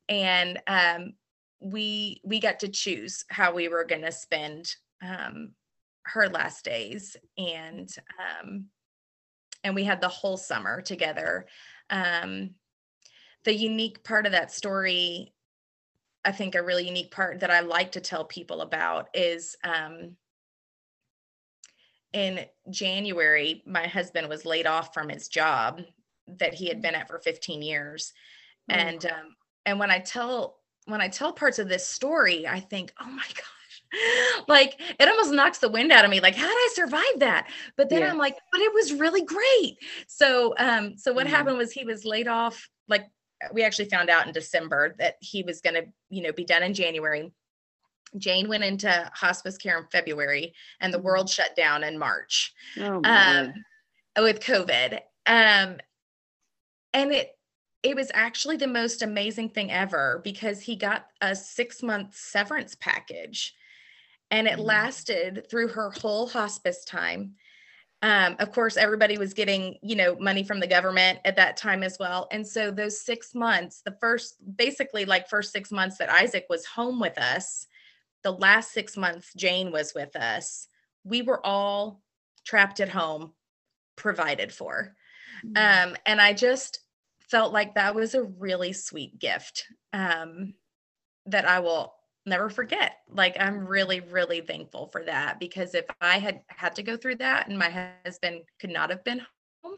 and 0.10 0.60
um, 0.68 1.14
we 1.60 2.22
we 2.24 2.40
got 2.40 2.60
to 2.62 2.68
choose 2.68 3.24
how 3.30 3.54
we 3.54 3.68
were 3.68 3.86
going 3.86 4.02
to 4.02 4.12
spend 4.12 4.76
um, 5.02 5.52
her 6.06 6.28
last 6.28 6.66
days, 6.66 7.16
and 7.38 7.90
um, 8.20 8.66
and 9.64 9.76
we 9.76 9.84
had 9.84 10.02
the 10.02 10.10
whole 10.10 10.38
summer 10.38 10.82
together. 10.82 11.46
Um, 11.90 12.52
the 13.46 13.54
unique 13.54 14.04
part 14.04 14.26
of 14.26 14.32
that 14.32 14.52
story, 14.52 15.34
I 16.26 16.32
think, 16.32 16.56
a 16.56 16.64
really 16.64 16.88
unique 16.88 17.12
part 17.12 17.42
that 17.42 17.52
I 17.52 17.60
like 17.60 17.92
to 17.94 18.02
tell 18.02 18.26
people 18.26 18.62
about 18.62 19.10
is. 19.14 19.56
Um, 19.64 20.16
in 22.14 22.46
January, 22.70 23.64
my 23.66 23.88
husband 23.88 24.30
was 24.30 24.46
laid 24.46 24.68
off 24.68 24.94
from 24.94 25.10
his 25.10 25.28
job 25.28 25.82
that 26.28 26.54
he 26.54 26.68
had 26.68 26.82
been 26.82 26.96
at 26.96 27.08
for 27.08 27.20
15 27.20 27.62
years. 27.62 28.14
Mm. 28.72 28.76
And 28.76 29.06
um, 29.08 29.36
and 29.66 29.80
when 29.80 29.92
I 29.92 30.00
tell 30.00 30.60
when 30.86 31.02
I 31.02 31.08
tell 31.08 31.34
parts 31.34 31.60
of 31.60 31.68
this 31.68 31.88
story, 31.88 32.48
I 32.48 32.60
think, 32.60 32.94
oh 33.02 33.10
my 33.10 33.24
gosh, 33.28 34.44
like 34.48 34.80
it 35.00 35.10
almost 35.10 35.34
knocks 35.34 35.58
the 35.58 35.70
wind 35.70 35.92
out 35.92 36.06
of 36.06 36.12
me. 36.12 36.20
Like, 36.20 36.36
how 36.36 36.48
did 36.48 36.54
I 36.54 36.70
survive 36.74 37.20
that? 37.20 37.50
But 37.76 37.90
then 37.90 38.02
yeah. 38.02 38.10
I'm 38.10 38.18
like, 38.18 38.38
but 38.52 38.62
it 38.62 38.74
was 38.74 38.94
really 38.94 39.24
great. 39.24 39.78
So 40.08 40.54
um, 40.58 40.98
so 40.98 41.14
what 41.14 41.28
mm. 41.28 41.32
happened 41.32 41.58
was 41.58 41.72
he 41.72 41.86
was 41.86 42.06
laid 42.06 42.28
off, 42.28 42.70
like 42.88 43.08
we 43.52 43.64
actually 43.64 43.90
found 43.90 44.10
out 44.10 44.28
in 44.28 44.34
December 44.34 44.96
that 45.00 45.16
he 45.20 45.44
was 45.44 45.62
gonna, 45.62 45.84
you 46.10 46.22
know, 46.22 46.32
be 46.32 46.46
done 46.46 46.64
in 46.64 46.74
January 46.74 47.32
Jane 48.18 48.48
went 48.48 48.64
into 48.64 49.12
hospice 49.14 49.58
care 49.58 49.78
in 49.78 49.86
February 49.92 50.54
and 50.80 50.94
the 50.94 50.98
mm-hmm. 50.98 51.08
world 51.08 51.30
shut 51.30 51.56
down 51.56 51.84
in 51.84 51.98
March 51.98 52.54
oh, 52.80 53.02
um, 53.04 53.54
with 54.18 54.40
COVID. 54.40 55.00
Um, 55.26 55.78
and 56.94 57.12
it, 57.12 57.32
it 57.82 57.96
was 57.96 58.12
actually 58.14 58.58
the 58.58 58.68
most 58.68 59.02
amazing 59.02 59.50
thing 59.50 59.72
ever 59.72 60.22
because 60.24 60.62
he 60.62 60.76
got 60.76 61.08
a 61.22 61.36
six 61.36 61.84
month 61.84 62.16
severance 62.16 62.76
package 62.76 63.54
and 64.32 64.48
it 64.48 64.54
mm-hmm. 64.54 64.62
lasted 64.62 65.48
through 65.50 65.68
her 65.70 65.92
whole 65.92 66.28
hospice 66.28 66.84
time. 66.86 67.36
Um, 68.02 68.36
of 68.40 68.52
course, 68.52 68.76
everybody 68.76 69.18
was 69.18 69.34
getting, 69.34 69.78
you 69.82 69.96
know, 69.96 70.18
money 70.18 70.44
from 70.44 70.60
the 70.60 70.68
government 70.68 71.20
at 71.24 71.38
that 71.38 71.56
time 71.56 71.84
as 71.84 71.98
well. 72.00 72.28
And 72.32 72.46
so 72.46 72.70
those 72.70 73.00
six 73.00 73.34
months, 73.34 73.82
the 73.82 73.96
first, 74.02 74.36
basically 74.58 75.06
like 75.06 75.30
first 75.30 75.54
six 75.54 75.72
months 75.72 75.98
that 76.00 76.10
Isaac 76.10 76.48
was 76.50 76.66
home 76.66 77.00
with 77.00 77.18
us, 77.18 77.68
the 78.24 78.32
last 78.32 78.72
six 78.72 78.98
months 78.98 79.34
Jane 79.36 79.72
was 79.72 79.94
with 79.94 80.16
us, 80.16 80.68
we 81.04 81.22
were 81.22 81.46
all 81.46 82.02
trapped 82.46 82.80
at 82.80 82.90
home, 82.90 83.34
provided 83.96 84.52
for. 84.52 84.96
Mm-hmm. 85.46 85.90
Um, 85.92 85.98
and 86.06 86.22
I 86.22 86.34
just 86.34 86.80
felt 87.30 87.54
like 87.54 87.76
that 87.76 87.96
was 87.96 88.16
a 88.16 88.24
really 88.24 88.74
sweet 88.74 89.20
gift 89.20 89.66
um, 89.92 90.54
that 91.26 91.48
I 91.48 91.60
will 91.60 91.94
never 92.26 92.50
forget. 92.50 92.98
Like, 93.10 93.36
I'm 93.40 93.66
really, 93.66 94.00
really 94.00 94.42
thankful 94.42 94.88
for 94.88 95.04
that 95.04 95.40
because 95.40 95.76
if 95.76 95.86
I 96.00 96.20
had 96.20 96.42
had 96.48 96.76
to 96.76 96.84
go 96.84 96.96
through 96.96 97.16
that 97.18 97.48
and 97.48 97.58
my 97.58 97.90
husband 98.06 98.42
could 98.60 98.70
not 98.70 98.90
have 98.90 99.04
been 99.04 99.22
home, 99.64 99.76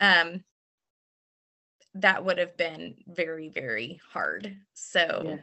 um, 0.00 0.44
that 1.94 2.24
would 2.24 2.38
have 2.38 2.56
been 2.56 2.94
very, 3.06 3.50
very 3.50 4.00
hard. 4.12 4.56
So, 4.72 5.22
yeah 5.26 5.36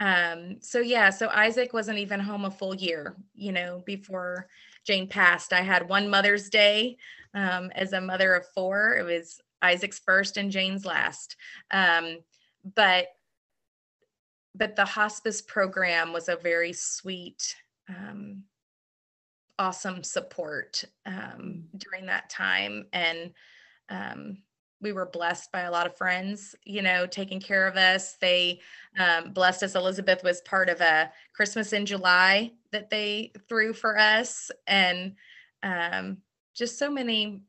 um 0.00 0.56
so 0.60 0.78
yeah 0.80 1.10
so 1.10 1.28
isaac 1.28 1.72
wasn't 1.72 1.98
even 1.98 2.20
home 2.20 2.44
a 2.44 2.50
full 2.50 2.74
year 2.74 3.16
you 3.34 3.52
know 3.52 3.82
before 3.84 4.48
jane 4.88 5.06
passed. 5.06 5.52
I 5.52 5.60
had 5.60 5.88
one 5.88 6.08
mother's 6.08 6.48
day 6.48 6.96
um 7.34 7.70
as 7.74 7.92
a 7.92 8.00
mother 8.00 8.34
of 8.34 8.46
four. 8.54 8.96
It 8.96 9.04
was 9.04 9.40
isaac's 9.60 9.98
first 9.98 10.38
and 10.38 10.50
jane's 10.50 10.86
last. 10.86 11.36
Um 11.70 12.20
but 12.74 13.08
but 14.54 14.76
the 14.76 14.86
hospice 14.86 15.42
program 15.42 16.12
was 16.12 16.28
a 16.28 16.36
very 16.36 16.72
sweet 16.72 17.54
um 17.88 18.44
awesome 19.58 20.02
support 20.02 20.84
um 21.04 21.64
during 21.76 22.06
that 22.06 22.30
time. 22.30 22.86
And 22.92 23.32
um 23.90 24.38
we 24.80 24.92
were 24.92 25.06
blessed 25.06 25.50
by 25.52 25.62
a 25.62 25.70
lot 25.70 25.86
of 25.86 25.96
friends, 25.96 26.54
you 26.64 26.82
know, 26.82 27.06
taking 27.06 27.40
care 27.40 27.66
of 27.66 27.76
us. 27.76 28.16
They 28.20 28.60
um, 28.98 29.32
blessed 29.32 29.62
us. 29.64 29.74
Elizabeth 29.74 30.22
was 30.22 30.40
part 30.42 30.68
of 30.68 30.80
a 30.80 31.10
Christmas 31.32 31.72
in 31.72 31.84
July 31.84 32.52
that 32.70 32.90
they 32.90 33.32
threw 33.48 33.72
for 33.72 33.98
us, 33.98 34.50
and 34.66 35.14
um, 35.62 36.18
just 36.54 36.78
so 36.78 36.90
many 36.90 37.42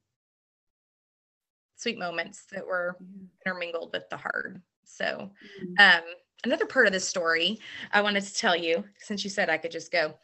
sweet 1.76 2.00
moments 2.00 2.46
that 2.52 2.66
were 2.66 2.98
intermingled 3.46 3.92
with 3.94 4.10
the 4.10 4.18
hard. 4.18 4.62
So, 4.84 5.32
mm-hmm. 5.64 5.74
um, 5.80 6.04
another 6.44 6.66
part 6.66 6.88
of 6.88 6.94
this 6.94 7.08
story 7.08 7.60
I 7.92 8.02
wanted 8.02 8.24
to 8.24 8.34
tell 8.34 8.56
you, 8.56 8.84
since 8.98 9.24
you 9.24 9.30
said 9.30 9.50
I 9.50 9.58
could 9.58 9.72
just 9.72 9.92
go. 9.92 10.16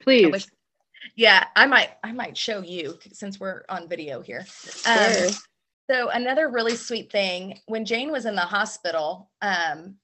Please. 0.00 0.30
Wish, 0.30 0.46
yeah, 1.16 1.46
I 1.54 1.66
might. 1.66 1.90
I 2.02 2.12
might 2.12 2.36
show 2.36 2.62
you 2.62 2.98
since 3.12 3.38
we're 3.38 3.62
on 3.68 3.88
video 3.88 4.22
here. 4.22 4.46
Um, 4.86 5.12
sure. 5.12 5.28
So 5.88 6.10
another 6.10 6.48
really 6.48 6.76
sweet 6.76 7.12
thing, 7.12 7.58
when 7.66 7.84
Jane 7.84 8.10
was 8.10 8.26
in 8.26 8.34
the 8.34 8.40
hospital, 8.40 9.30
um, 9.40 9.96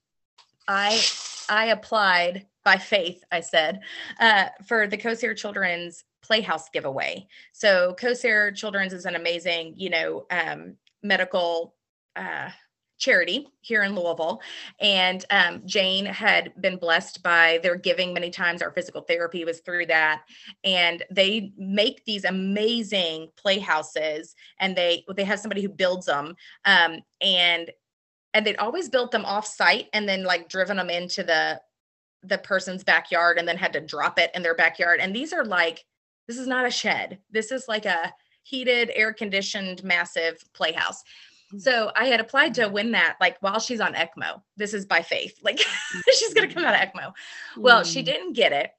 I 0.67 1.01
I 1.49 1.65
applied 1.67 2.45
by 2.63 2.77
faith, 2.77 3.23
I 3.31 3.41
said, 3.41 3.81
uh, 4.19 4.45
for 4.65 4.87
the 4.87 4.97
Kosair 4.97 5.35
Children's 5.35 6.05
Playhouse 6.21 6.69
giveaway. 6.69 7.27
So 7.51 7.95
Kosair 7.99 8.55
Children's 8.55 8.93
is 8.93 9.05
an 9.05 9.15
amazing, 9.15 9.73
you 9.75 9.89
know, 9.89 10.25
um, 10.31 10.77
medical 11.01 11.75
uh, 12.15 12.49
charity 13.03 13.49
here 13.59 13.83
in 13.83 13.95
Louisville. 13.95 14.41
And 14.79 15.25
um, 15.29 15.61
Jane 15.65 16.05
had 16.05 16.53
been 16.61 16.77
blessed 16.77 17.21
by 17.21 17.59
their 17.61 17.75
giving 17.75 18.13
many 18.13 18.29
times. 18.29 18.61
Our 18.61 18.71
physical 18.71 19.01
therapy 19.01 19.43
was 19.43 19.59
through 19.59 19.87
that. 19.87 20.23
And 20.63 21.03
they 21.11 21.51
make 21.57 22.05
these 22.05 22.23
amazing 22.23 23.29
playhouses 23.35 24.35
and 24.59 24.75
they 24.75 25.03
they 25.15 25.25
have 25.25 25.39
somebody 25.39 25.61
who 25.61 25.69
builds 25.69 26.05
them. 26.05 26.35
Um, 26.63 27.01
and 27.19 27.69
and 28.33 28.45
they'd 28.45 28.57
always 28.57 28.89
built 28.89 29.11
them 29.11 29.25
off 29.25 29.45
site 29.45 29.87
and 29.93 30.07
then 30.07 30.23
like 30.23 30.47
driven 30.47 30.77
them 30.77 30.89
into 30.89 31.23
the 31.23 31.59
the 32.23 32.37
person's 32.37 32.85
backyard 32.85 33.37
and 33.37 33.45
then 33.45 33.57
had 33.57 33.73
to 33.73 33.81
drop 33.81 34.17
it 34.17 34.31
in 34.33 34.41
their 34.41 34.55
backyard. 34.55 35.01
And 35.01 35.13
these 35.13 35.33
are 35.33 35.43
like, 35.43 35.83
this 36.25 36.37
is 36.37 36.47
not 36.47 36.65
a 36.65 36.71
shed. 36.71 37.19
This 37.29 37.51
is 37.51 37.65
like 37.67 37.85
a 37.85 38.13
heated, 38.43 38.91
air 38.95 39.11
conditioned, 39.11 39.83
massive 39.83 40.41
playhouse. 40.53 41.03
So 41.57 41.91
I 41.95 42.05
had 42.05 42.19
applied 42.19 42.55
to 42.55 42.67
win 42.67 42.91
that 42.91 43.17
like 43.19 43.37
while 43.41 43.59
she's 43.59 43.79
on 43.79 43.93
ECMO. 43.93 44.41
This 44.57 44.73
is 44.73 44.85
by 44.85 45.01
faith. 45.01 45.37
Like 45.43 45.59
she's 46.15 46.33
going 46.33 46.47
to 46.47 46.53
come 46.53 46.65
out 46.65 46.75
of 46.75 46.79
ECMO. 46.79 47.13
Well, 47.57 47.83
she 47.83 48.01
mm. 48.01 48.05
didn't 48.05 48.33
get 48.33 48.51
it. 48.51 48.71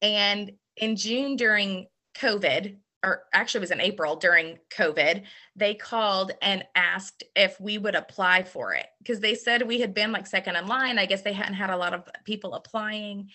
And 0.00 0.52
in 0.76 0.96
June 0.96 1.36
during 1.36 1.86
COVID, 2.16 2.76
or 3.04 3.22
actually 3.32 3.58
it 3.58 3.62
was 3.62 3.70
in 3.70 3.80
April 3.80 4.16
during 4.16 4.58
COVID, 4.76 5.22
they 5.56 5.74
called 5.74 6.32
and 6.42 6.64
asked 6.74 7.24
if 7.36 7.60
we 7.60 7.78
would 7.78 7.94
apply 7.94 8.42
for 8.42 8.74
it 8.74 8.86
because 8.98 9.20
they 9.20 9.34
said 9.34 9.66
we 9.66 9.80
had 9.80 9.94
been 9.94 10.12
like 10.12 10.26
second 10.26 10.56
in 10.56 10.66
line. 10.66 10.98
I 10.98 11.06
guess 11.06 11.22
they 11.22 11.32
hadn't 11.32 11.54
had 11.54 11.70
a 11.70 11.76
lot 11.76 11.94
of 11.94 12.08
people 12.24 12.54
applying. 12.54 13.30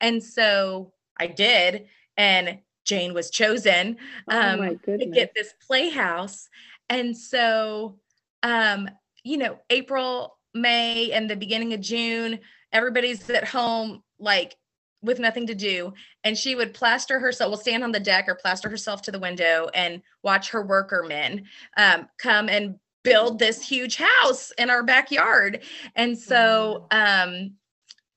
And 0.00 0.22
so 0.22 0.92
I 1.18 1.28
did. 1.28 1.86
And 2.16 2.58
Jane 2.84 3.14
was 3.14 3.30
chosen 3.30 3.96
oh 4.28 4.38
um, 4.38 4.60
oh 4.60 4.96
to 4.96 5.06
get 5.06 5.32
this 5.34 5.54
playhouse. 5.66 6.48
And 6.88 7.16
so, 7.16 7.98
um, 8.42 8.88
you 9.22 9.38
know, 9.38 9.58
April, 9.70 10.36
May, 10.52 11.12
and 11.12 11.28
the 11.28 11.36
beginning 11.36 11.72
of 11.72 11.80
June, 11.80 12.38
everybody's 12.72 13.28
at 13.30 13.46
home, 13.46 14.02
like 14.18 14.56
with 15.02 15.18
nothing 15.18 15.46
to 15.46 15.54
do. 15.54 15.92
And 16.24 16.36
she 16.36 16.54
would 16.54 16.74
plaster 16.74 17.18
herself 17.18 17.50
will 17.50 17.56
stand 17.58 17.84
on 17.84 17.92
the 17.92 18.00
deck 18.00 18.28
or 18.28 18.34
plaster 18.34 18.68
herself 18.68 19.02
to 19.02 19.12
the 19.12 19.18
window 19.18 19.68
and 19.74 20.02
watch 20.22 20.50
her 20.50 20.64
workermen 20.64 21.44
um, 21.76 22.08
come 22.18 22.48
and 22.48 22.76
build 23.02 23.38
this 23.38 23.66
huge 23.66 23.96
house 23.96 24.50
in 24.52 24.70
our 24.70 24.82
backyard. 24.82 25.62
And 25.94 26.18
so 26.18 26.86
um, 26.90 27.52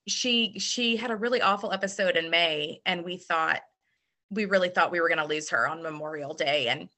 she 0.07 0.57
she 0.57 0.95
had 0.95 1.11
a 1.11 1.15
really 1.15 1.41
awful 1.41 1.73
episode 1.73 2.15
in 2.15 2.29
may 2.29 2.81
and 2.85 3.03
we 3.03 3.17
thought 3.17 3.61
we 4.29 4.45
really 4.45 4.69
thought 4.69 4.91
we 4.91 5.01
were 5.01 5.09
going 5.09 5.19
to 5.19 5.25
lose 5.25 5.49
her 5.49 5.67
on 5.67 5.83
memorial 5.83 6.33
day. 6.33 6.67
And 6.67 6.89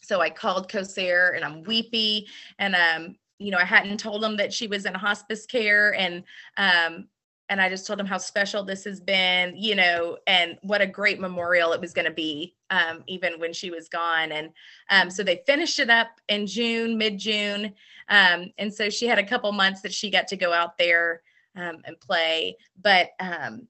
so 0.00 0.20
i 0.20 0.30
called 0.30 0.70
Kosair 0.70 1.34
and 1.36 1.44
i'm 1.44 1.62
weepy 1.62 2.26
and 2.58 2.74
um 2.74 3.16
you 3.38 3.50
know 3.50 3.58
i 3.58 3.64
hadn't 3.64 3.98
told 3.98 4.22
them 4.22 4.36
that 4.36 4.52
she 4.52 4.66
was 4.66 4.86
in 4.86 4.94
hospice 4.94 5.46
care 5.46 5.94
and 5.94 6.22
um 6.56 7.06
and 7.50 7.60
I 7.60 7.68
just 7.68 7.84
told 7.84 7.98
him 7.98 8.06
how 8.06 8.16
special 8.16 8.62
this 8.62 8.84
has 8.84 9.00
been, 9.00 9.56
you 9.56 9.74
know, 9.74 10.16
and 10.28 10.56
what 10.62 10.80
a 10.80 10.86
great 10.86 11.18
memorial 11.18 11.72
it 11.72 11.80
was 11.80 11.92
going 11.92 12.04
to 12.04 12.12
be, 12.12 12.54
um, 12.70 13.02
even 13.08 13.40
when 13.40 13.52
she 13.52 13.72
was 13.72 13.88
gone. 13.88 14.30
And 14.30 14.50
um, 14.88 15.10
so 15.10 15.24
they 15.24 15.42
finished 15.46 15.80
it 15.80 15.90
up 15.90 16.20
in 16.28 16.46
June, 16.46 16.96
mid 16.96 17.18
June. 17.18 17.74
Um, 18.08 18.52
and 18.58 18.72
so 18.72 18.88
she 18.88 19.08
had 19.08 19.18
a 19.18 19.26
couple 19.26 19.50
months 19.50 19.80
that 19.82 19.92
she 19.92 20.10
got 20.10 20.28
to 20.28 20.36
go 20.36 20.52
out 20.52 20.78
there 20.78 21.22
um, 21.56 21.78
and 21.84 21.98
play. 21.98 22.56
But 22.80 23.10
um, 23.18 23.66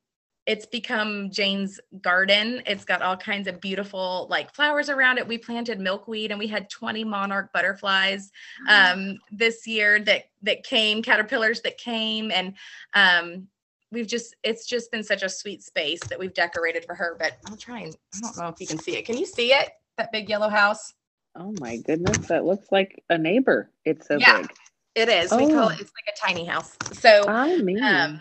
it's 0.50 0.66
become 0.66 1.30
Jane's 1.30 1.78
garden. 2.02 2.60
It's 2.66 2.84
got 2.84 3.02
all 3.02 3.16
kinds 3.16 3.46
of 3.46 3.60
beautiful 3.60 4.26
like 4.28 4.52
flowers 4.52 4.88
around 4.88 5.18
it. 5.18 5.28
We 5.28 5.38
planted 5.38 5.78
milkweed 5.78 6.32
and 6.32 6.40
we 6.40 6.48
had 6.48 6.68
20 6.68 7.04
monarch 7.04 7.52
butterflies 7.52 8.32
um, 8.68 9.18
this 9.30 9.64
year 9.64 10.00
that 10.00 10.24
that 10.42 10.64
came, 10.64 11.04
caterpillars 11.04 11.60
that 11.60 11.78
came, 11.78 12.32
and 12.32 12.56
um, 12.94 13.46
we've 13.92 14.08
just 14.08 14.34
it's 14.42 14.66
just 14.66 14.90
been 14.90 15.04
such 15.04 15.22
a 15.22 15.28
sweet 15.28 15.62
space 15.62 16.00
that 16.08 16.18
we've 16.18 16.34
decorated 16.34 16.84
for 16.84 16.94
her 16.94 17.16
but 17.18 17.38
i'll 17.46 17.56
try 17.56 17.80
and 17.80 17.96
i 18.14 18.20
don't 18.20 18.36
know 18.38 18.46
if 18.46 18.60
you 18.60 18.66
can 18.66 18.78
see 18.78 18.96
it 18.96 19.04
can 19.04 19.18
you 19.18 19.26
see 19.26 19.52
it 19.52 19.70
that 19.98 20.12
big 20.12 20.28
yellow 20.28 20.48
house 20.48 20.94
oh 21.34 21.52
my 21.58 21.76
goodness 21.78 22.18
that 22.28 22.44
looks 22.44 22.70
like 22.70 23.02
a 23.10 23.18
neighbor 23.18 23.68
it's 23.84 24.06
so 24.06 24.16
yeah, 24.16 24.42
big 24.42 24.50
it 24.94 25.08
is 25.08 25.32
oh. 25.32 25.38
we 25.38 25.52
call 25.52 25.70
it 25.70 25.76
oh. 25.76 25.80
it's 25.80 25.90
like 25.90 26.14
a 26.14 26.24
tiny 26.24 26.44
house 26.44 26.76
so 26.92 27.24
I 27.26 27.56
um, 27.56 28.20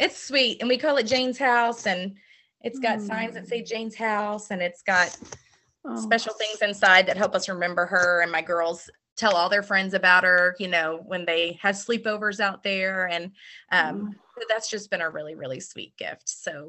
it's 0.00 0.16
sweet 0.16 0.60
and 0.60 0.68
we 0.68 0.78
call 0.78 0.96
it 0.96 1.06
jane's 1.06 1.38
house 1.38 1.86
and 1.86 2.14
it's 2.62 2.78
got 2.78 2.98
mm. 2.98 3.06
signs 3.06 3.34
that 3.34 3.46
say 3.46 3.62
jane's 3.62 3.94
house 3.94 4.50
and 4.50 4.62
it's 4.62 4.82
got 4.82 5.16
oh. 5.84 5.96
special 5.96 6.34
things 6.34 6.62
inside 6.62 7.06
that 7.06 7.16
help 7.16 7.34
us 7.34 7.48
remember 7.48 7.86
her 7.86 8.20
and 8.22 8.32
my 8.32 8.42
girls 8.42 8.90
tell 9.16 9.36
all 9.36 9.48
their 9.48 9.62
friends 9.62 9.94
about 9.94 10.24
her 10.24 10.56
you 10.58 10.68
know 10.68 11.02
when 11.06 11.24
they 11.24 11.58
have 11.60 11.74
sleepovers 11.74 12.40
out 12.40 12.62
there 12.62 13.08
and 13.08 13.32
um, 13.70 14.00
mm 14.00 14.14
that's 14.48 14.70
just 14.70 14.90
been 14.90 15.00
a 15.00 15.10
really, 15.10 15.34
really 15.34 15.60
sweet 15.60 15.96
gift. 15.96 16.28
So 16.28 16.68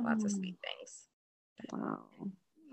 lots 0.00 0.22
oh. 0.22 0.26
of 0.26 0.32
sweet 0.32 0.56
things. 0.62 1.08
Wow. 1.72 2.00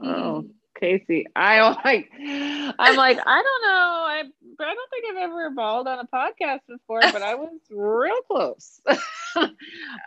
Oh, 0.04 0.46
Casey, 0.80 1.26
I 1.36 1.60
like, 1.86 2.10
I'm 2.20 2.96
like, 2.96 3.20
I 3.26 3.44
don't 3.44 3.64
know. 3.64 4.04
I, 4.08 4.24
I 4.60 4.74
don't 4.74 4.90
think 4.90 5.06
I've 5.10 5.24
ever 5.24 5.50
bawled 5.52 5.88
on 5.88 6.00
a 6.00 6.08
podcast 6.08 6.62
before, 6.68 7.02
but 7.02 7.22
I 7.22 7.36
was 7.36 7.60
real 7.70 8.22
close. 8.24 8.82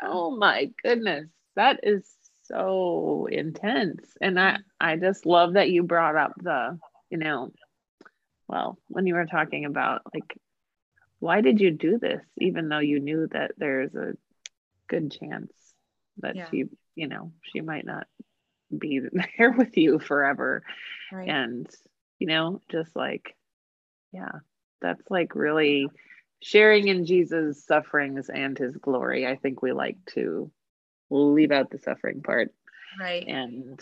oh 0.06 0.36
my 0.36 0.70
goodness. 0.82 1.28
That 1.56 1.80
is 1.82 2.04
so 2.44 3.28
intense. 3.30 4.06
And 4.20 4.38
I, 4.38 4.58
I 4.80 4.96
just 4.96 5.26
love 5.26 5.54
that 5.54 5.70
you 5.70 5.82
brought 5.82 6.16
up 6.16 6.34
the, 6.36 6.78
you 7.10 7.18
know, 7.18 7.52
well, 8.48 8.78
when 8.88 9.06
you 9.06 9.14
were 9.14 9.26
talking 9.26 9.64
about 9.64 10.02
like, 10.12 10.38
why 11.20 11.40
did 11.40 11.60
you 11.60 11.70
do 11.70 11.98
this, 11.98 12.22
even 12.38 12.68
though 12.68 12.80
you 12.80 13.00
knew 13.00 13.28
that 13.32 13.52
there's 13.56 13.94
a 13.94 14.12
good 14.88 15.10
chance 15.10 15.52
that 16.18 16.36
yeah. 16.36 16.50
she, 16.50 16.64
you 16.94 17.08
know, 17.08 17.32
she 17.42 17.60
might 17.60 17.86
not 17.86 18.06
be 18.76 19.00
there 19.38 19.52
with 19.52 19.76
you 19.76 19.98
forever. 19.98 20.62
Right. 21.12 21.28
And, 21.28 21.68
you 22.18 22.26
know, 22.26 22.60
just 22.70 22.94
like, 22.94 23.34
yeah, 24.12 24.40
that's 24.82 25.02
like 25.10 25.34
really 25.34 25.88
sharing 26.44 26.88
in 26.88 27.06
Jesus' 27.06 27.64
sufferings 27.64 28.28
and 28.28 28.58
his 28.58 28.76
glory. 28.76 29.26
I 29.26 29.36
think 29.36 29.62
we 29.62 29.72
like 29.72 29.96
to 30.12 30.50
leave 31.08 31.50
out 31.50 31.70
the 31.70 31.78
suffering 31.78 32.20
part. 32.20 32.50
Right. 33.00 33.26
And 33.26 33.80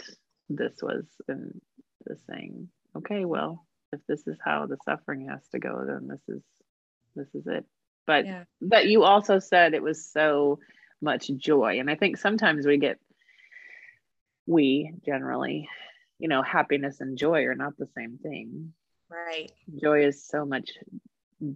this 0.49 0.75
was 0.81 1.05
in 1.29 1.61
the 2.07 2.17
saying, 2.31 2.69
okay, 2.97 3.25
well, 3.25 3.67
if 3.93 3.99
this 4.07 4.29
is 4.29 4.39
how 4.45 4.67
the 4.67 4.77
suffering 4.85 5.27
has 5.29 5.41
to 5.49 5.59
go, 5.59 5.85
then 5.85 6.07
this 6.07 6.21
is 6.29 6.43
this 7.17 7.27
is 7.35 7.49
it. 7.49 7.65
But 8.07 8.27
yeah. 8.27 8.45
but 8.61 8.87
you 8.87 9.03
also 9.03 9.41
said 9.41 9.75
it 9.75 9.83
was 9.83 10.07
so 10.07 10.61
much 11.01 11.33
joy. 11.37 11.81
And 11.81 11.91
I 11.91 11.97
think 11.97 12.17
sometimes 12.17 12.65
we 12.65 12.79
get, 12.79 13.01
we 14.47 14.93
generally, 15.05 15.69
you 16.21 16.29
know, 16.29 16.43
happiness 16.43 17.01
and 17.01 17.19
joy 17.19 17.43
are 17.43 17.57
not 17.57 17.77
the 17.77 17.89
same 17.97 18.19
thing. 18.23 18.73
Right. 19.11 19.51
Joy 19.83 20.07
is 20.07 20.25
so 20.25 20.45
much 20.45 20.71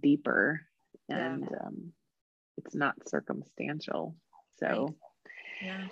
deeper 0.01 0.67
and 1.09 1.47
yeah. 1.49 1.65
um, 1.65 1.93
it's 2.57 2.75
not 2.75 2.95
circumstantial. 3.07 4.15
So, 4.59 4.95
right. 5.61 5.67
yeah. 5.67 5.87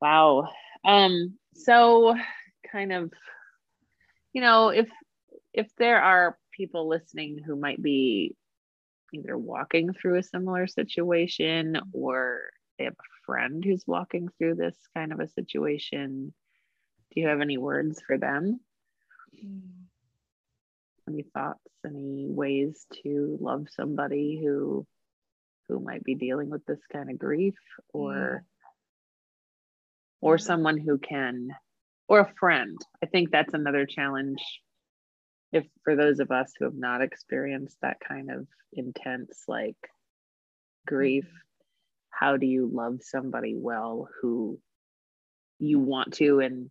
Wow. 0.00 0.48
Um, 0.84 1.38
so 1.54 2.16
kind 2.70 2.92
of, 2.92 3.12
you 4.32 4.40
know, 4.40 4.68
if 4.68 4.88
if 5.52 5.68
there 5.76 6.00
are 6.00 6.38
people 6.52 6.88
listening 6.88 7.38
who 7.44 7.56
might 7.56 7.82
be 7.82 8.36
either 9.12 9.36
walking 9.36 9.92
through 9.92 10.18
a 10.18 10.22
similar 10.22 10.66
situation 10.66 11.78
or 11.92 12.50
they 12.78 12.84
have 12.84 12.94
a 12.94 13.24
friend 13.26 13.64
who's 13.64 13.84
walking 13.86 14.28
through 14.38 14.54
this 14.54 14.76
kind 14.94 15.12
of 15.12 15.20
a 15.20 15.28
situation 15.28 16.32
do 17.12 17.20
you 17.20 17.28
have 17.28 17.40
any 17.40 17.58
words 17.58 18.00
for 18.06 18.16
them 18.16 18.60
mm. 19.44 19.60
Any 21.08 21.24
thoughts 21.34 21.60
any 21.84 22.26
ways 22.28 22.86
to 23.02 23.36
love 23.40 23.66
somebody 23.74 24.40
who 24.42 24.86
who 25.68 25.80
might 25.80 26.04
be 26.04 26.14
dealing 26.14 26.50
with 26.50 26.64
this 26.66 26.80
kind 26.92 27.10
of 27.10 27.18
grief 27.18 27.54
or 27.92 28.44
yeah. 28.44 28.68
or 30.20 30.38
someone 30.38 30.78
who 30.78 30.98
can 30.98 31.50
or 32.08 32.20
a 32.20 32.32
friend. 32.38 32.78
I 33.02 33.06
think 33.06 33.30
that's 33.30 33.54
another 33.54 33.86
challenge. 33.86 34.42
If 35.52 35.64
for 35.84 35.96
those 35.96 36.20
of 36.20 36.30
us 36.30 36.52
who 36.58 36.64
have 36.66 36.74
not 36.74 37.02
experienced 37.02 37.76
that 37.82 37.98
kind 38.00 38.30
of 38.30 38.46
intense 38.72 39.44
like 39.48 39.76
grief 40.86 41.24
mm-hmm. 41.24 41.36
how 42.10 42.36
do 42.36 42.46
you 42.46 42.68
love 42.72 43.00
somebody 43.02 43.54
well 43.56 44.08
who 44.20 44.58
you 45.58 45.78
want 45.78 46.14
to 46.14 46.40
and 46.40 46.70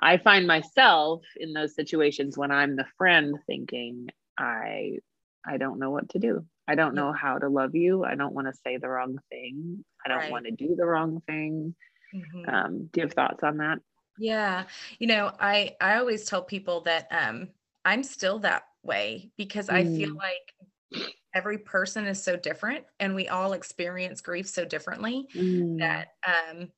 i 0.00 0.16
find 0.16 0.46
myself 0.46 1.22
in 1.36 1.52
those 1.52 1.74
situations 1.74 2.36
when 2.36 2.50
i'm 2.50 2.76
the 2.76 2.86
friend 2.96 3.36
thinking 3.46 4.08
i 4.38 4.98
i 5.46 5.56
don't 5.56 5.78
know 5.78 5.90
what 5.90 6.08
to 6.08 6.18
do 6.18 6.44
i 6.68 6.74
don't 6.74 6.94
know 6.94 7.12
how 7.12 7.38
to 7.38 7.48
love 7.48 7.74
you 7.74 8.04
i 8.04 8.14
don't 8.14 8.34
want 8.34 8.46
to 8.46 8.60
say 8.64 8.76
the 8.76 8.88
wrong 8.88 9.18
thing 9.30 9.84
i 10.04 10.08
don't 10.08 10.18
right. 10.18 10.30
want 10.30 10.44
to 10.44 10.50
do 10.50 10.74
the 10.76 10.86
wrong 10.86 11.22
thing 11.26 11.74
mm-hmm. 12.14 12.48
um, 12.48 12.88
do 12.92 13.00
you 13.00 13.06
have 13.06 13.12
thoughts 13.12 13.42
on 13.42 13.58
that 13.58 13.78
yeah 14.18 14.64
you 14.98 15.06
know 15.06 15.30
i 15.40 15.74
i 15.80 15.96
always 15.96 16.24
tell 16.24 16.42
people 16.42 16.80
that 16.82 17.08
um 17.10 17.48
i'm 17.84 18.02
still 18.02 18.38
that 18.38 18.64
way 18.82 19.30
because 19.36 19.68
mm. 19.68 19.74
i 19.74 19.84
feel 19.84 20.10
mm. 20.10 20.16
like 20.16 21.08
every 21.34 21.58
person 21.58 22.06
is 22.06 22.22
so 22.22 22.36
different 22.36 22.84
and 23.00 23.14
we 23.14 23.28
all 23.28 23.54
experience 23.54 24.20
grief 24.20 24.48
so 24.48 24.64
differently 24.64 25.26
mm. 25.34 25.78
that 25.78 26.12
um 26.26 26.68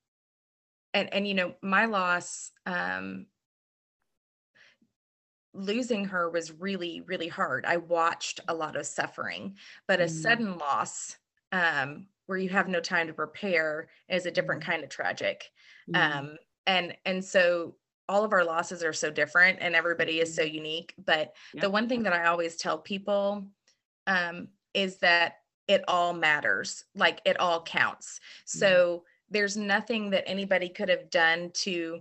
and 0.96 1.12
and 1.12 1.28
you 1.28 1.34
know 1.34 1.54
my 1.62 1.84
loss 1.84 2.50
um 2.64 3.26
losing 5.54 6.04
her 6.06 6.28
was 6.30 6.52
really 6.52 7.00
really 7.06 7.28
hard 7.28 7.64
i 7.66 7.76
watched 7.76 8.40
a 8.48 8.54
lot 8.54 8.76
of 8.76 8.86
suffering 8.86 9.54
but 9.86 10.00
a 10.00 10.04
mm. 10.04 10.08
sudden 10.08 10.58
loss 10.58 11.16
um 11.52 12.06
where 12.26 12.38
you 12.38 12.48
have 12.48 12.68
no 12.68 12.80
time 12.80 13.06
to 13.06 13.12
prepare 13.14 13.88
is 14.08 14.26
a 14.26 14.30
different 14.30 14.60
Mm-hmm. 14.60 14.70
kind 14.70 14.84
of 14.84 14.90
tragic 14.90 15.50
Mhm. 15.88 16.18
um 16.18 16.36
and 16.66 16.96
and 17.04 17.24
so 17.24 17.76
all 18.08 18.24
of 18.24 18.32
our 18.32 18.44
losses 18.44 18.84
are 18.84 18.92
so 18.92 19.10
different 19.10 19.58
and 19.60 19.74
everybody 19.74 20.20
is 20.20 20.34
so 20.34 20.42
unique 20.42 20.94
but 21.04 21.34
Yeah. 21.54 21.62
the 21.62 21.70
one 21.70 21.88
thing 21.88 22.02
that 22.04 22.12
i 22.12 22.26
always 22.26 22.56
tell 22.56 22.78
people 22.78 23.46
um 24.06 24.48
is 24.74 24.98
that 24.98 25.36
it 25.68 25.82
all 25.88 26.12
matters 26.12 26.84
like 26.94 27.20
it 27.24 27.40
all 27.40 27.62
counts 27.62 28.20
Mm-hmm. 28.56 28.58
so 28.58 29.04
there's 29.30 29.56
nothing 29.56 30.10
that 30.10 30.28
anybody 30.28 30.68
could 30.68 30.88
have 30.88 31.10
done 31.10 31.50
to 31.52 32.00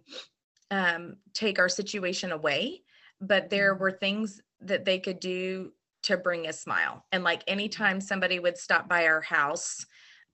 um 0.71 1.17
take 1.33 1.59
our 1.59 1.69
situation 1.69 2.31
away 2.31 2.83
but 3.21 3.49
there 3.49 3.73
Mm-hmm. 3.73 3.79
were 3.79 3.91
things 3.91 4.41
that 4.61 4.85
they 4.85 4.99
could 4.99 5.19
do 5.19 5.71
to 6.03 6.17
bring 6.17 6.47
a 6.47 6.53
smile 6.53 7.05
and 7.11 7.23
like 7.23 7.43
anytime 7.47 8.01
somebody 8.01 8.39
would 8.39 8.57
stop 8.57 8.87
by 8.89 9.05
our 9.07 9.21
house 9.21 9.85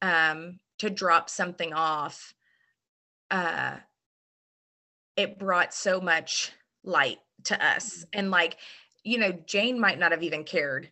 um 0.01 0.59
to 0.79 0.89
drop 0.89 1.29
something 1.29 1.73
off 1.73 2.33
uh 3.31 3.77
it 5.15 5.37
brought 5.39 5.73
so 5.73 5.99
much 6.01 6.51
light 6.83 7.19
to 7.43 7.65
us 7.65 8.05
and 8.13 8.31
like 8.31 8.57
you 9.03 9.17
know 9.17 9.31
jane 9.31 9.79
might 9.79 9.99
not 9.99 10.11
have 10.11 10.23
even 10.23 10.43
cared 10.43 10.91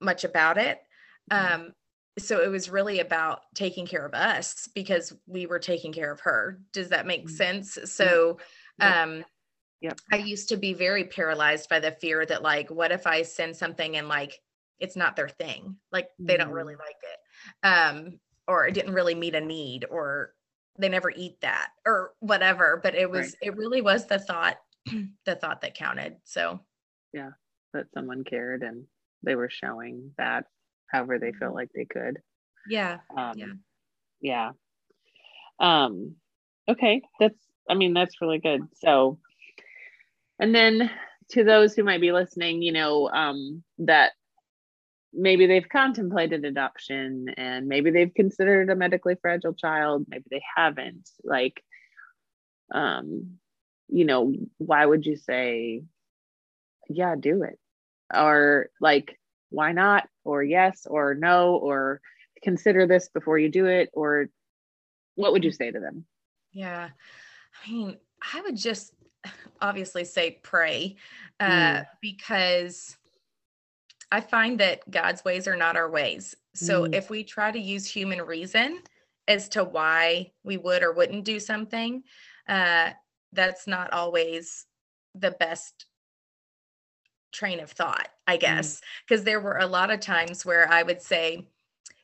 much 0.00 0.24
about 0.24 0.58
it 0.58 0.82
Mhm. 1.30 1.60
um 1.62 1.72
so 2.18 2.40
it 2.42 2.48
was 2.48 2.70
really 2.70 3.00
about 3.00 3.42
taking 3.54 3.86
care 3.86 4.04
of 4.06 4.14
us 4.14 4.68
because 4.74 5.12
we 5.26 5.46
were 5.46 5.58
taking 5.58 5.92
care 5.92 6.10
of 6.12 6.20
her. 6.20 6.60
Does 6.72 6.88
that 6.90 7.06
make 7.06 7.28
Mhm. 7.28 7.28
sense? 7.28 7.78
So 7.84 8.38
um 8.80 9.24
Yep. 9.80 10.00
i 10.12 10.16
used 10.16 10.48
to 10.50 10.56
be 10.56 10.74
very 10.74 11.04
paralyzed 11.04 11.68
by 11.68 11.80
the 11.80 11.92
fear 11.92 12.26
that 12.26 12.42
like 12.42 12.70
what 12.70 12.92
if 12.92 13.06
i 13.06 13.22
send 13.22 13.56
something 13.56 13.96
and 13.96 14.08
like 14.08 14.40
it's 14.80 14.96
not 14.96 15.16
their 15.16 15.28
thing? 15.28 15.78
Like 15.92 16.10
they 16.28 16.36
don't 16.36 16.52
really 16.52 16.76
like 16.76 16.96
it. 17.02 17.66
Um 17.66 18.20
or 18.48 18.66
it 18.66 18.74
didn't 18.74 18.94
really 18.94 19.14
meet 19.14 19.34
a 19.34 19.40
need 19.40 19.86
or 19.90 20.34
they 20.78 20.88
never 20.90 21.10
eat 21.10 21.40
that 21.40 21.70
or 21.86 22.14
whatever 22.20 22.78
but 22.82 22.94
it 22.94 23.10
was 23.10 23.36
it 23.42 23.56
really 23.56 23.80
was 23.82 24.06
the 24.06 24.18
thought 24.18 24.58
the 25.26 25.36
thought 25.36 25.60
that 25.62 25.74
counted 25.74 26.18
so. 26.24 26.60
Yeah, 27.12 27.30
that 27.72 27.86
someone 27.94 28.24
cared 28.24 28.62
and 28.62 28.86
they 29.22 29.34
were 29.34 29.50
showing 29.50 30.12
that 30.18 30.46
however 30.90 31.18
they 31.18 31.32
felt 31.32 31.54
like 31.54 31.70
they 31.74 31.84
could. 31.84 32.18
yeah 32.68 32.98
Um, 33.16 33.34
Yeah. 33.36 33.52
yeah. 34.20 34.50
Um, 35.58 36.16
okay, 36.68 37.02
that's. 37.20 37.38
I 37.68 37.74
mean, 37.74 37.94
that's 37.94 38.20
really 38.20 38.38
good. 38.38 38.62
So, 38.74 39.18
and 40.38 40.54
then 40.54 40.90
to 41.30 41.42
those 41.42 41.74
who 41.74 41.82
might 41.82 42.00
be 42.00 42.12
listening, 42.12 42.62
you 42.62 42.72
know, 42.72 43.08
um, 43.08 43.64
that 43.78 44.12
maybe 45.12 45.46
they've 45.46 45.68
contemplated 45.68 46.44
adoption 46.44 47.26
and 47.36 47.66
maybe 47.66 47.90
they've 47.90 48.14
considered 48.14 48.70
a 48.70 48.76
medically 48.76 49.16
fragile 49.20 49.54
child, 49.54 50.04
maybe 50.08 50.24
they 50.30 50.42
haven't. 50.56 51.08
Like, 51.24 51.62
um, 52.72 53.38
you 53.88 54.04
know, 54.04 54.32
why 54.58 54.84
would 54.84 55.06
you 55.06 55.16
say, 55.16 55.82
yeah, 56.88 57.16
do 57.18 57.42
it? 57.42 57.58
Or 58.14 58.68
like, 58.80 59.18
why 59.50 59.72
not? 59.72 60.08
Or 60.24 60.42
yes, 60.42 60.86
or 60.88 61.14
no, 61.14 61.56
or 61.56 62.00
consider 62.42 62.86
this 62.86 63.08
before 63.08 63.38
you 63.38 63.48
do 63.48 63.66
it? 63.66 63.90
Or 63.92 64.28
what 65.14 65.32
would 65.32 65.44
you 65.44 65.52
say 65.52 65.70
to 65.70 65.80
them? 65.80 66.04
yeah 66.52 66.88
i 67.66 67.70
mean 67.70 67.96
i 68.32 68.40
would 68.40 68.56
just 68.56 68.92
obviously 69.60 70.04
say 70.04 70.38
pray 70.42 70.96
uh 71.40 71.44
Mm. 71.50 71.86
because 72.00 72.96
i 74.12 74.20
find 74.20 74.60
that 74.60 74.88
god's 74.90 75.24
ways 75.24 75.46
are 75.48 75.56
not 75.56 75.76
our 75.76 75.90
ways 75.90 76.34
so 76.54 76.84
Mm. 76.84 76.94
if 76.94 77.10
we 77.10 77.24
try 77.24 77.50
to 77.50 77.58
use 77.58 77.86
human 77.86 78.22
reason 78.22 78.80
as 79.28 79.48
to 79.50 79.64
why 79.64 80.30
we 80.44 80.56
would 80.56 80.82
or 80.82 80.92
wouldn't 80.92 81.24
do 81.24 81.40
something 81.40 82.02
uh 82.48 82.90
that's 83.32 83.66
not 83.66 83.92
always 83.92 84.66
the 85.14 85.32
best 85.32 85.86
train 87.36 87.60
of 87.60 87.70
thought 87.70 88.08
i 88.26 88.36
guess 88.36 88.80
because 89.06 89.24
there 89.24 89.40
were 89.40 89.58
a 89.58 89.66
lot 89.66 89.90
of 89.90 90.00
times 90.00 90.44
where 90.44 90.68
i 90.70 90.82
would 90.82 91.02
say 91.02 91.46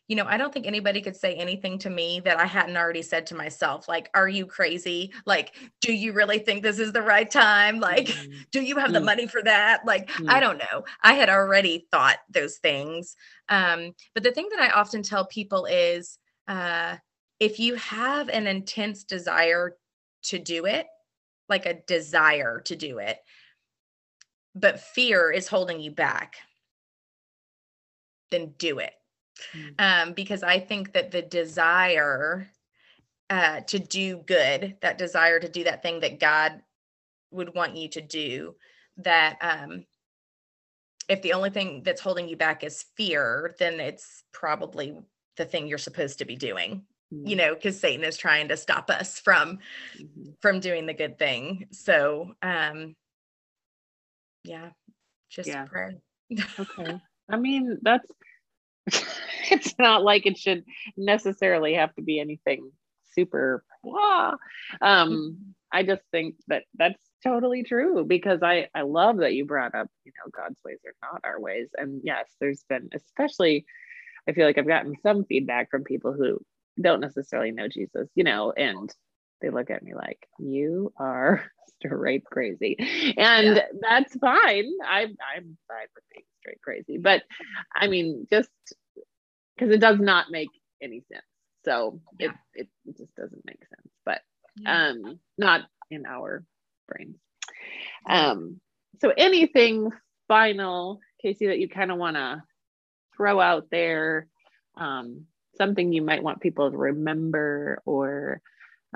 you 0.08 0.16
know, 0.16 0.26
I 0.26 0.36
don't 0.36 0.52
think 0.52 0.66
anybody 0.66 1.00
could 1.00 1.16
say 1.16 1.34
anything 1.36 1.78
to 1.78 1.90
me 1.90 2.20
that 2.20 2.38
I 2.38 2.44
hadn't 2.44 2.76
already 2.76 3.00
said 3.00 3.26
to 3.28 3.34
myself. 3.34 3.88
Like, 3.88 4.10
are 4.14 4.28
you 4.28 4.46
crazy? 4.46 5.12
Like, 5.24 5.54
do 5.80 5.92
you 5.92 6.12
really 6.12 6.38
think 6.38 6.62
this 6.62 6.78
is 6.78 6.92
the 6.92 7.00
right 7.02 7.30
time? 7.30 7.80
Like, 7.80 8.08
Mm. 8.08 8.44
do 8.50 8.60
you 8.60 8.76
have 8.76 8.92
the 8.92 9.00
Mm. 9.00 9.04
money 9.06 9.26
for 9.26 9.42
that? 9.42 9.86
Like, 9.86 10.10
I 10.28 10.38
Mm. 10.38 10.40
don't 10.40 10.58
know. 10.58 10.84
I 11.02 11.14
had 11.14 11.30
already 11.30 11.86
thought 11.90 12.18
those 12.28 12.58
things. 12.58 13.16
Um, 13.48 13.94
but 14.12 14.22
the 14.22 14.32
thing 14.32 14.48
that 14.50 14.60
I 14.60 14.70
often 14.78 15.02
tell 15.02 15.26
people 15.26 15.66
is 15.66 16.18
uh, 16.48 16.96
if 17.40 17.58
you 17.58 17.76
have 17.76 18.28
an 18.28 18.46
intense 18.46 19.04
desire 19.04 19.78
to 20.24 20.38
do 20.38 20.66
it, 20.66 20.86
like 21.48 21.64
a 21.66 21.80
desire 21.86 22.60
to 22.66 22.76
do 22.76 22.98
it, 22.98 23.18
but 24.54 24.80
fear 24.80 25.30
is 25.30 25.48
holding 25.48 25.80
you 25.80 25.90
back, 25.90 26.36
then 28.30 28.54
do 28.58 28.78
it 28.78 28.94
Mm. 29.56 29.74
um, 29.78 30.12
because 30.14 30.42
I 30.42 30.58
think 30.60 30.92
that 30.92 31.10
the 31.10 31.22
desire 31.22 32.50
uh, 33.30 33.60
to 33.60 33.78
do 33.78 34.18
good, 34.18 34.76
that 34.82 34.98
desire 34.98 35.40
to 35.40 35.48
do 35.48 35.64
that 35.64 35.82
thing 35.82 36.00
that 36.00 36.20
God 36.20 36.62
would 37.30 37.54
want 37.54 37.76
you 37.76 37.88
to 37.90 38.00
do, 38.00 38.56
that 38.98 39.38
um, 39.40 39.86
if 41.08 41.22
the 41.22 41.32
only 41.32 41.50
thing 41.50 41.82
that's 41.82 42.00
holding 42.00 42.28
you 42.28 42.36
back 42.36 42.62
is 42.62 42.84
fear, 42.96 43.54
then 43.58 43.80
it's 43.80 44.24
probably 44.32 44.94
the 45.36 45.44
thing 45.44 45.66
you're 45.66 45.78
supposed 45.78 46.18
to 46.18 46.24
be 46.24 46.36
doing. 46.36 46.84
You 47.24 47.36
Mm. 47.36 47.38
know, 47.38 47.54
because 47.54 47.78
Satan 47.80 48.04
is 48.04 48.16
trying 48.16 48.48
to 48.48 48.56
stop 48.56 48.90
us 48.90 49.18
from 49.18 49.58
Mhm. 49.96 50.34
from 50.40 50.60
doing 50.60 50.86
the 50.86 50.94
good 50.94 51.18
thing. 51.18 51.68
So, 51.70 52.34
um, 52.42 52.96
yeah, 54.44 54.70
just 55.30 55.48
Yeah. 55.48 55.64
pray. 55.66 56.00
Okay. 56.58 56.98
I 57.30 57.36
mean, 57.36 57.78
that's 57.82 58.10
it's 59.50 59.78
not 59.78 60.02
like 60.02 60.26
it 60.26 60.38
should 60.38 60.64
necessarily 60.96 61.74
have 61.74 61.94
to 61.94 62.02
be 62.02 62.18
anything 62.20 62.70
super 63.14 63.64
blah. 63.82 64.34
Um, 64.80 65.54
I 65.72 65.82
just 65.82 66.02
think 66.10 66.36
that 66.48 66.64
that's 66.76 67.00
totally 67.24 67.62
true 67.62 68.04
because 68.04 68.42
I 68.42 68.68
I 68.74 68.82
love 68.82 69.18
that 69.18 69.34
you 69.34 69.44
brought 69.44 69.74
up, 69.74 69.88
you 70.04 70.12
know, 70.18 70.30
God's 70.34 70.58
ways 70.64 70.78
are 70.86 70.94
not 71.12 71.20
our 71.24 71.40
ways. 71.40 71.68
And 71.76 72.00
yes, 72.04 72.28
there's 72.40 72.64
been 72.68 72.88
especially 72.94 73.64
I 74.28 74.32
feel 74.32 74.46
like 74.46 74.58
I've 74.58 74.66
gotten 74.66 74.94
some 75.02 75.24
feedback 75.24 75.70
from 75.70 75.84
people 75.84 76.12
who 76.12 76.40
don't 76.80 77.00
necessarily 77.00 77.52
know 77.52 77.68
Jesus, 77.68 78.08
you 78.14 78.24
know, 78.24 78.52
and 78.52 78.90
they 79.42 79.50
look 79.50 79.70
at 79.70 79.82
me 79.82 79.94
like, 79.94 80.28
you 80.38 80.92
are 80.98 81.44
straight 81.80 82.24
crazy. 82.24 82.76
And 83.18 83.62
that's 83.82 84.16
fine. 84.18 84.70
I'm 84.86 85.16
I'm 85.36 85.58
fine 85.68 85.88
with 85.94 86.04
being 86.12 86.24
straight 86.40 86.62
crazy. 86.62 86.98
But 86.98 87.22
I 87.74 87.88
mean, 87.88 88.26
just 88.30 88.50
because 89.56 89.72
it 89.74 89.80
does 89.80 89.98
not 90.00 90.26
make 90.30 90.50
any 90.82 91.02
sense. 91.12 91.24
So 91.64 92.00
Yeah. 92.18 92.30
it, 92.30 92.36
it 92.54 92.68
just 92.96 93.14
doesn't 93.16 93.44
make 93.46 93.60
sense. 93.68 93.92
But 94.04 94.20
Yeah. 94.56 94.70
um 94.70 95.18
not 95.38 95.62
in 95.90 96.06
our 96.06 96.44
brains. 96.88 97.16
Um 98.08 98.60
so 99.00 99.12
anything 99.16 99.90
final, 100.28 101.00
Casey, 101.22 101.46
that 101.48 101.58
you 101.58 101.68
kind 101.68 101.90
of 101.90 101.98
want 101.98 102.16
to 102.16 102.42
throw 103.16 103.40
out 103.40 103.66
there, 103.70 104.28
um, 104.76 105.26
something 105.56 105.92
you 105.92 106.02
might 106.02 106.22
want 106.22 106.40
people 106.40 106.70
to 106.70 106.76
remember 106.76 107.80
or 107.84 108.40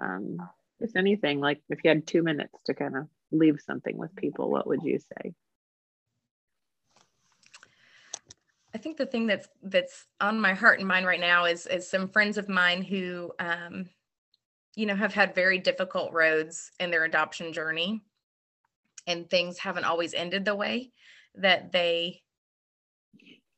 um, 0.01 0.49
just 0.81 0.97
anything 0.97 1.41
like 1.41 1.61
if 1.69 1.81
you 1.85 1.91
had 1.91 2.07
two 2.07 2.23
minutes 2.23 2.63
to 2.65 2.75
kind 2.75 2.97
of 2.97 3.09
leave 3.33 3.61
something 3.61 3.97
with 3.97 4.15
people, 4.17 4.51
what 4.51 4.67
would 4.67 4.83
you 4.83 4.99
say? 4.99 5.35
I 8.75 8.79
think 8.79 8.99
the 8.99 9.07
thing 9.07 9.27
that's 9.27 9.49
that's 9.63 10.07
on 10.21 10.39
my 10.41 10.53
heart 10.53 10.79
and 10.81 10.87
mind 10.89 11.07
right 11.07 11.21
now 11.21 11.47
is 11.47 11.67
is 11.67 11.89
some 11.89 12.09
friends 12.09 12.37
of 12.37 12.49
mine 12.49 12.83
who 12.83 13.33
um 13.39 13.89
you 14.75 14.85
know 14.87 14.95
have 14.95 15.15
had 15.15 15.35
very 15.35 15.59
difficult 15.59 16.13
roads 16.13 16.71
in 16.79 16.91
their 16.91 17.05
adoption 17.05 17.53
journey 17.55 18.03
and 19.07 19.31
things 19.31 19.59
haven't 19.59 19.85
always 19.85 20.13
ended 20.13 20.45
the 20.45 20.55
way 20.55 20.93
that 21.37 21.73
they 21.73 22.23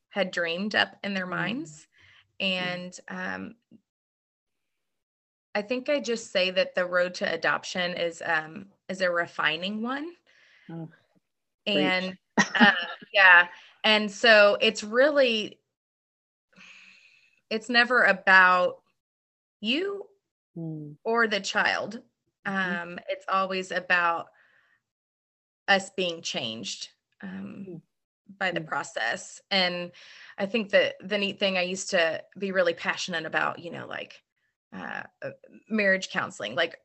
had 0.09 0.31
dreamed 0.31 0.75
up 0.75 0.95
in 1.03 1.13
their 1.13 1.27
Mm. 1.27 1.29
minds 1.29 1.87
and 2.39 2.97
um 3.09 3.55
I 5.59 5.61
think 5.61 5.89
I 5.89 5.99
just 5.99 6.31
say 6.31 6.51
that 6.51 6.73
the 6.73 6.85
road 6.85 7.15
to 7.15 7.29
adoption 7.29 7.91
is 7.97 8.23
um 8.25 8.67
is 8.87 9.01
a 9.01 9.11
refining 9.11 9.81
one 9.81 10.09
Oh, 10.71 10.87
and 11.65 12.17
uh, 12.55 12.71
yeah 13.13 13.47
and 13.83 14.09
so 14.09 14.57
it's 14.61 14.85
really 14.85 15.59
it's 17.49 17.69
never 17.69 18.03
about 18.03 18.77
you 19.59 20.05
Mm, 20.57 20.95
or 21.03 21.27
the 21.27 21.41
child 21.41 22.01
Mhm. 22.47 22.81
um 22.85 22.99
it's 23.09 23.25
always 23.27 23.71
about 23.71 24.27
us 25.67 25.89
being 25.89 26.21
changed 26.21 26.87
um 27.21 27.65
Mm. 27.67 27.81
by 28.39 28.51
the 28.51 28.61
Mm. 28.61 28.67
process. 28.67 29.41
And 29.51 29.91
I 30.37 30.45
think 30.45 30.69
that 30.69 30.95
the 31.03 31.17
neat 31.17 31.39
thing 31.39 31.57
I 31.57 31.63
used 31.63 31.89
to 31.89 32.23
be 32.37 32.51
really 32.51 32.75
passionate 32.75 33.25
about, 33.25 33.59
you 33.59 33.71
know, 33.71 33.87
like 33.87 34.23
uh, 34.73 35.03
uh, 35.21 35.31
marriage 35.69 36.09
counseling, 36.09 36.55
like 36.55 36.77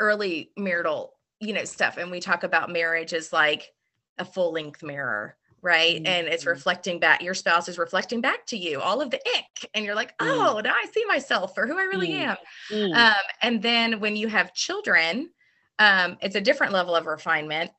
early 0.00 0.52
marital, 0.56 1.18
you 1.40 1.52
know, 1.52 1.64
stuff. 1.64 1.96
And 1.96 2.10
we 2.10 2.20
talk 2.20 2.42
about 2.42 2.70
marriage 2.70 3.12
as 3.14 3.32
like 3.32 3.72
a 4.18 4.24
full 4.24 4.52
length 4.52 4.82
mirror, 4.82 5.36
right? 5.62 6.00
And 6.04 6.28
it's 6.28 6.44
Mhm. 6.44 6.48
reflecting 6.48 6.98
back, 7.00 7.22
your 7.22 7.34
spouse 7.34 7.68
is 7.68 7.78
reflecting 7.78 8.20
back 8.20 8.46
to 8.46 8.56
you 8.56 8.80
all 8.80 9.00
of 9.00 9.10
the 9.10 9.20
ick. 9.36 9.70
And 9.74 9.84
you're 9.84 9.94
like, 9.94 10.14
Mm. 10.20 10.56
oh, 10.56 10.60
now 10.64 10.72
I 10.72 10.86
see 10.92 11.04
myself 11.06 11.54
for 11.54 11.66
who 11.66 11.78
I 11.78 11.84
really 11.84 12.10
Mm. 12.10 12.22
am. 12.28 12.36
Mm. 12.70 12.94
Um, 12.94 13.24
and 13.42 13.62
then 13.62 14.00
when 14.00 14.16
you 14.16 14.28
have 14.28 14.54
children, 14.54 15.32
um, 15.78 16.18
it's 16.20 16.36
a 16.36 16.40
different 16.40 16.72
level 16.72 16.94
of 16.96 17.06
refinement. 17.06 17.70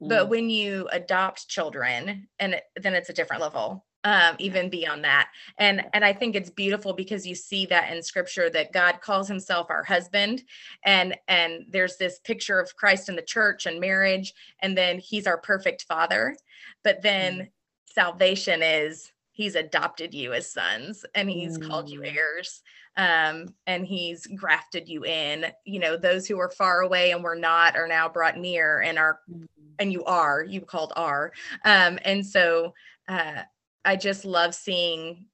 But 0.00 0.26
Mm. 0.26 0.30
when 0.30 0.50
you 0.50 0.88
adopt 0.92 1.48
children, 1.48 2.28
and 2.38 2.54
it, 2.54 2.64
then 2.76 2.94
it's 2.94 3.10
a 3.10 3.12
different 3.14 3.42
level, 3.42 3.86
um, 4.08 4.36
even 4.38 4.70
beyond 4.70 5.04
that. 5.04 5.28
And 5.58 5.84
and 5.92 6.02
I 6.02 6.14
think 6.14 6.34
it's 6.34 6.48
beautiful 6.48 6.94
because 6.94 7.26
you 7.26 7.34
see 7.34 7.66
that 7.66 7.92
in 7.92 8.02
Scripture 8.02 8.48
that 8.50 8.72
God 8.72 9.00
calls 9.02 9.28
Himself 9.28 9.66
our 9.68 9.84
husband, 9.84 10.44
and 10.84 11.14
and 11.28 11.66
there's 11.68 11.98
this 11.98 12.18
picture 12.20 12.58
of 12.58 12.74
Christ 12.74 13.10
in 13.10 13.16
the 13.16 13.22
church 13.22 13.66
and 13.66 13.78
marriage, 13.78 14.32
and 14.60 14.76
then 14.76 14.98
He's 14.98 15.26
our 15.26 15.36
perfect 15.38 15.82
Father. 15.82 16.34
But 16.82 17.02
then 17.02 17.50
salvation 17.84 18.62
is 18.62 19.12
He's 19.32 19.54
adopted 19.54 20.14
you 20.14 20.32
as 20.32 20.50
sons, 20.50 21.04
and 21.14 21.28
He's 21.28 21.58
called 21.58 21.90
you 21.90 22.00
Mm. 22.00 22.16
heirs 22.16 22.62
um, 22.96 23.54
and 23.68 23.86
he's 23.86 24.26
grafted 24.26 24.88
you 24.88 25.04
in. 25.04 25.46
You 25.64 25.78
know, 25.78 25.96
those 25.96 26.26
who 26.26 26.38
are 26.40 26.50
far 26.50 26.80
away 26.80 27.12
and 27.12 27.22
were 27.22 27.36
not 27.36 27.76
are 27.76 27.86
now 27.86 28.08
brought 28.08 28.36
near 28.36 28.80
and 28.80 28.98
are, 28.98 29.20
Mm. 29.30 29.46
and 29.78 29.92
you 29.92 30.04
are, 30.04 30.42
you 30.42 30.60
called 30.62 30.92
are. 30.96 31.32
Um, 31.64 32.00
and 32.04 32.26
so 32.26 32.74
uh, 33.06 33.42
I 33.84 33.96
just 33.96 34.24
love 34.24 34.54
seeing 34.54 35.26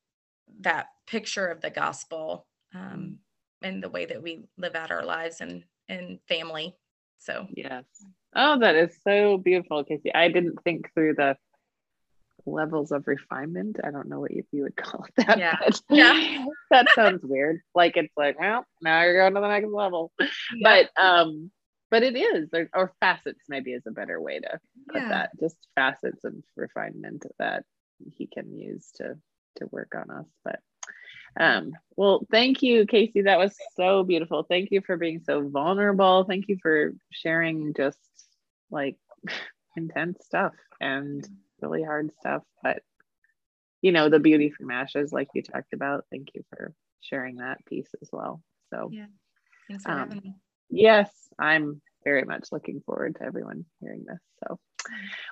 that 0.61 0.87
picture 1.07 1.47
of 1.47 1.61
the 1.61 1.71
gospel 1.71 2.47
um, 2.75 3.19
and 3.63 3.83
the 3.83 3.89
way 3.89 4.07
that 4.07 4.23
we 4.23 4.45
live 4.57 4.75
out 4.75 4.91
our 4.91 5.05
lives 5.05 5.41
and 5.41 5.65
and 5.89 6.19
family. 6.29 6.77
So 7.19 7.47
Yes. 7.55 7.85
Oh, 8.37 8.59
that 8.59 8.75
is 8.75 8.97
so 9.05 9.39
beautiful, 9.39 9.85
Casey. 9.85 10.13
I 10.15 10.29
didn't 10.29 10.63
think 10.65 10.93
through 10.93 11.15
the 11.15 11.37
levels 12.47 12.93
of 12.93 13.07
refinement. 13.07 13.77
I 13.83 13.91
don't 13.91 14.09
know 14.09 14.21
what 14.21 14.33
you, 14.33 14.45
you 14.51 14.63
would 14.65 14.77
call 14.77 15.05
it 15.05 15.27
that. 15.27 15.39
Yeah. 15.39 15.59
Yeah. 15.91 16.45
that 16.71 16.89
sounds 16.95 17.21
weird. 17.23 17.61
Like 17.75 17.97
it's 17.97 18.13
like, 18.17 18.39
well, 18.39 18.67
now 18.83 19.03
you're 19.03 19.19
going 19.19 19.35
to 19.35 19.41
the 19.41 19.49
next 19.49 19.73
level. 19.73 20.13
yeah, 20.19 20.27
But 20.97 21.03
um, 21.03 21.51
but 21.91 22.03
it 22.03 22.17
is, 22.17 22.49
or, 22.53 22.69
or 22.75 22.93
facets 23.01 23.45
maybe 23.49 23.73
is 23.73 23.85
a 23.87 23.93
better 23.93 24.21
way 24.21 24.41
to 24.41 24.59
put 24.91 25.03
yeah. 25.03 25.09
that. 25.09 25.31
Just 25.39 25.57
facets 25.77 26.25
of 26.25 26.35
refinement 26.57 27.25
that 27.39 27.65
he 28.13 28.27
can 28.27 28.53
use 28.53 28.91
to 28.97 29.17
to 29.57 29.67
work 29.71 29.95
on 29.95 30.11
us. 30.11 30.27
But 30.45 30.61
um, 31.39 31.73
well, 31.97 32.27
thank 32.31 32.63
you, 32.63 32.87
Casey. 32.87 33.23
That 33.23 33.39
was 33.39 33.57
so 33.77 34.05
beautiful. 34.05 34.45
Thank 34.45 34.71
you 34.71 34.81
for 34.81 34.97
being 34.97 35.21
so 35.25 35.49
vulnerable. 35.49 36.25
Thank 36.25 36.49
you 36.49 36.59
for 36.61 36.93
sharing 37.11 37.75
just 37.75 37.99
like 38.71 38.97
intense 39.77 40.25
stuff 40.25 40.53
and 40.81 41.27
really 41.61 41.83
hard 41.83 42.11
stuff. 42.21 42.43
But 42.63 42.83
you 43.83 43.93
know, 43.93 44.09
the 44.09 44.19
beauty 44.19 44.51
from 44.51 44.71
ashes, 44.71 45.13
like 45.13 45.29
you 45.35 45.43
talked 45.43 45.73
about. 45.73 46.07
Thank 46.11 46.29
you 46.35 46.43
for 46.51 46.73
sharing 47.01 47.37
that 47.37 47.65
piece 47.67 47.91
as 48.01 48.09
well. 48.13 48.43
So 48.71 48.91
Yeah. 48.93 49.07
Thanks 49.69 49.85
for 49.85 49.93
um, 49.93 49.99
having 49.99 50.21
me. 50.23 50.35
yes, 50.71 51.11
I'm 51.39 51.81
very 52.05 52.25
much 52.25 52.49
looking 52.53 52.81
forward 52.85 53.17
to 53.17 53.25
everyone 53.25 53.65
hearing 53.81 54.05
this. 54.07 54.21
So 54.43 54.59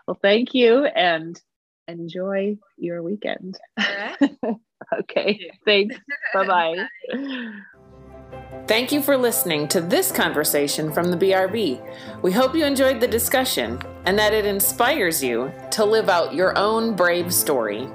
well, 0.07 0.18
thank 0.20 0.55
you 0.55 0.85
and 0.85 1.41
enjoy 1.89 2.57
your 2.76 3.03
weekend. 3.03 3.59
All 3.78 3.87
right. 3.99 4.57
Okay. 4.99 5.51
Thanks. 5.64 5.97
Bye 6.35 6.47
bye. 6.47 6.87
Thank 8.66 8.93
you 8.93 9.03
for 9.03 9.16
listening 9.16 9.68
to 9.68 9.80
this 9.80 10.12
conversation 10.12 10.93
from 10.93 11.11
the 11.11 11.16
BRB. 11.16 12.22
We 12.22 12.33
hope 12.33 12.55
you 12.55 12.64
enjoyed 12.64 13.01
the 13.01 13.09
discussion 13.09 13.80
and 14.05 14.18
that 14.18 14.35
it 14.35 14.45
inspires 14.45 15.22
you 15.22 15.53
to 15.72 15.85
live 15.85 16.09
out 16.09 16.35
your 16.35 16.57
own 16.57 16.95
brave 16.95 17.33
story. 17.33 17.89